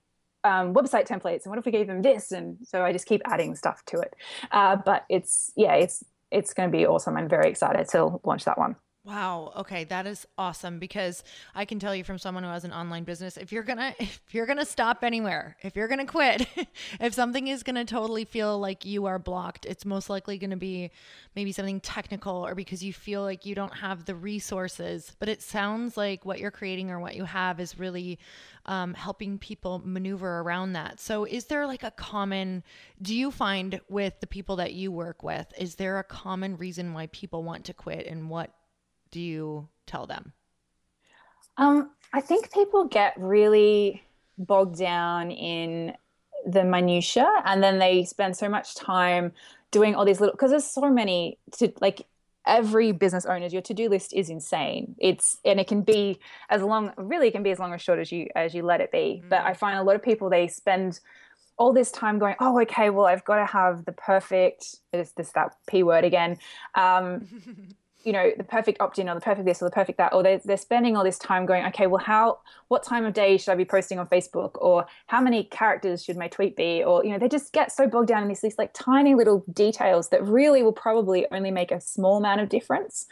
um, 0.46 0.74
website 0.74 1.08
templates 1.08 1.44
and 1.44 1.48
what 1.48 1.58
if 1.58 1.66
we 1.66 1.72
gave 1.72 1.88
them 1.88 2.04
this 2.04 2.32
and 2.32 2.58
so 2.64 2.86
i 2.86 2.92
just 2.92 3.08
keep 3.08 3.22
adding 3.26 3.56
stuff 3.56 3.84
to 3.86 4.00
it 4.00 4.16
uh, 4.52 4.76
but 4.76 5.04
it's 5.10 5.52
yeah 5.56 5.74
it's 5.74 6.04
it's 6.30 6.54
going 6.54 6.72
to 6.72 6.78
be 6.78 6.86
awesome 6.86 7.18
i'm 7.18 7.28
very 7.28 7.50
excited 7.50 7.88
to 7.90 8.20
launch 8.24 8.46
that 8.46 8.58
one 8.58 8.76
Wow. 9.06 9.54
Okay, 9.56 9.84
that 9.84 10.08
is 10.08 10.26
awesome 10.36 10.80
because 10.80 11.24
I 11.54 11.66
can 11.66 11.78
tell 11.78 11.96
you 11.96 12.04
from 12.04 12.18
someone 12.18 12.44
who 12.44 12.50
has 12.50 12.64
an 12.64 12.74
online 12.74 13.04
business, 13.04 13.38
if 13.38 13.52
you're 13.52 13.62
going 13.62 13.78
to 13.78 13.94
if 14.00 14.20
you're 14.32 14.48
going 14.48 14.58
to 14.58 14.66
stop 14.66 15.04
anywhere, 15.04 15.58
if 15.62 15.76
you're 15.76 15.88
going 15.88 16.00
to 16.00 16.12
quit, 16.12 16.48
if 17.00 17.14
something 17.14 17.48
is 17.48 17.62
going 17.62 17.76
to 17.76 17.86
totally 17.86 18.26
feel 18.26 18.58
like 18.58 18.84
you 18.84 19.06
are 19.06 19.20
blocked, 19.20 19.68
it's 19.68 19.86
most 19.86 20.10
likely 20.10 20.40
going 20.40 20.50
to 20.50 20.58
be 20.58 20.90
maybe 21.36 21.52
something 21.52 21.80
technical 21.82 22.48
or 22.48 22.56
because 22.56 22.84
you 22.84 22.94
feel 22.94 23.22
like 23.22 23.46
you 23.46 23.54
don't 23.54 23.76
have 23.76 24.06
the 24.06 24.16
resources. 24.16 25.16
But 25.20 25.30
it 25.30 25.44
sounds 25.44 25.98
like 25.98 26.26
what 26.26 26.40
you're 26.40 26.50
creating 26.50 26.90
or 26.90 27.00
what 27.00 27.16
you 27.16 27.26
have 27.26 27.60
is 27.60 27.78
really 27.78 28.18
um, 28.66 28.96
helping 28.96 29.38
people 29.38 29.84
maneuver 29.86 30.40
around 30.40 30.74
that. 30.74 31.00
So, 31.00 31.26
is 31.26 31.46
there 31.46 31.68
like 31.68 31.84
a 31.84 31.92
common, 31.92 32.64
do 33.00 33.14
you 33.14 33.30
find 33.30 33.80
with 33.88 34.20
the 34.20 34.26
people 34.26 34.56
that 34.56 34.74
you 34.74 34.92
work 34.92 35.22
with, 35.22 35.54
is 35.60 35.76
there 35.76 36.00
a 36.00 36.04
common 36.04 36.58
reason 36.58 36.94
why 36.94 37.06
people 37.12 37.44
want 37.44 37.66
to 37.66 37.74
quit 37.76 38.08
and 38.08 38.32
what 38.32 38.50
do 39.16 39.22
you 39.22 39.70
tell 39.88 40.06
them? 40.06 40.34
Um, 41.56 41.92
I 42.12 42.20
think 42.20 42.52
people 42.52 42.84
get 42.84 43.14
really 43.16 44.04
bogged 44.38 44.78
down 44.78 45.32
in 45.32 45.94
the 46.46 46.66
minutia 46.66 47.26
and 47.46 47.64
then 47.64 47.80
they 47.80 48.04
spend 48.04 48.36
so 48.36 48.50
much 48.50 48.76
time 48.76 49.32
doing 49.72 49.96
all 49.96 50.04
these 50.04 50.20
little 50.20 50.34
because 50.34 50.52
there's 50.52 50.66
so 50.66 50.90
many 50.90 51.40
to 51.54 51.72
like 51.80 52.06
every 52.46 52.92
business 52.92 53.26
owner's 53.26 53.54
your 53.54 53.62
to-do 53.62 53.88
list 53.88 54.14
is 54.14 54.30
insane 54.30 54.96
it's 55.00 55.40
and 55.46 55.60
it 55.60 55.68
can 55.68 55.82
be 55.82 56.20
as 56.50 56.62
long 56.62 56.92
really 56.98 57.30
it 57.30 57.32
can 57.32 57.42
be 57.42 57.50
as 57.52 57.58
long 57.58 57.74
or 57.74 57.80
short 57.80 57.98
as 57.98 58.12
you 58.12 58.28
as 58.36 58.54
you 58.54 58.62
let 58.62 58.82
it 58.82 58.92
be 58.92 58.98
mm-hmm. 58.98 59.30
but 59.30 59.42
i 59.42 59.54
find 59.54 59.80
a 59.80 59.82
lot 59.82 59.96
of 59.96 60.04
people 60.04 60.30
they 60.30 60.48
spend 60.48 61.00
all 61.58 61.74
this 61.74 61.90
time 61.90 62.20
going 62.20 62.36
oh 62.40 62.62
okay 62.62 62.92
well 62.92 63.06
i've 63.06 63.26
got 63.26 63.38
to 63.38 63.46
have 63.46 63.86
the 63.86 63.94
perfect 63.94 64.76
it's 64.94 65.14
this 65.14 65.32
that 65.32 65.56
p 65.66 65.82
word 65.82 66.04
again 66.04 66.38
um 66.76 67.26
you 68.06 68.14
know 68.14 68.32
the 68.38 68.44
perfect 68.44 68.80
opt-in 68.82 69.10
or 69.10 69.16
the 69.16 69.22
perfect 69.22 69.46
this 69.46 69.62
or 69.62 69.66
the 69.66 69.72
perfect 69.72 69.98
that 69.98 70.14
or 70.14 70.24
they're, 70.24 70.40
they're 70.46 70.58
spending 70.58 70.96
all 70.96 71.04
this 71.04 71.18
time 71.18 71.46
going 71.46 71.66
okay 71.66 71.88
well 71.88 72.04
how 72.04 72.40
what 72.68 72.84
time 72.84 73.06
of 73.06 73.14
day 73.14 73.38
should 73.38 73.52
i 73.52 73.56
be 73.56 73.66
posting 73.66 74.00
on 74.00 74.08
facebook? 74.08 74.52
Or 74.56 74.86
how 75.08 75.22
many 75.22 75.44
characters 75.46 76.04
should 76.04 76.18
my 76.18 76.28
tweet 76.28 76.56
be? 76.56 76.84
Or 76.84 77.04
you 77.04 77.12
know 77.12 77.20
they 77.20 77.30
just 77.30 77.54
get 77.54 77.72
so 77.72 77.88
bogged 77.88 78.08
down 78.08 78.24
in 78.24 78.28
these, 78.28 78.42
these 78.42 78.58
like 78.58 78.72
tiny 78.74 79.16
little 79.16 79.44
details 79.52 80.10
that 80.10 80.26
really 80.26 80.64
will 80.64 80.74
probably 80.74 81.26
only 81.32 81.52
make 81.52 81.72
a 81.72 81.82
small 81.82 82.18
amount 82.18 82.42
of 82.42 82.50
difference. 82.50 83.08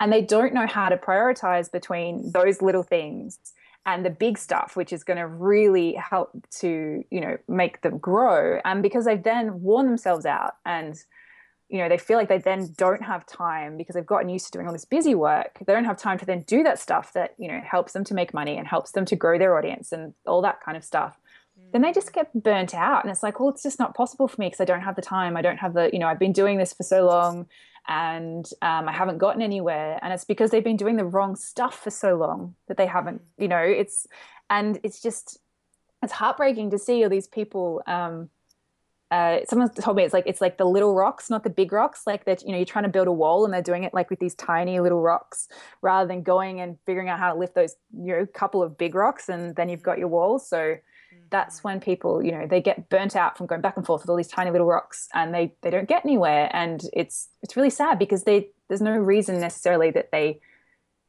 And 0.00 0.12
they 0.12 0.22
don't 0.22 0.54
know 0.54 0.66
how 0.66 0.88
to 0.88 0.96
prioritize 0.96 1.70
between 1.70 2.32
those 2.32 2.60
little 2.60 2.82
things 2.82 3.38
and 3.86 4.04
the 4.04 4.10
big 4.10 4.38
stuff 4.38 4.76
which 4.76 4.92
is 4.94 5.04
going 5.04 5.18
to 5.18 5.26
really 5.26 5.92
help 5.94 6.30
to 6.60 7.04
you 7.10 7.20
know 7.20 7.36
make 7.48 7.82
them 7.82 7.98
grow. 7.98 8.60
And 8.64 8.82
because 8.82 9.04
they've 9.04 9.22
then 9.22 9.60
worn 9.62 9.86
themselves 9.86 10.26
out 10.26 10.56
and 10.64 10.96
you 11.74 11.80
know 11.80 11.88
they 11.88 11.98
feel 11.98 12.16
like 12.16 12.28
they 12.28 12.38
then 12.38 12.72
don't 12.76 13.02
have 13.02 13.26
time 13.26 13.76
because 13.76 13.96
they've 13.96 14.06
gotten 14.06 14.28
used 14.28 14.46
to 14.46 14.52
doing 14.52 14.66
all 14.66 14.72
this 14.72 14.84
busy 14.84 15.14
work 15.14 15.58
they 15.66 15.72
don't 15.72 15.84
have 15.84 15.98
time 15.98 16.16
to 16.16 16.24
then 16.24 16.42
do 16.42 16.62
that 16.62 16.78
stuff 16.78 17.12
that 17.14 17.34
you 17.36 17.48
know 17.48 17.60
helps 17.60 17.92
them 17.92 18.04
to 18.04 18.14
make 18.14 18.32
money 18.32 18.56
and 18.56 18.68
helps 18.68 18.92
them 18.92 19.04
to 19.04 19.16
grow 19.16 19.36
their 19.36 19.58
audience 19.58 19.90
and 19.90 20.14
all 20.24 20.40
that 20.40 20.60
kind 20.60 20.76
of 20.76 20.84
stuff 20.84 21.18
mm. 21.58 21.72
then 21.72 21.82
they 21.82 21.92
just 21.92 22.12
get 22.12 22.32
burnt 22.32 22.74
out 22.74 23.02
and 23.02 23.10
it's 23.10 23.24
like 23.24 23.40
well 23.40 23.48
it's 23.48 23.64
just 23.64 23.80
not 23.80 23.94
possible 23.96 24.28
for 24.28 24.40
me 24.40 24.46
because 24.46 24.60
i 24.60 24.64
don't 24.64 24.82
have 24.82 24.94
the 24.94 25.02
time 25.02 25.36
i 25.36 25.42
don't 25.42 25.58
have 25.58 25.74
the 25.74 25.90
you 25.92 25.98
know 25.98 26.06
i've 26.06 26.18
been 26.20 26.32
doing 26.32 26.58
this 26.58 26.72
for 26.72 26.84
so 26.84 27.04
long 27.04 27.44
and 27.88 28.50
um, 28.62 28.88
i 28.88 28.92
haven't 28.92 29.18
gotten 29.18 29.42
anywhere 29.42 29.98
and 30.00 30.12
it's 30.12 30.24
because 30.24 30.52
they've 30.52 30.64
been 30.64 30.76
doing 30.76 30.94
the 30.94 31.04
wrong 31.04 31.34
stuff 31.34 31.82
for 31.82 31.90
so 31.90 32.14
long 32.14 32.54
that 32.68 32.76
they 32.76 32.86
haven't 32.86 33.20
mm. 33.20 33.42
you 33.42 33.48
know 33.48 33.58
it's 33.58 34.06
and 34.48 34.78
it's 34.84 35.02
just 35.02 35.38
it's 36.04 36.12
heartbreaking 36.12 36.70
to 36.70 36.78
see 36.78 37.02
all 37.02 37.10
these 37.10 37.26
people 37.26 37.82
um, 37.88 38.28
uh, 39.14 39.44
someone 39.48 39.70
told 39.70 39.96
me 39.96 40.02
it's 40.02 40.12
like 40.12 40.26
it's 40.26 40.40
like 40.40 40.58
the 40.58 40.64
little 40.64 40.92
rocks, 40.92 41.30
not 41.30 41.44
the 41.44 41.50
big 41.50 41.70
rocks. 41.70 42.02
Like 42.04 42.24
that, 42.24 42.42
you 42.42 42.50
know, 42.50 42.56
you're 42.56 42.66
trying 42.66 42.82
to 42.82 42.90
build 42.90 43.06
a 43.06 43.12
wall, 43.12 43.44
and 43.44 43.54
they're 43.54 43.62
doing 43.62 43.84
it 43.84 43.94
like 43.94 44.10
with 44.10 44.18
these 44.18 44.34
tiny 44.34 44.80
little 44.80 45.00
rocks, 45.00 45.46
rather 45.82 46.08
than 46.08 46.24
going 46.24 46.60
and 46.60 46.78
figuring 46.84 47.08
out 47.08 47.20
how 47.20 47.32
to 47.32 47.38
lift 47.38 47.54
those, 47.54 47.76
you 47.96 48.12
know, 48.12 48.26
couple 48.26 48.60
of 48.60 48.76
big 48.76 48.96
rocks, 48.96 49.28
and 49.28 49.54
then 49.54 49.68
you've 49.68 49.84
got 49.84 49.98
your 49.98 50.08
mm. 50.08 50.16
wall. 50.16 50.38
So 50.40 50.56
mm-hmm. 50.56 51.18
that's 51.30 51.62
when 51.62 51.78
people, 51.78 52.24
you 52.24 52.32
know, 52.32 52.48
they 52.48 52.60
get 52.60 52.88
burnt 52.88 53.14
out 53.14 53.38
from 53.38 53.46
going 53.46 53.60
back 53.60 53.76
and 53.76 53.86
forth 53.86 54.02
with 54.02 54.10
all 54.10 54.16
these 54.16 54.26
tiny 54.26 54.50
little 54.50 54.66
rocks, 54.66 55.08
and 55.14 55.32
they 55.32 55.54
they 55.62 55.70
don't 55.70 55.88
get 55.88 56.04
anywhere, 56.04 56.50
and 56.52 56.82
it's 56.92 57.28
it's 57.40 57.56
really 57.56 57.70
sad 57.70 58.00
because 58.00 58.24
they 58.24 58.48
there's 58.68 58.82
no 58.82 58.96
reason 58.96 59.38
necessarily 59.38 59.92
that 59.92 60.10
they 60.10 60.40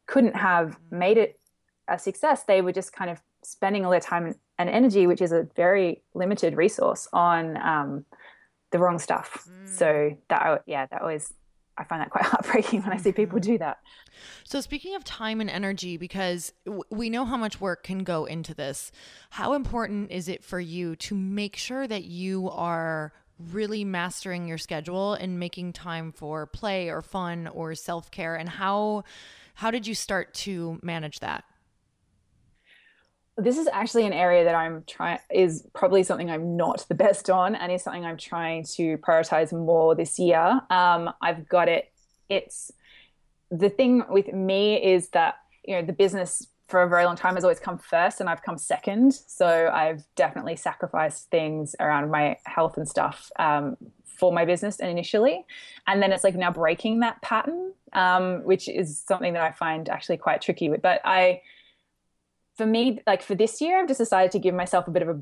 couldn't 0.06 0.36
have 0.36 0.68
mm-hmm. 0.68 1.00
made 1.00 1.18
it 1.18 1.40
a 1.88 1.98
success. 1.98 2.44
They 2.44 2.62
were 2.62 2.72
just 2.72 2.94
kind 2.94 3.10
of 3.10 3.20
spending 3.44 3.84
all 3.84 3.92
their 3.92 4.00
time 4.00 4.36
and 4.58 4.70
energy, 4.70 5.08
which 5.08 5.22
is 5.22 5.32
a 5.32 5.48
very 5.56 6.02
limited 6.14 6.56
resource, 6.56 7.08
on 7.12 7.58
um, 7.58 8.06
the 8.72 8.80
wrong 8.80 9.00
stuff. 9.00 9.48
Mm. 9.50 9.68
So 9.68 10.18
that, 10.30 10.64
yeah, 10.66 10.86
that 10.86 11.02
always 11.02 11.34
I 11.78 11.84
find 11.84 12.02
that 12.02 12.10
quite 12.10 12.26
heartbreaking 12.26 12.84
when 12.84 12.94
I 12.94 12.98
see 12.98 13.12
people 13.12 13.40
mm-hmm. 13.40 13.52
do 13.54 13.58
that. 13.60 13.80
So, 14.44 14.62
speaking 14.62 14.96
of 14.96 15.04
time 15.04 15.42
and 15.42 15.50
energy, 15.50 15.98
because 15.98 16.54
w- 16.66 16.84
we 16.90 17.10
know 17.10 17.26
how 17.26 17.38
much 17.38 17.60
work 17.60 17.84
can 17.84 18.04
go 18.04 18.26
into 18.26 18.54
this, 18.54 18.92
how 19.32 19.54
important 19.54 20.12
is 20.12 20.28
it 20.30 20.44
for 20.44 20.60
you 20.60 20.96
to 20.98 21.16
make 21.16 21.56
sure 21.56 21.88
that 21.88 22.06
you 22.06 22.50
are 22.50 23.14
really 23.38 23.84
mastering 23.84 24.48
your 24.48 24.58
schedule 24.58 25.14
and 25.14 25.38
making 25.38 25.74
time 25.74 26.14
for 26.14 26.46
play 26.46 26.90
or 26.90 27.02
fun 27.02 27.48
or 27.48 27.76
self 27.76 28.10
care? 28.12 28.36
And 28.36 28.48
how 28.48 29.04
how 29.56 29.72
did 29.72 29.88
you 29.88 29.96
start 29.96 30.34
to 30.34 30.80
manage 30.82 31.20
that? 31.20 31.44
This 33.38 33.58
is 33.58 33.68
actually 33.74 34.06
an 34.06 34.14
area 34.14 34.46
that 34.46 34.56
I'm 34.56 34.84
trying 34.88 35.20
is 35.30 35.68
probably 35.74 36.04
something 36.04 36.30
I'm 36.30 36.56
not 36.56 36.86
the 36.88 36.96
best 36.96 37.30
on, 37.30 37.56
and 37.56 37.72
is 37.72 37.84
something 37.84 38.06
I'm 38.06 38.18
trying 38.18 38.64
to 38.76 38.98
prioritize 39.00 39.52
more 39.52 39.94
this 39.94 40.18
year. 40.18 40.62
Um, 40.70 41.12
I've 41.22 41.48
got 41.48 41.68
it. 41.68 41.92
It's 42.30 42.72
the 43.52 43.70
thing 43.70 44.04
with 44.10 44.32
me 44.34 44.82
is 44.82 45.10
that 45.10 45.36
you 45.66 45.76
know 45.76 45.86
the 45.86 45.94
business 45.94 46.48
for 46.68 46.82
a 46.82 46.90
very 46.90 47.06
long 47.06 47.16
time 47.16 47.36
has 47.36 47.44
always 47.44 47.60
come 47.60 47.78
first, 47.78 48.22
and 48.22 48.30
I've 48.30 48.42
come 48.42 48.58
second. 48.58 49.14
So 49.14 49.70
I've 49.72 50.04
definitely 50.16 50.56
sacrificed 50.56 51.30
things 51.30 51.76
around 51.80 52.12
my 52.12 52.38
health 52.46 52.78
and 52.78 52.88
stuff 52.88 53.32
um, 53.38 53.76
for 54.06 54.32
my 54.32 54.46
business 54.46 54.80
initially, 54.80 55.46
and 55.88 56.02
then 56.02 56.14
it's 56.14 56.24
like 56.24 56.36
now 56.36 56.52
breaking 56.52 57.02
that 57.02 57.22
pattern, 57.22 57.74
um, 57.92 58.46
which 58.46 58.70
is 58.70 59.04
something 59.06 59.34
that 59.34 59.44
I 59.44 59.52
find 59.52 59.90
actually 59.90 60.18
quite 60.18 60.42
tricky. 60.42 60.70
But 60.70 61.02
I 61.04 61.42
for 62.56 62.66
me, 62.66 63.02
like 63.06 63.22
for 63.22 63.36
this 63.36 63.62
year, 63.62 63.80
I've 63.80 63.88
just 63.88 64.00
decided 64.00 64.32
to 64.32 64.40
give 64.40 64.56
myself 64.56 64.88
a 64.88 64.92
bit 64.92 65.02
of 65.02 65.10
a 65.10 65.22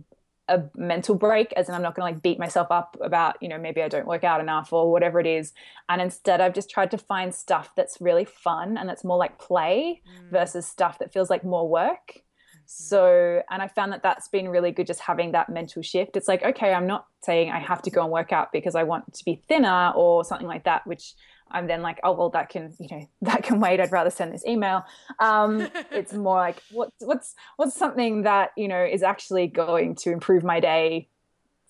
a 0.49 0.63
mental 0.75 1.15
break 1.15 1.53
as 1.53 1.69
in 1.69 1.75
I'm 1.75 1.81
not 1.81 1.95
going 1.95 2.07
to 2.07 2.15
like 2.15 2.23
beat 2.23 2.37
myself 2.37 2.67
up 2.69 2.97
about, 3.01 3.41
you 3.41 3.47
know, 3.47 3.57
maybe 3.57 3.81
I 3.81 3.87
don't 3.87 4.07
work 4.07 4.23
out 4.23 4.41
enough 4.41 4.73
or 4.73 4.91
whatever 4.91 5.19
it 5.19 5.25
is. 5.25 5.53
And 5.87 6.01
instead 6.01 6.41
I've 6.41 6.53
just 6.53 6.69
tried 6.69 6.91
to 6.91 6.97
find 6.97 7.33
stuff 7.33 7.71
that's 7.75 8.01
really 8.01 8.25
fun 8.25 8.77
and 8.77 8.89
that's 8.89 9.03
more 9.03 9.17
like 9.17 9.39
play 9.39 10.01
mm. 10.05 10.29
versus 10.29 10.65
stuff 10.65 10.99
that 10.99 11.13
feels 11.13 11.29
like 11.29 11.45
more 11.45 11.67
work. 11.69 12.09
Mm-hmm. 12.09 12.59
So, 12.65 13.41
and 13.49 13.61
I 13.61 13.69
found 13.69 13.93
that 13.93 14.03
that's 14.03 14.27
been 14.27 14.49
really 14.49 14.71
good 14.71 14.87
just 14.87 14.99
having 14.99 15.31
that 15.31 15.47
mental 15.47 15.81
shift. 15.81 16.17
It's 16.17 16.27
like, 16.27 16.43
okay, 16.43 16.73
I'm 16.73 16.87
not 16.87 17.05
saying 17.21 17.49
I 17.49 17.59
have 17.59 17.81
to 17.83 17.89
go 17.89 18.03
and 18.03 18.11
work 18.11 18.33
out 18.33 18.51
because 18.51 18.75
I 18.75 18.83
want 18.83 19.13
to 19.13 19.23
be 19.23 19.41
thinner 19.47 19.93
or 19.95 20.25
something 20.25 20.47
like 20.47 20.65
that, 20.65 20.85
which 20.85 21.13
I'm 21.53 21.67
then 21.67 21.81
like, 21.81 21.99
oh 22.03 22.13
well, 22.13 22.29
that 22.31 22.49
can 22.49 22.73
you 22.79 22.87
know 22.91 23.07
that 23.21 23.43
can 23.43 23.59
wait. 23.59 23.79
I'd 23.79 23.91
rather 23.91 24.09
send 24.09 24.33
this 24.33 24.45
email. 24.45 24.83
Um, 25.19 25.67
it's 25.91 26.13
more 26.13 26.35
like 26.35 26.61
what's 26.71 26.95
what's 26.99 27.35
what's 27.57 27.75
something 27.75 28.23
that 28.23 28.51
you 28.57 28.67
know 28.67 28.83
is 28.83 29.03
actually 29.03 29.47
going 29.47 29.95
to 29.95 30.11
improve 30.11 30.43
my 30.43 30.59
day 30.59 31.07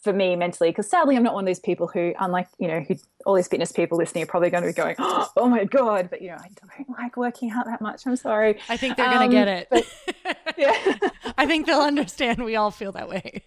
for 0.03 0.13
me 0.13 0.35
mentally? 0.35 0.69
Because 0.69 0.89
sadly 0.89 1.15
i'm 1.15 1.23
not 1.23 1.33
one 1.33 1.45
of 1.45 1.47
those 1.47 1.59
people 1.59 1.87
who 1.87 2.13
unlike 2.19 2.47
you 2.59 2.67
know 2.67 2.81
who 2.81 2.95
all 3.25 3.35
these 3.35 3.47
fitness 3.47 3.71
people 3.71 3.97
listening 3.97 4.23
are 4.23 4.27
probably 4.27 4.49
going 4.49 4.61
to 4.61 4.67
be 4.67 4.73
going 4.73 4.95
oh 4.99 5.47
my 5.47 5.63
god 5.63 6.09
but 6.09 6.21
you 6.21 6.27
know 6.27 6.35
i 6.35 6.49
don't 6.61 6.89
like 6.97 7.15
working 7.15 7.51
out 7.51 7.65
that 7.65 7.79
much. 7.79 8.05
I'm 8.05 8.17
sorry. 8.17 8.59
I 8.67 8.75
think 8.75 8.97
they're 8.97 9.07
um, 9.07 9.13
going 9.13 9.29
to 9.29 9.35
get 9.35 9.47
it. 9.47 9.67
but, 9.71 10.37
yeah. 10.57 11.09
I 11.37 11.45
think 11.45 11.65
they'll 11.65 11.79
understand 11.79 12.43
we 12.43 12.57
all 12.57 12.71
feel 12.71 12.91
that 12.91 13.07
way 13.07 13.43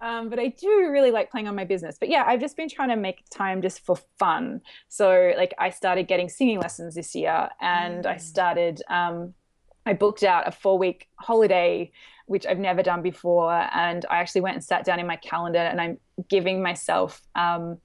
um, 0.00 0.28
but 0.28 0.38
I 0.38 0.48
do 0.48 0.90
really 0.90 1.10
like 1.10 1.30
playing 1.30 1.48
on 1.48 1.54
my 1.54 1.64
business. 1.64 1.96
But 1.98 2.08
yeah, 2.08 2.24
I've 2.26 2.40
just 2.40 2.56
been 2.56 2.68
trying 2.68 2.90
to 2.90 2.96
make 2.96 3.24
time 3.30 3.62
just 3.62 3.80
for 3.80 3.96
fun. 4.18 4.60
So 4.88 5.32
like 5.36 5.54
I 5.58 5.70
started 5.70 6.06
getting 6.06 6.28
singing 6.28 6.60
lessons 6.60 6.94
this 6.94 7.14
year, 7.14 7.48
and 7.60 8.04
mm. 8.04 8.10
I 8.10 8.16
started. 8.18 8.82
Um, 8.88 9.34
I 9.86 9.92
booked 9.92 10.24
out 10.24 10.48
a 10.48 10.50
four 10.50 10.78
week 10.78 11.08
holiday, 11.16 11.92
which 12.26 12.44
I've 12.44 12.58
never 12.58 12.82
done 12.82 13.02
before, 13.02 13.68
and 13.72 14.04
I 14.10 14.18
actually 14.18 14.40
went 14.42 14.56
and 14.56 14.64
sat 14.64 14.84
down 14.84 14.98
in 14.98 15.06
my 15.06 15.16
calendar, 15.16 15.58
and 15.58 15.80
I'm 15.80 15.98
giving 16.28 16.62
myself. 16.62 17.22
Um, 17.34 17.78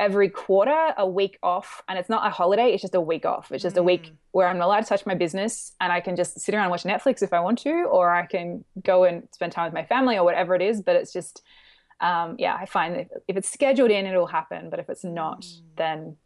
every 0.00 0.28
quarter 0.28 0.92
a 0.98 1.06
week 1.06 1.38
off 1.42 1.82
and 1.88 1.98
it's 1.98 2.08
not 2.08 2.26
a 2.26 2.30
holiday 2.30 2.72
it's 2.72 2.82
just 2.82 2.94
a 2.94 3.00
week 3.00 3.24
off 3.24 3.52
it's 3.52 3.62
just 3.62 3.76
mm. 3.76 3.80
a 3.80 3.82
week 3.82 4.06
mm. 4.06 4.12
where 4.32 4.48
i'm 4.48 4.58
not 4.58 4.66
allowed 4.66 4.80
to 4.80 4.86
touch 4.86 5.06
my 5.06 5.14
business 5.14 5.72
and 5.80 5.92
i 5.92 6.00
can 6.00 6.16
just 6.16 6.40
sit 6.40 6.54
around 6.54 6.64
and 6.64 6.70
watch 6.70 6.82
netflix 6.82 7.22
if 7.22 7.32
i 7.32 7.38
want 7.38 7.58
to 7.58 7.70
or 7.84 8.12
i 8.12 8.26
can 8.26 8.64
go 8.82 9.04
and 9.04 9.28
spend 9.32 9.52
time 9.52 9.66
with 9.66 9.74
my 9.74 9.84
family 9.84 10.16
or 10.16 10.24
whatever 10.24 10.54
it 10.54 10.62
is 10.62 10.82
but 10.82 10.96
it's 10.96 11.12
just 11.12 11.42
um, 12.00 12.34
yeah 12.38 12.56
i 12.56 12.66
find 12.66 12.96
that 12.96 13.08
if 13.28 13.36
it's 13.36 13.50
scheduled 13.50 13.90
in 13.90 14.04
it'll 14.04 14.26
happen 14.26 14.68
but 14.68 14.80
if 14.80 14.88
it's 14.88 15.04
not 15.04 15.42
mm. 15.42 15.60
then 15.76 16.16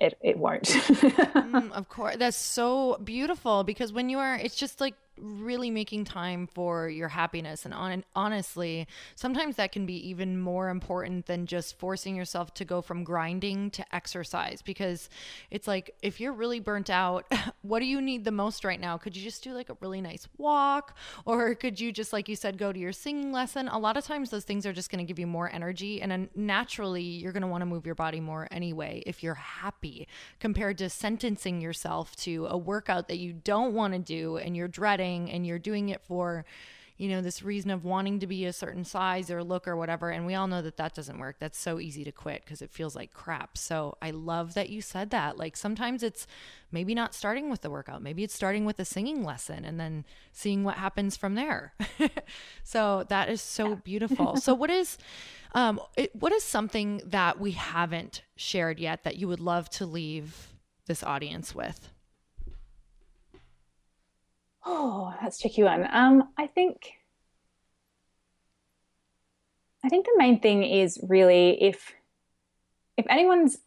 it, 0.00 0.16
it 0.22 0.38
won't 0.38 0.62
mm, 0.64 1.72
of 1.72 1.88
course 1.88 2.16
that's 2.16 2.36
so 2.36 2.98
beautiful 3.04 3.62
because 3.62 3.92
when 3.92 4.08
you 4.08 4.18
are 4.18 4.36
it's 4.36 4.54
just 4.54 4.80
like 4.80 4.94
really 5.20 5.70
making 5.70 6.04
time 6.04 6.46
for 6.46 6.88
your 6.88 7.08
happiness. 7.08 7.64
And 7.64 7.74
on, 7.74 8.04
honestly, 8.14 8.86
sometimes 9.14 9.56
that 9.56 9.72
can 9.72 9.86
be 9.86 10.08
even 10.08 10.38
more 10.40 10.68
important 10.68 11.26
than 11.26 11.46
just 11.46 11.78
forcing 11.78 12.16
yourself 12.16 12.54
to 12.54 12.64
go 12.64 12.80
from 12.80 13.04
grinding 13.04 13.70
to 13.72 13.84
exercise 13.94 14.62
because 14.62 15.08
it's 15.50 15.66
like 15.66 15.94
if 16.02 16.20
you're 16.20 16.32
really 16.32 16.60
burnt 16.60 16.90
out, 16.90 17.26
what 17.62 17.80
do 17.80 17.86
you 17.86 18.00
need 18.00 18.24
the 18.24 18.30
most 18.30 18.64
right 18.64 18.80
now? 18.80 18.96
Could 18.96 19.16
you 19.16 19.22
just 19.22 19.42
do 19.42 19.52
like 19.52 19.70
a 19.70 19.76
really 19.80 20.00
nice 20.00 20.28
walk? 20.36 20.96
Or 21.24 21.54
could 21.54 21.80
you 21.80 21.92
just, 21.92 22.12
like 22.12 22.28
you 22.28 22.36
said, 22.36 22.58
go 22.58 22.72
to 22.72 22.78
your 22.78 22.92
singing 22.92 23.32
lesson? 23.32 23.68
A 23.68 23.78
lot 23.78 23.96
of 23.96 24.04
times 24.04 24.30
those 24.30 24.44
things 24.44 24.66
are 24.66 24.72
just 24.72 24.90
going 24.90 25.04
to 25.04 25.08
give 25.08 25.18
you 25.18 25.26
more 25.26 25.50
energy. 25.52 26.00
And 26.00 26.28
naturally, 26.34 27.02
you're 27.02 27.32
going 27.32 27.42
to 27.42 27.48
want 27.48 27.62
to 27.62 27.66
move 27.66 27.86
your 27.86 27.94
body 27.94 28.20
more 28.20 28.48
anyway 28.50 29.02
if 29.06 29.22
you're 29.22 29.34
happy 29.34 30.06
compared 30.40 30.78
to 30.78 30.88
sentencing 30.88 31.60
yourself 31.60 32.14
to 32.16 32.46
a 32.46 32.56
workout 32.56 33.08
that 33.08 33.18
you 33.18 33.32
don't 33.32 33.74
want 33.74 33.92
to 33.94 33.98
do 33.98 34.36
and 34.36 34.56
you're 34.56 34.68
dreading 34.68 35.07
and 35.08 35.46
you're 35.46 35.58
doing 35.58 35.88
it 35.88 36.02
for 36.02 36.44
you 36.98 37.08
know 37.08 37.22
this 37.22 37.44
reason 37.44 37.70
of 37.70 37.84
wanting 37.84 38.18
to 38.18 38.26
be 38.26 38.44
a 38.44 38.52
certain 38.52 38.84
size 38.84 39.30
or 39.30 39.42
look 39.42 39.68
or 39.68 39.76
whatever. 39.76 40.10
And 40.10 40.26
we 40.26 40.34
all 40.34 40.48
know 40.48 40.60
that 40.60 40.76
that 40.78 40.94
doesn't 40.94 41.18
work. 41.18 41.36
That's 41.38 41.56
so 41.56 41.78
easy 41.78 42.02
to 42.04 42.12
quit 42.12 42.42
because 42.44 42.60
it 42.60 42.72
feels 42.72 42.96
like 42.96 43.12
crap. 43.12 43.56
So 43.56 43.96
i 44.02 44.10
love 44.10 44.54
that 44.54 44.68
you 44.68 44.82
said 44.82 45.10
that. 45.10 45.38
Like 45.38 45.56
sometimes 45.56 46.02
it's 46.02 46.26
maybe 46.72 46.94
not 46.94 47.14
starting 47.14 47.48
with 47.50 47.62
the 47.62 47.70
workout. 47.70 48.02
Maybe 48.02 48.24
it's 48.24 48.34
starting 48.34 48.64
with 48.64 48.80
a 48.80 48.84
singing 48.84 49.22
lesson 49.22 49.64
and 49.64 49.78
then 49.78 50.04
seeing 50.32 50.64
what 50.64 50.76
happens 50.76 51.16
from 51.16 51.34
there. 51.36 51.72
So 52.64 53.06
that 53.08 53.30
is 53.30 53.40
so 53.40 53.76
beautiful. 53.76 54.36
So 54.36 54.52
what 54.54 54.70
is 54.70 54.98
um 55.54 55.80
it, 55.96 56.14
what 56.14 56.32
is 56.32 56.42
something 56.42 57.00
that 57.06 57.40
we 57.40 57.52
haven't 57.52 58.22
shared 58.36 58.78
yet 58.78 59.04
that 59.04 59.16
you 59.16 59.28
would 59.28 59.40
love 59.40 59.70
to 59.70 59.86
leave 59.86 60.48
this 60.86 61.02
audience 61.02 61.54
with 61.54 61.88
Oh, 64.64 65.14
that's 65.20 65.38
a 65.38 65.40
tricky 65.40 65.62
one. 65.62 65.88
Um, 65.90 66.28
I 66.36 66.46
think 66.46 66.92
I 69.84 69.88
think 69.88 70.06
the 70.06 70.14
main 70.16 70.40
thing 70.40 70.64
is 70.64 70.98
really 71.02 71.62
if 71.62 71.94
if 72.96 73.06
anyone's 73.08 73.58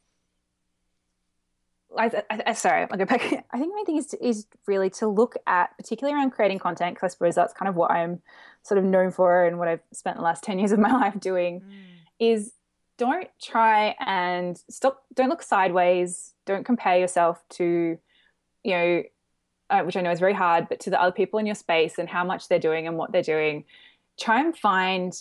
I, 1.97 2.23
I, 2.29 2.53
sorry, 2.53 2.87
I'll 2.89 2.97
go 2.97 3.05
back. 3.05 3.21
I 3.51 3.57
think 3.57 3.71
the 3.71 3.75
main 3.75 3.85
thing 3.85 3.97
is 3.97 4.07
to, 4.07 4.25
is 4.25 4.45
really 4.65 4.89
to 4.91 5.07
look 5.07 5.35
at, 5.45 5.75
particularly 5.77 6.17
around 6.17 6.31
creating 6.31 6.59
content, 6.59 6.95
because 6.95 7.11
I 7.11 7.11
suppose 7.11 7.35
that's 7.35 7.53
kind 7.53 7.67
of 7.67 7.75
what 7.75 7.91
I'm 7.91 8.21
sort 8.63 8.77
of 8.77 8.85
known 8.85 9.11
for 9.11 9.45
and 9.45 9.59
what 9.59 9.67
I've 9.67 9.81
spent 9.91 10.17
the 10.17 10.23
last 10.23 10.43
ten 10.45 10.59
years 10.59 10.71
of 10.71 10.79
my 10.79 10.91
life 10.91 11.19
doing. 11.19 11.61
Mm. 11.61 11.73
Is 12.19 12.53
don't 12.97 13.27
try 13.41 13.95
and 13.99 14.61
stop. 14.69 15.03
Don't 15.13 15.29
look 15.29 15.41
sideways. 15.41 16.33
Don't 16.45 16.65
compare 16.65 16.99
yourself 16.99 17.43
to, 17.51 17.97
you 18.63 18.71
know, 18.71 19.03
uh, 19.72 19.82
which 19.84 19.97
I 19.97 20.01
know 20.01 20.11
is 20.11 20.19
very 20.19 20.34
hard, 20.34 20.67
but 20.69 20.80
to 20.82 20.89
the 20.89 21.01
other 21.01 21.11
people 21.11 21.39
in 21.39 21.45
your 21.45 21.55
space 21.55 21.97
and 21.97 22.07
how 22.07 22.24
much 22.24 22.47
they're 22.47 22.59
doing 22.59 22.88
and 22.88 22.97
what 22.97 23.11
they're 23.11 23.24
doing, 23.24 23.63
try 24.19 24.41
and 24.41 24.55
find 24.55 25.19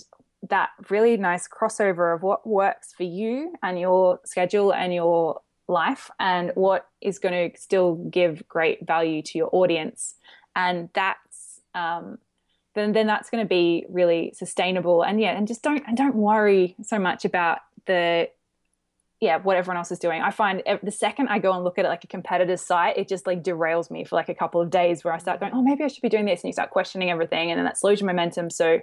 that 0.48 0.70
really 0.88 1.16
nice 1.16 1.48
crossover 1.48 2.14
of 2.14 2.22
what 2.22 2.46
works 2.46 2.92
for 2.92 3.05
you 3.05 3.55
and 3.62 3.78
your 3.78 4.20
schedule 4.24 4.72
and 4.72 4.92
your 4.92 5.40
life 5.68 6.11
and 6.18 6.51
what 6.55 6.88
is 7.01 7.18
going 7.18 7.51
to 7.53 7.59
still 7.59 7.94
give 7.94 8.46
great 8.48 8.86
value 8.86 9.22
to 9.22 9.38
your 9.38 9.51
audience. 9.53 10.16
And 10.57 10.88
that's, 10.94 11.61
um, 11.74 12.18
then, 12.74 12.92
then 12.92 13.07
that's 13.07 13.30
going 13.30 13.44
to 13.44 13.48
be 13.48 13.86
really 13.88 14.32
sustainable. 14.34 15.03
And 15.03 15.20
yeah, 15.20 15.36
and 15.36 15.46
just 15.46 15.62
don't, 15.62 15.84
and 15.86 15.96
don't 15.96 16.16
worry 16.16 16.74
so 16.82 16.98
much 16.98 17.24
about 17.24 17.59
the 17.86 18.28
yeah, 19.20 19.36
what 19.36 19.56
everyone 19.56 19.76
else 19.76 19.92
is 19.92 19.98
doing. 19.98 20.22
I 20.22 20.30
find 20.30 20.62
the 20.82 20.90
second 20.90 21.28
I 21.28 21.38
go 21.38 21.52
and 21.52 21.62
look 21.62 21.78
at 21.78 21.84
it 21.84 21.88
like 21.88 22.04
a 22.04 22.06
competitor's 22.06 22.62
site, 22.62 22.96
it 22.96 23.06
just 23.06 23.26
like 23.26 23.42
derails 23.42 23.90
me 23.90 24.02
for 24.02 24.16
like 24.16 24.30
a 24.30 24.34
couple 24.34 24.62
of 24.62 24.70
days 24.70 25.04
where 25.04 25.12
I 25.12 25.18
start 25.18 25.40
going, 25.40 25.52
oh, 25.54 25.62
maybe 25.62 25.84
I 25.84 25.88
should 25.88 26.00
be 26.00 26.08
doing 26.08 26.24
this. 26.24 26.42
And 26.42 26.48
you 26.48 26.54
start 26.54 26.70
questioning 26.70 27.10
everything 27.10 27.50
and 27.50 27.58
then 27.58 27.66
that 27.66 27.76
slows 27.76 28.00
your 28.00 28.06
momentum. 28.06 28.48
So 28.48 28.80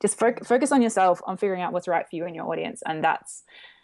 just 0.00 0.16
fo- 0.16 0.36
focus 0.44 0.70
on 0.70 0.82
yourself, 0.82 1.20
on 1.26 1.36
figuring 1.36 1.62
out 1.62 1.72
what's 1.72 1.88
right 1.88 2.08
for 2.08 2.14
you 2.14 2.26
and 2.26 2.36
your 2.36 2.48
audience. 2.48 2.80
And 2.86 3.02
that's, 3.02 3.42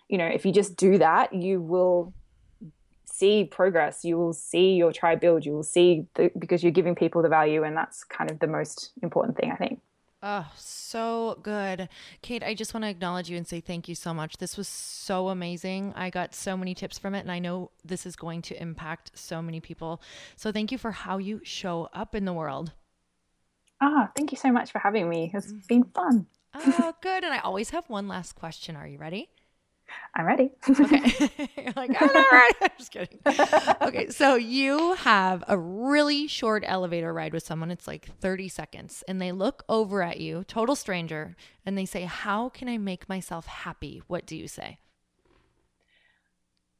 you 0.08 0.18
know, 0.18 0.26
if 0.26 0.46
you 0.46 0.52
just 0.52 0.76
do 0.76 0.98
that, 0.98 1.34
you 1.34 1.60
will 1.60 2.14
see 3.04 3.44
progress. 3.44 4.04
You 4.04 4.18
will 4.18 4.34
see 4.34 4.74
your 4.74 4.92
tribe 4.92 5.20
build. 5.20 5.44
You 5.44 5.52
will 5.52 5.64
see 5.64 6.06
the, 6.14 6.30
because 6.38 6.62
you're 6.62 6.70
giving 6.70 6.94
people 6.94 7.22
the 7.22 7.28
value. 7.28 7.64
And 7.64 7.76
that's 7.76 8.04
kind 8.04 8.30
of 8.30 8.38
the 8.38 8.46
most 8.46 8.92
important 9.02 9.36
thing, 9.36 9.50
I 9.50 9.56
think. 9.56 9.80
Oh, 10.28 10.44
so 10.56 11.38
good. 11.44 11.88
Kate, 12.20 12.42
I 12.42 12.52
just 12.52 12.74
want 12.74 12.82
to 12.82 12.90
acknowledge 12.90 13.30
you 13.30 13.36
and 13.36 13.46
say 13.46 13.60
thank 13.60 13.88
you 13.88 13.94
so 13.94 14.12
much. 14.12 14.38
This 14.38 14.56
was 14.56 14.66
so 14.66 15.28
amazing. 15.28 15.92
I 15.94 16.10
got 16.10 16.34
so 16.34 16.56
many 16.56 16.74
tips 16.74 16.98
from 16.98 17.14
it, 17.14 17.20
and 17.20 17.30
I 17.30 17.38
know 17.38 17.70
this 17.84 18.06
is 18.06 18.16
going 18.16 18.42
to 18.42 18.60
impact 18.60 19.12
so 19.14 19.40
many 19.40 19.60
people. 19.60 20.02
So 20.34 20.50
thank 20.50 20.72
you 20.72 20.78
for 20.78 20.90
how 20.90 21.18
you 21.18 21.42
show 21.44 21.88
up 21.92 22.16
in 22.16 22.24
the 22.24 22.32
world. 22.32 22.72
Ah, 23.80 24.08
oh, 24.08 24.12
thank 24.16 24.32
you 24.32 24.36
so 24.36 24.50
much 24.50 24.72
for 24.72 24.80
having 24.80 25.08
me. 25.08 25.30
It's 25.32 25.46
mm-hmm. 25.46 25.58
been 25.68 25.84
fun. 25.84 26.26
oh, 26.54 26.92
good. 27.02 27.22
And 27.22 27.32
I 27.32 27.38
always 27.38 27.70
have 27.70 27.88
one 27.88 28.08
last 28.08 28.34
question. 28.34 28.74
Are 28.74 28.88
you 28.88 28.98
ready? 28.98 29.30
I'm 30.14 30.26
ready. 30.26 30.50
okay. 30.68 31.12
You're 31.56 31.72
like, 31.76 32.00
I'm 32.00 32.12
not 32.12 32.32
ready. 32.32 32.54
I'm 32.62 32.70
just 32.78 32.90
kidding. 32.90 33.18
okay. 33.82 34.08
So 34.08 34.34
you 34.34 34.94
have 34.94 35.44
a 35.46 35.58
really 35.58 36.26
short 36.26 36.64
elevator 36.66 37.12
ride 37.12 37.32
with 37.32 37.44
someone. 37.44 37.70
It's 37.70 37.86
like 37.86 38.08
30 38.20 38.48
seconds. 38.48 39.04
And 39.06 39.20
they 39.20 39.32
look 39.32 39.64
over 39.68 40.02
at 40.02 40.18
you, 40.20 40.44
total 40.44 40.74
stranger, 40.74 41.36
and 41.64 41.76
they 41.76 41.84
say, 41.84 42.02
How 42.02 42.48
can 42.48 42.68
I 42.68 42.78
make 42.78 43.08
myself 43.08 43.46
happy? 43.46 44.02
What 44.06 44.26
do 44.26 44.36
you 44.36 44.48
say? 44.48 44.78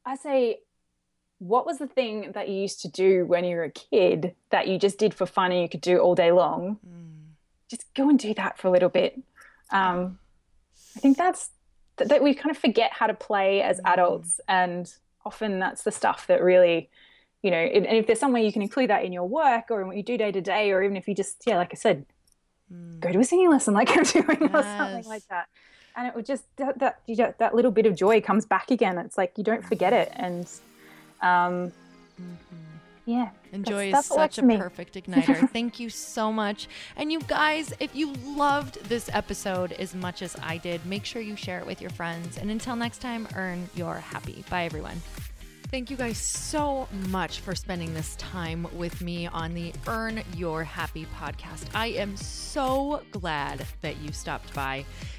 I 0.05 0.15
say, 0.15 0.59
What 1.39 1.65
was 1.65 1.77
the 1.77 1.87
thing 1.87 2.31
that 2.33 2.49
you 2.49 2.55
used 2.55 2.81
to 2.81 2.89
do 2.89 3.25
when 3.25 3.43
you 3.43 3.55
were 3.55 3.63
a 3.63 3.71
kid 3.71 4.35
that 4.49 4.67
you 4.67 4.79
just 4.79 4.97
did 4.97 5.13
for 5.13 5.25
fun 5.25 5.51
and 5.51 5.61
you 5.61 5.69
could 5.69 5.81
do 5.81 5.99
all 5.99 6.15
day 6.15 6.31
long? 6.31 6.79
Mm. 6.87 7.33
Just 7.69 7.93
go 7.93 8.09
and 8.09 8.17
do 8.17 8.33
that 8.33 8.57
for 8.57 8.67
a 8.67 8.71
little 8.71 8.89
bit. 8.89 9.19
Um, 9.71 10.19
I 10.95 10.99
think 10.99 11.17
that's 11.17 11.51
that, 11.97 12.09
that 12.09 12.23
we 12.23 12.33
kind 12.33 12.51
of 12.51 12.57
forget 12.57 12.91
how 12.93 13.07
to 13.07 13.13
play 13.13 13.61
as 13.61 13.77
mm. 13.77 13.91
adults 13.91 14.39
and 14.47 14.93
often 15.25 15.59
that's 15.59 15.83
the 15.83 15.91
stuff 15.91 16.27
that 16.27 16.41
really 16.41 16.89
you 17.41 17.51
know 17.51 17.57
and 17.57 17.85
if 17.85 18.07
there's 18.07 18.19
some 18.19 18.31
way 18.31 18.45
you 18.45 18.51
can 18.51 18.61
include 18.61 18.89
that 18.89 19.03
in 19.03 19.11
your 19.11 19.27
work 19.27 19.65
or 19.69 19.81
in 19.81 19.87
what 19.87 19.97
you 19.97 20.03
do 20.03 20.17
day 20.17 20.31
to 20.31 20.41
day 20.41 20.71
or 20.71 20.81
even 20.81 20.95
if 20.95 21.07
you 21.07 21.13
just 21.13 21.43
yeah 21.45 21.57
like 21.57 21.69
i 21.71 21.75
said 21.75 22.05
mm. 22.73 22.99
go 22.99 23.11
to 23.11 23.19
a 23.19 23.23
singing 23.23 23.49
lesson 23.49 23.73
like 23.73 23.89
i'm 23.97 24.03
doing 24.03 24.37
yes. 24.41 24.53
or 24.53 24.63
something 24.63 25.05
like 25.05 25.27
that 25.29 25.47
and 25.95 26.07
it 26.07 26.15
would 26.15 26.25
just 26.25 26.43
that 26.57 26.77
that, 26.79 26.99
you 27.07 27.15
know, 27.15 27.33
that 27.39 27.55
little 27.55 27.71
bit 27.71 27.85
of 27.85 27.95
joy 27.95 28.21
comes 28.21 28.45
back 28.45 28.71
again 28.71 28.97
it's 28.97 29.17
like 29.17 29.33
you 29.37 29.43
don't 29.43 29.65
forget 29.65 29.93
it 29.93 30.11
and 30.15 30.45
um 31.21 31.71
mm-hmm 32.21 32.76
yeah. 33.07 33.29
Enjoy 33.53 33.93
is 33.93 34.05
such 34.05 34.37
a 34.37 34.41
me. 34.41 34.57
perfect 34.57 34.95
igniter. 34.95 35.49
Thank 35.53 35.79
you 35.79 35.89
so 35.89 36.31
much. 36.31 36.67
And 36.97 37.09
you 37.09 37.21
guys, 37.21 37.73
if 37.79 37.95
you 37.95 38.11
loved 38.25 38.83
this 38.89 39.09
episode 39.13 39.71
as 39.71 39.95
much 39.95 40.21
as 40.21 40.35
I 40.43 40.57
did, 40.57 40.85
make 40.85 41.05
sure 41.05 41.21
you 41.21 41.37
share 41.37 41.59
it 41.59 41.65
with 41.65 41.79
your 41.81 41.89
friends. 41.91 42.37
And 42.37 42.51
until 42.51 42.75
next 42.75 42.99
time, 42.99 43.25
earn 43.33 43.69
your 43.75 43.95
happy. 43.95 44.43
Bye, 44.49 44.65
everyone. 44.65 45.01
Thank 45.71 45.89
you 45.89 45.97
guys 45.97 46.17
so 46.17 46.87
much 47.09 47.39
for 47.39 47.53
spending 47.53 47.93
this 47.93 48.15
time 48.15 48.67
with 48.73 49.01
me 49.01 49.27
on 49.27 49.53
the 49.53 49.73
Earn 49.85 50.23
Your 50.35 50.63
Happy 50.63 51.05
podcast. 51.19 51.65
I 51.73 51.87
am 51.87 52.15
so 52.15 53.03
glad 53.11 53.65
that 53.81 53.97
you 53.97 54.13
stopped 54.13 54.53
by. 54.53 54.85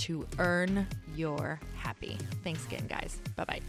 to 0.00 0.26
earn 0.38 0.86
your 1.14 1.60
happy. 1.76 2.16
Thanks 2.42 2.64
again, 2.66 2.86
guys. 2.86 3.20
Bye 3.36 3.44
bye. 3.44 3.60